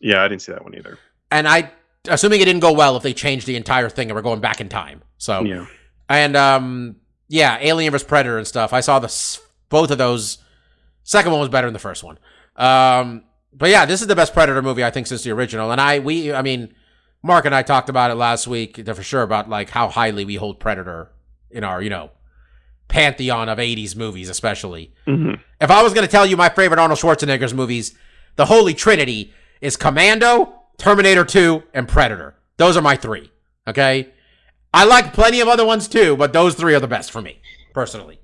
[0.00, 0.98] Yeah, I didn't see that one either.
[1.30, 1.70] And I
[2.08, 4.60] assuming it didn't go well if they changed the entire thing and we're going back
[4.60, 5.02] in time.
[5.18, 5.66] So Yeah,
[6.08, 6.96] and um
[7.28, 8.72] yeah, Alien vs Predator and stuff.
[8.72, 10.38] I saw the both of those.
[11.04, 12.18] Second one was better than the first one.
[12.60, 15.72] Um, but yeah, this is the best Predator movie I think since the original.
[15.72, 16.74] And I we I mean,
[17.22, 20.36] Mark and I talked about it last week for sure about like how highly we
[20.36, 21.10] hold Predator
[21.50, 22.10] in our you know
[22.88, 24.92] pantheon of '80s movies, especially.
[25.06, 27.96] hmm If I was going to tell you my favorite Arnold Schwarzenegger's movies,
[28.36, 32.34] the Holy Trinity is Commando, Terminator 2, and Predator.
[32.56, 33.30] Those are my three.
[33.68, 34.12] Okay?
[34.72, 37.40] I like plenty of other ones too, but those three are the best for me,
[37.74, 38.20] personally.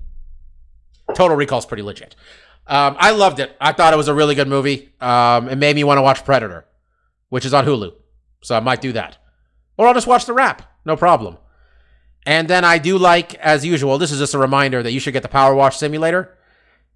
[1.15, 2.15] Total Recall's pretty legit.
[2.67, 3.57] Um, I loved it.
[3.61, 4.91] I thought it was a really good movie.
[5.01, 6.67] Um, it made me want to watch Predator,
[7.29, 7.93] which is on Hulu.
[8.43, 9.19] So I might do that.
[9.77, 10.63] Or I'll just watch the rap.
[10.85, 11.39] No problem.
[12.25, 15.13] And then I do like, as usual, this is just a reminder that you should
[15.13, 16.37] get the Power Wash Simulator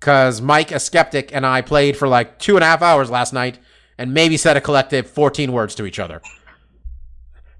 [0.01, 3.32] because Mike, a skeptic, and I played for like two and a half hours last
[3.32, 3.59] night
[3.97, 6.20] and maybe said a collective 14 words to each other.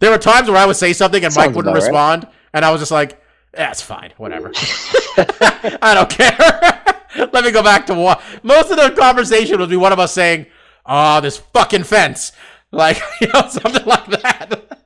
[0.01, 1.87] There were times where I would say something and Mike wouldn't about right.
[1.87, 3.23] respond, and I was just like,
[3.53, 4.51] that's fine, whatever.
[5.17, 6.83] I don't care.
[7.33, 8.23] Let me go back to what.
[8.43, 10.47] Most of the conversation would be one of us saying,
[10.87, 12.33] oh, this fucking fence.
[12.73, 14.79] Like, you know, something like that.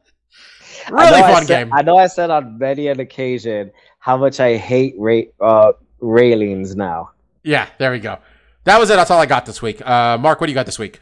[0.87, 1.73] I really know I fun said- game.
[1.75, 6.77] I know I said on many an occasion how much I hate ra- uh, railings
[6.77, 7.11] now.
[7.43, 8.19] Yeah, there we go.
[8.65, 8.97] That was it.
[8.97, 9.87] That's all I got this week.
[9.87, 11.01] Uh, Mark, what do you got this week?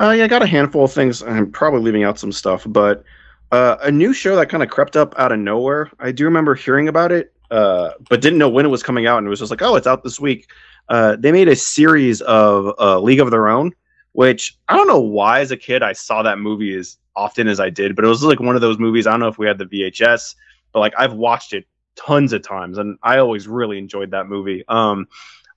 [0.00, 1.22] Uh, yeah, I got a handful of things.
[1.22, 3.04] I'm probably leaving out some stuff, but
[3.52, 5.90] uh, a new show that kind of crept up out of nowhere.
[6.00, 9.18] I do remember hearing about it, uh, but didn't know when it was coming out,
[9.18, 10.48] and it was just like, oh, it's out this week.
[10.88, 13.72] Uh, they made a series of uh, League of Their Own,
[14.12, 17.60] which I don't know why, as a kid, I saw that movie as often as
[17.60, 19.06] I did, but it was like one of those movies.
[19.06, 20.34] I don't know if we had the VHS,
[20.72, 24.64] but like I've watched it tons of times, and I always really enjoyed that movie.
[24.68, 25.06] Um,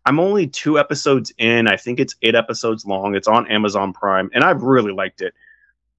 [0.06, 1.68] I'm only two episodes in.
[1.68, 3.16] I think it's eight episodes long.
[3.16, 5.34] It's on Amazon Prime, and I've really liked it.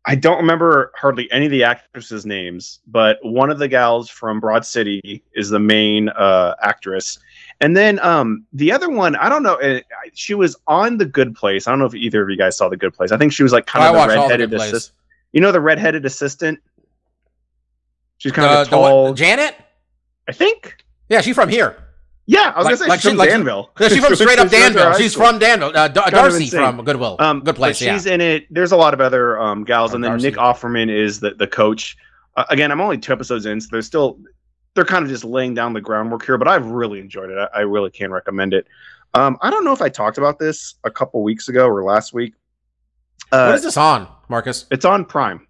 [0.09, 4.39] I don't remember hardly any of the actresses' names, but one of the gals from
[4.39, 7.19] Broad City is the main uh, actress.
[7.61, 9.55] And then um, the other one, I don't know.
[9.57, 9.81] uh,
[10.15, 11.67] She was on The Good Place.
[11.67, 13.11] I don't know if either of you guys saw The Good Place.
[13.11, 14.93] I think she was like kind I of the watched all the redheaded assistant.
[15.33, 16.61] You know the redheaded assistant?
[18.19, 19.15] She's kind Uh, of one- tall.
[19.15, 19.57] Janet?
[20.29, 20.77] I think.
[21.09, 21.77] Yeah, she's from here.
[22.29, 23.71] Yeah, I was Like- gonna say like she's from like- Danville.
[23.79, 24.99] No, she's from straight up She went to our Danville.
[24.99, 25.73] She's from Danville.
[25.77, 27.17] Uh, Dar- D'Arcy from Goodwill.
[27.21, 27.81] Um, Good place.
[27.81, 27.95] Yeah.
[27.95, 28.47] she's in it.
[28.51, 30.27] There's a lot of other um, gals, Oh, and then D'Arcy.
[30.31, 31.97] Nick Offerman is the the coach.
[32.37, 34.19] Uh, again, I'm only two episodes in, so they're still
[34.75, 36.37] they're kind of just laying down the groundwork here.
[36.37, 37.39] But I've really enjoyed it.
[37.39, 38.67] I, I really can recommend it.
[39.15, 42.13] Um, I don't know if I talked about this a couple weeks ago or last
[42.13, 42.35] week.
[43.33, 44.67] Uh, what is this on, Marcus?
[44.71, 45.47] It's on Prime.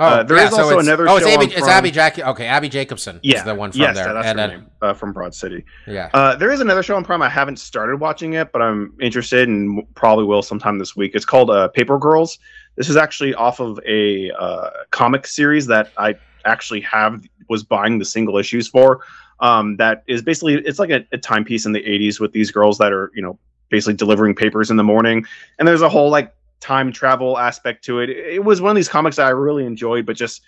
[0.00, 1.46] Oh, uh, there is also it's- another Oh, it's show Abby.
[1.52, 1.68] It's.
[1.68, 2.18] Abby Jack.
[2.18, 3.20] Okay, Abbi Jacobson.
[3.22, 4.14] Yeah, is the one from yes, there.
[4.14, 5.64] that's and her then, name uh, from Broad City.
[5.86, 6.08] yeah.
[6.14, 7.20] Uh, there is another show on Prime.
[7.20, 11.12] I haven't started watching it, but I'm interested and probably will sometime this week.
[11.14, 12.38] It's called uh, Paper Girls.
[12.76, 16.14] This is actually off of a uh, comic series that I
[16.46, 19.00] actually have was buying the single issues for.
[19.40, 22.78] Um, that is basically it's like a, a timepiece in the 80s with these girls
[22.78, 25.26] that are you know basically delivering papers in the morning,
[25.58, 28.10] and there's a whole like time travel aspect to it.
[28.10, 30.42] It was one of these comics that I really enjoyed, but just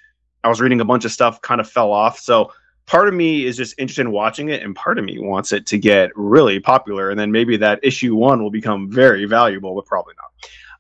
[0.44, 2.18] I was reading a bunch of stuff, kind of fell off.
[2.18, 2.52] So
[2.86, 5.66] part of me is just interested in watching it, and part of me wants it
[5.66, 9.86] to get really popular, and then maybe that issue one will become very valuable, but
[9.86, 10.28] probably not.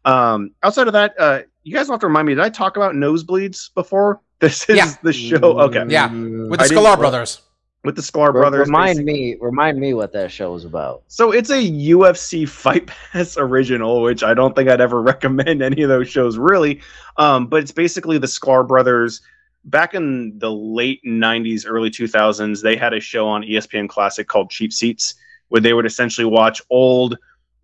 [0.04, 2.34] Um, outside of that, uh, you guys don't have to remind me.
[2.34, 4.20] Did I talk about nosebleeds before?
[4.42, 4.92] This is Yeah.
[5.04, 5.36] the show.
[5.60, 7.42] Okay, Yeah, with the I Scalar brothers.
[7.84, 8.66] With the Sklar brothers.
[8.68, 11.02] Remind basically- me, remind me what that show was about.
[11.08, 15.82] So it's a UFC Fight Pass original, which I don't think I'd ever recommend any
[15.82, 16.80] of those shows really.
[17.16, 19.20] Um, but it's basically the Sklar brothers.
[19.64, 24.50] Back in the late '90s, early 2000s, they had a show on ESPN Classic called
[24.50, 25.14] Cheap Seats,
[25.50, 27.16] where they would essentially watch old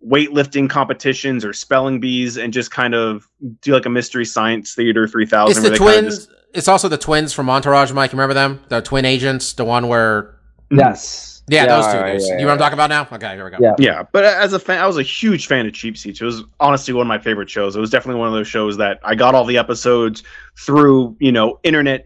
[0.05, 3.27] weightlifting competitions or spelling bees and just kind of
[3.61, 5.51] do like a mystery science theater 3000.
[5.51, 6.17] It's where the they kinda twins.
[6.27, 8.11] just- It's also the twins from Entourage, Mike.
[8.11, 8.61] You remember them?
[8.69, 10.35] The twin agents, the one where.
[10.71, 11.41] Yes.
[11.47, 11.91] Yeah, those two.
[11.93, 12.27] alright, dudes.
[12.27, 13.07] yeah, you know what I'm talking about now?
[13.11, 13.57] Okay, here we go.
[13.59, 13.73] Yeah.
[13.79, 16.21] Yeah, but as a fan, I was a huge fan of Cheap Seats.
[16.21, 17.75] It was honestly one of my favorite shows.
[17.75, 20.21] It was definitely one of those shows that I got all the episodes
[20.59, 22.05] through, you know, internet,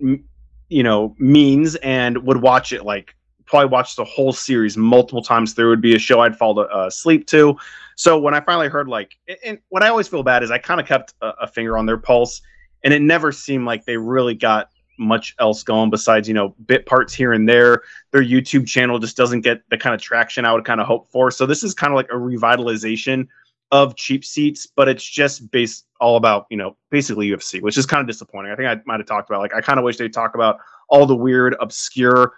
[0.70, 3.16] you know, means and would watch it like
[3.46, 5.72] probably watch the whole series multiple times through.
[5.74, 7.58] It'd be a show I'd fall to, uh, asleep to.
[7.98, 10.58] So when I finally heard like, and- and what I always feel bad is I
[10.58, 12.42] kind of kept a, a finger on their pulse,
[12.84, 14.70] and it never seemed like they really got
[15.00, 17.82] much else going besides you know bit parts here and there
[18.12, 21.10] their YouTube channel just doesn't get the kind of traction I would kind of hope
[21.10, 21.32] for.
[21.32, 23.28] So this is kind of like a revitalization
[23.72, 27.88] of cheap seats, but it's just based all about, you know, basically UFC, which is
[27.88, 28.52] kind of disappointing.
[28.52, 30.60] I think I might have talked about like I kind of wish they'd talk about
[30.90, 32.34] all the weird, obscure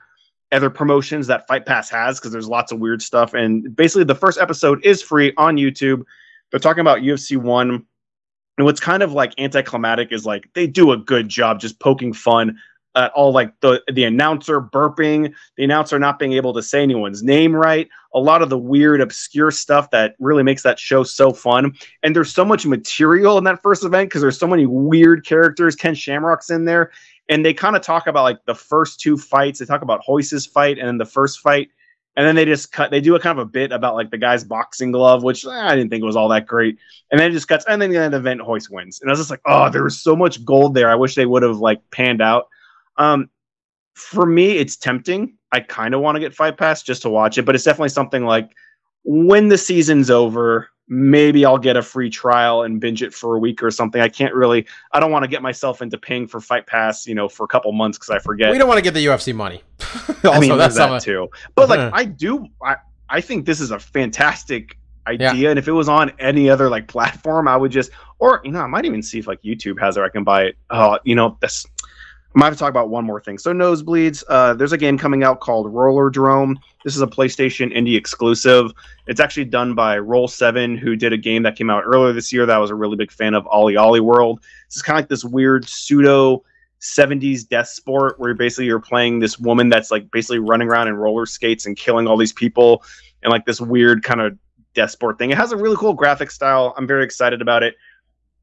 [0.53, 3.34] other promotions that Fight Pass has because there's lots of weird stuff.
[3.34, 6.03] And basically the first episode is free on YouTube.
[6.51, 7.85] They're talking about UFC one.
[8.57, 12.14] And what's kind of like anticlimactic is like they do a good job just poking
[12.14, 12.57] fun
[12.95, 17.22] at all like the the announcer burping, the announcer not being able to say anyone's
[17.22, 21.34] name right, a lot of the weird obscure stuff that really makes that show so
[21.34, 21.76] fun.
[22.03, 25.76] And there's so much material in that first event because there's so many weird characters.
[25.76, 26.91] Ken Shamrock's in there,
[27.27, 29.60] and they kind of talk about like the first two fights.
[29.60, 31.69] They talk about Royce's fight and then the first fight.
[32.17, 32.91] And then they just cut.
[32.91, 35.49] They do a kind of a bit about like the guy's boxing glove, which eh,
[35.49, 36.77] I didn't think was all that great.
[37.11, 39.01] And then it just cuts, and then the event Royce wins.
[39.01, 40.89] And I was just like, oh, there was so much gold there.
[40.89, 42.47] I wish they would have like panned out.
[42.97, 43.29] Um,
[43.95, 45.37] for me, it's tempting.
[45.51, 47.89] I kind of want to get Fight Pass just to watch it, but it's definitely
[47.89, 48.51] something like
[49.03, 53.39] when the season's over, maybe I'll get a free trial and binge it for a
[53.39, 54.01] week or something.
[54.01, 54.65] I can't really.
[54.91, 57.47] I don't want to get myself into paying for Fight Pass, you know, for a
[57.47, 58.51] couple months because I forget.
[58.51, 59.63] We don't want to get the UFC money.
[60.07, 61.29] also, I mean, that's that too.
[61.55, 61.91] But like, Uh-huh.
[61.93, 62.47] I do.
[62.63, 62.77] I
[63.09, 66.87] I think this is a fantastic idea, and if it was on any other like
[66.87, 69.97] platform, I would just, or you know, I might even see if like YouTube has
[69.97, 69.99] it.
[69.99, 70.57] Or I can buy it.
[70.69, 71.65] Oh, you know, that's.
[72.35, 73.37] I might have to talk about one more thing.
[73.37, 74.21] So nosebleeds.
[74.27, 76.57] Uh, there's a game coming out called Rollerdrome.
[76.83, 78.73] This is a PlayStation indie exclusive.
[79.07, 82.45] It's actually done by Roll7, who did a game that came out earlier this year
[82.45, 84.41] that I was a really big fan of, OlliOlli World.
[84.69, 86.43] Is kind of like this weird pseudo
[86.81, 90.95] 70s death sport where basically you're playing this woman that's like basically running around in
[90.95, 92.83] roller skates and killing all these people
[93.23, 94.37] and like this weird kind of
[94.73, 95.31] death sport thing.
[95.31, 96.73] It has a really cool graphic style.
[96.77, 97.75] I'm very excited about it.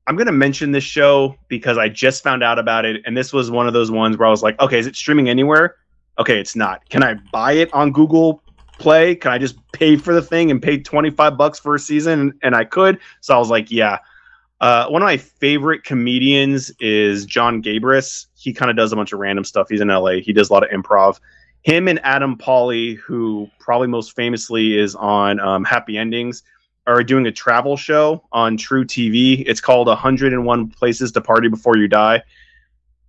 [0.07, 3.33] I'm going to mention this show because I just found out about it and this
[3.33, 5.77] was one of those ones where I was like, okay, is it streaming anywhere?
[6.19, 6.89] Okay, it's not.
[6.89, 8.43] Can I buy it on Google
[8.79, 9.15] Play?
[9.15, 12.55] Can I just pay for the thing and pay 25 bucks for a season and
[12.55, 12.99] I could?
[13.21, 13.99] So I was like, yeah.
[14.61, 18.27] Uh, one of my favorite comedians is Jon Gabrus.
[18.35, 19.69] He kind of does a bunch of random stuff.
[19.69, 20.21] He's in LA.
[20.23, 21.19] He does a lot of improv.
[21.63, 26.43] Him and Adam Pally, who probably most famously is on um, Happy Endings,
[26.87, 29.45] are doing a travel show on truTV.
[29.47, 32.23] It's called 101 Places to Party Before You Die.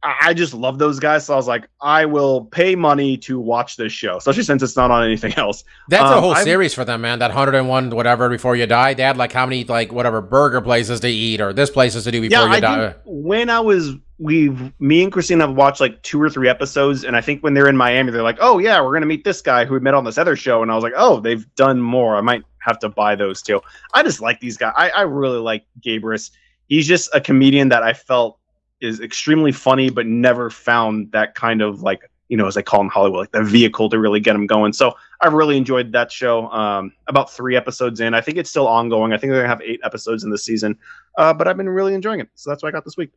[0.05, 1.25] I just love those guys.
[1.25, 4.75] So I was like, I will pay money to watch this show, especially since it's
[4.75, 5.63] not on anything else.
[5.87, 7.19] That's a Um, whole I've- series for them, man.
[7.19, 8.95] That 101 whatever before you die.
[8.95, 12.11] They had like how many like whatever burger places to eat or this places to
[12.11, 12.83] do before yeah, you I die.
[12.89, 17.03] think when I was we've me and Christine have watched like two or three episodes,
[17.03, 19.41] and I think when they're in Miami, they're like, "Oh yeah, we're gonna meet this
[19.41, 21.81] guy who we met on this other show," and I was like, "Oh, they've done
[21.81, 22.15] more.
[22.15, 23.61] I might have to buy those too."
[23.93, 24.73] I just like these guys.
[24.75, 26.31] I, I really like Gabrus.
[26.67, 28.39] He's just a comedian that I felt
[28.81, 32.81] is extremely funny, but never found that kind of like you know, as they call
[32.81, 34.73] in Hollywood, like the vehicle to really get him going.
[34.73, 36.49] So I really enjoyed that show.
[36.49, 39.13] Um, about three episodes in, I think it's still ongoing.
[39.13, 40.77] I think they're gonna have eight episodes in the season.
[41.17, 42.29] Uh, but I've been really enjoying it.
[42.35, 43.11] So that's what I got this week.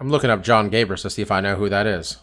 [0.00, 2.18] I'm looking up Jon Gabrus to see if I know who that is.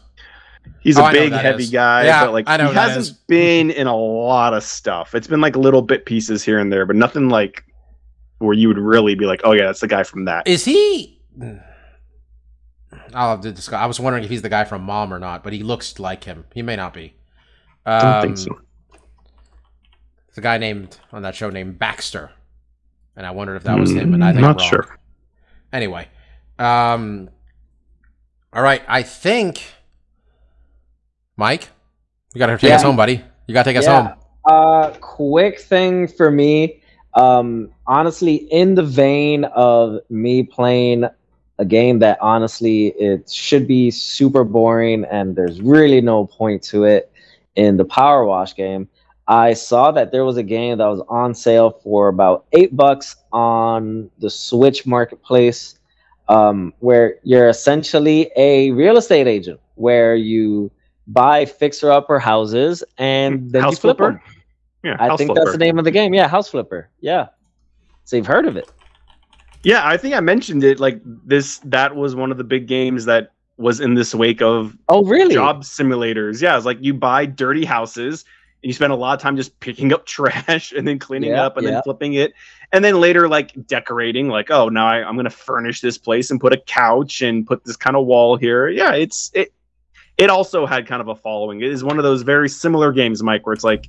[0.82, 1.72] He's Oh, a big, heavy is.
[1.72, 3.12] guy, Yeah, but like I know he hasn't is.
[3.28, 5.14] been in a lot of stuff.
[5.16, 7.64] It's been like little bit pieces here and there, but nothing like
[8.40, 11.20] where you would really be like, "Oh yeah, that's the guy from that." Is he
[13.14, 13.80] I'll have to discuss.
[13.80, 16.24] I was wondering if he's the guy from Mom or not, but he looks like
[16.26, 16.46] him.
[16.54, 17.14] He may not be.
[17.86, 18.60] I don't Um, think so.
[20.30, 22.32] It's a guy named on that show named Baxter,
[23.16, 24.14] and I wondered if that was him.
[24.14, 24.98] And I Mm, think not I'm sure.
[25.72, 26.08] Anyway,
[26.60, 27.30] um,
[28.56, 28.82] all right.
[28.88, 29.64] I think
[31.38, 31.70] Mike,
[32.34, 33.22] you got to take us home, buddy.
[33.48, 34.02] You got to take us Yeah.
[34.08, 34.14] home.
[34.46, 36.82] Uh, quick thing for me.
[37.14, 41.06] Um, honestly, in the vein of me playing
[41.58, 46.84] a game that honestly it should be super boring and there's really no point to
[46.84, 47.12] it
[47.56, 48.90] in the Power Wash game.
[49.28, 53.16] I saw that there was a game that was on sale for about eight bucks
[53.32, 55.80] on the Switch marketplace,
[56.28, 60.72] um, where you're essentially a real estate agent, where you
[61.08, 64.12] buy fixer-upper houses and then House you flip flipper?
[64.14, 64.22] them.
[64.84, 65.42] Yeah, I think Flipper.
[65.46, 66.14] that's the name of the game.
[66.14, 66.90] Yeah, House Flipper.
[67.00, 67.28] Yeah.
[68.04, 68.70] So you've heard of it.
[69.64, 70.80] Yeah, I think I mentioned it.
[70.80, 74.78] Like this, that was one of the big games that was in this wake of
[74.90, 75.34] Oh, really?
[75.34, 76.42] job simulators.
[76.42, 78.26] Yeah, it's like you buy dirty houses
[78.62, 81.46] and you spend a lot of time just picking up trash and then cleaning Yeah,
[81.46, 81.72] up and yeah.
[81.74, 82.34] then flipping it,
[82.72, 84.28] and then later like decorating.
[84.30, 87.46] Like, oh, now I, I'm going to furnish this place and put a couch and
[87.46, 88.68] put this kind of wall here.
[88.68, 89.54] Yeah, it's it.
[90.18, 91.62] It also had kind of a following.
[91.62, 93.88] It is one of those very similar games, Mike, where it's like.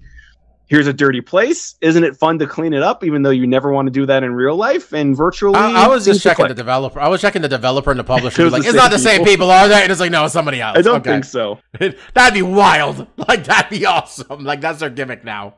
[0.68, 1.76] Here's a dirty place.
[1.80, 4.24] Isn't it fun to clean it up, even though you never want to do that
[4.24, 5.54] in real life and virtually?
[5.54, 6.98] I, I was just checking the developer.
[6.98, 8.42] I was checking the developer and the publisher.
[8.42, 9.46] It was like, it's not the same same people.
[9.46, 9.82] people, are they?
[9.84, 10.76] And it's like, no, it's somebody else.
[10.76, 11.10] I don't Okay.
[11.10, 11.60] think so.
[12.14, 13.06] that'd be wild.
[13.28, 14.42] Like that'd be awesome.
[14.42, 15.54] Like that's their gimmick now.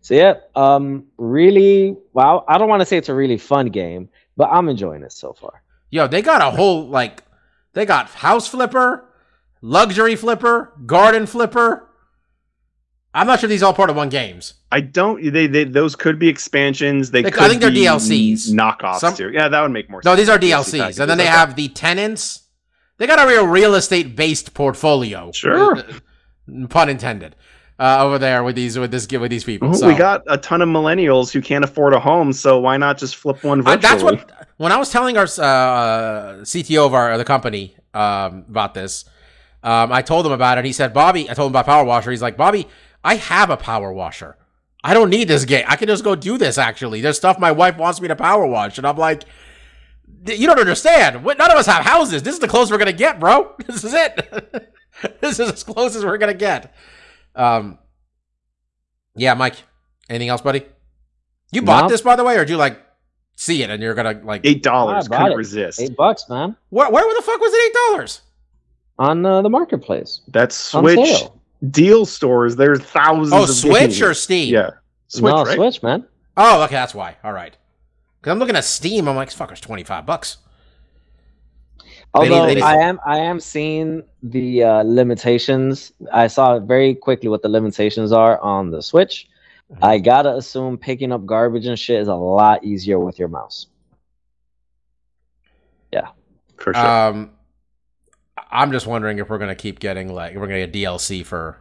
[0.00, 1.96] So yeah, um, really.
[2.12, 5.12] Well, I don't want to say it's a really fun game, but I'm enjoying it
[5.12, 5.62] so far.
[5.90, 7.22] Yo, they got a whole like,
[7.74, 9.04] they got house flipper,
[9.60, 11.86] luxury flipper, garden flipper.
[13.12, 14.54] I'm not sure these all part of one games.
[14.70, 15.32] I don't.
[15.32, 17.10] They, they those could be expansions.
[17.10, 18.50] They, They- I think they're be DLCs.
[18.52, 19.30] knockoffs Some- too.
[19.32, 20.20] Yeah, that would make more No, sense.
[20.20, 21.32] these are DLC DLCs, and then they okay.
[21.32, 22.42] have the tenants.
[22.98, 25.32] They got a real real estate based portfolio.
[25.32, 25.82] Sure.
[26.68, 27.34] Pun intended.
[27.80, 29.70] Uh, over there with these with this with these people.
[29.70, 29.88] Well, so.
[29.88, 33.16] We got a ton of millennials who can't afford a home, so why not just
[33.16, 37.24] flip one I- that's what when I was telling our uh, CTO of our the
[37.24, 39.06] company um, about this,
[39.62, 40.66] um, I told him about it.
[40.66, 42.10] He said, "Bobby," I told him about Power Washer.
[42.10, 42.68] He's like, "Bobby,
[43.02, 44.36] I have a Power Washer.
[44.84, 45.64] I don't need this game.
[45.66, 46.58] I can just go do this.
[46.58, 49.24] Actually, there's stuff my wife wants me to power wash, and I'm like."
[50.26, 51.24] You don't understand.
[51.24, 52.22] None of us have houses.
[52.22, 53.54] This is the closest we're gonna get, bro.
[53.66, 54.70] This is it.
[55.22, 56.74] this is as close as we're gonna get.
[57.34, 57.78] Um,
[59.14, 59.56] yeah, Mike.
[60.08, 60.64] Anything else, buddy?
[61.52, 61.88] You bought No.
[61.88, 62.80] this, by the way, or did you like
[63.36, 64.40] see it and you're gonna like?
[64.44, 65.36] Eight dollars I bought couldn't it.
[65.36, 65.80] resist.
[65.80, 68.20] Eight bucks, man, Where, where the fuck was it eight dollars?
[68.98, 70.20] on uh, the marketplace.
[70.28, 71.22] That's Switch
[71.70, 72.56] deal stores.
[72.56, 73.32] There's thousands.
[73.32, 74.02] Oh, of Switch games.
[74.02, 74.52] or Steam?
[74.54, 74.70] yeah,
[75.08, 75.56] Switch, no, right?
[75.56, 76.06] Switch, man.
[76.36, 77.16] Oh, okay, that's why.
[77.24, 77.56] All right.
[78.20, 79.08] Because I'm looking at Steam.
[79.08, 80.38] I'm like, fuck, it's twenty five bucks.
[82.14, 85.92] They need- Although they need- I am, I am seeing the uh, limitations.
[86.12, 89.28] I saw very quickly what the limitations are on the Switch.
[89.72, 89.84] Mm-hmm.
[89.84, 93.68] I gotta assume picking up garbage and shit is a lot easier with your mouse.
[95.92, 96.08] Yeah,
[96.56, 96.86] for sure.
[96.86, 97.30] Um,
[98.50, 101.58] I'm just wondering if we're gonna keep getting like if we're gonna get DLC for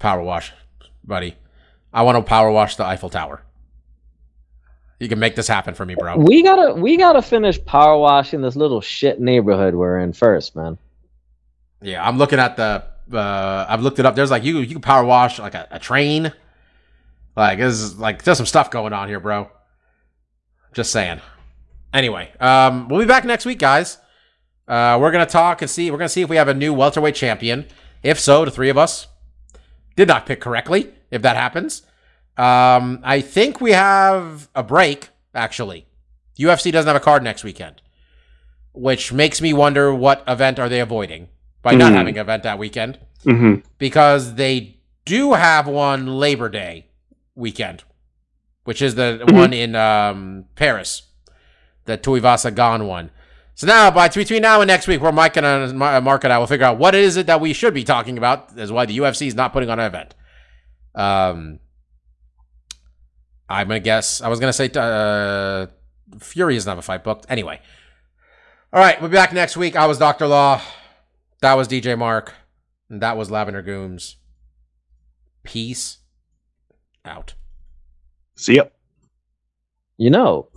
[0.00, 0.52] Power Wash,
[1.04, 1.36] buddy.
[1.92, 3.44] I want to power wash the Eiffel Tower.
[5.02, 6.16] You can make this happen for me, bro.
[6.16, 10.78] We gotta, we gotta finish power washing this little shit neighborhood we're in first, man.
[11.80, 12.84] Yeah, I'm looking at the.
[13.12, 14.14] Uh, I've looked it up.
[14.14, 16.32] There's like you you can power wash like a, a train.
[17.36, 19.50] Like there's like there's some stuff going on here, bro.
[20.72, 21.20] Just saying.
[21.92, 23.98] Anyway, um, we'll be back next week, guys.
[24.68, 25.90] Uh, we're gonna talk and see.
[25.90, 27.66] We're gonna see if we have a new welterweight champion.
[28.04, 29.08] If so, the three of us
[29.96, 30.90] did not pick correctly.
[31.10, 31.82] If that happens,
[32.36, 35.10] um, I think we have a break.
[35.34, 35.86] Actually,
[36.38, 37.80] UFC doesn't have a card next weekend,
[38.72, 41.28] which makes me wonder what event are they avoiding
[41.62, 41.96] by not Hmm.
[41.96, 46.86] having an event that weekend hmm because they do have one Labor Day
[47.36, 47.84] weekend,
[48.64, 49.32] which is the Mhm.
[49.34, 51.02] one in um, Paris,
[51.84, 53.10] the Tuivasa Gane one.
[53.54, 56.38] So now, by between now and next week, where Mike and uh, Mark and I
[56.38, 58.96] will figure out what is it that we should be talking about, is why the
[58.98, 60.14] UFC is not putting on an event.
[60.94, 61.58] Um,
[63.52, 64.22] I'm gonna guess.
[64.22, 65.66] I was gonna say uh,
[66.18, 67.26] Fury doesn't have a fight booked.
[67.28, 67.60] Anyway,
[68.72, 69.76] all right, we'll be back next week.
[69.76, 70.62] I was Doctor Law.
[71.42, 72.34] That was DJ Mark.
[72.88, 74.14] And that was Lavender Gooms.
[75.42, 75.98] Peace
[77.04, 77.34] out.
[78.36, 78.64] See ya.
[79.98, 80.48] You know,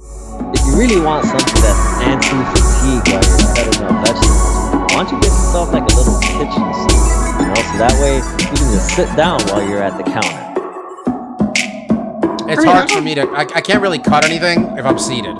[0.53, 5.19] if you really want something that's anti-fatigue while you're cutting up vegetables, why don't you
[5.19, 7.03] get yourself like a little kitchen seat?
[7.39, 10.54] You know, so that way you can just sit down while you're at the counter.
[12.47, 13.23] It's hard for me to.
[13.29, 15.35] I, I can't really cut anything if I'm seated.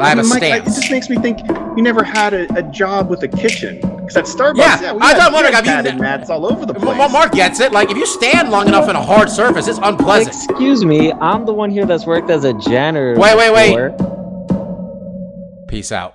[0.00, 0.76] I have a mean, Mike, I- stance.
[0.76, 1.40] it just makes me think
[1.76, 3.80] you never had a, a job with a kitchen.
[3.80, 6.30] Because at Starbucks, Yeah, yeah, we I had, thought, we wondering, had have you- mats
[6.30, 6.96] all over the place.
[6.96, 7.08] Well.
[7.08, 7.72] Mark gets it.
[7.72, 10.34] Like if you stand long enough in a hard surface, it's unpleasant.
[10.34, 13.14] Excuse me, I'm the one here that's worked as a janitor.
[13.18, 13.70] Wait, wait, wait.
[13.96, 15.64] before.
[15.66, 16.14] Peace out.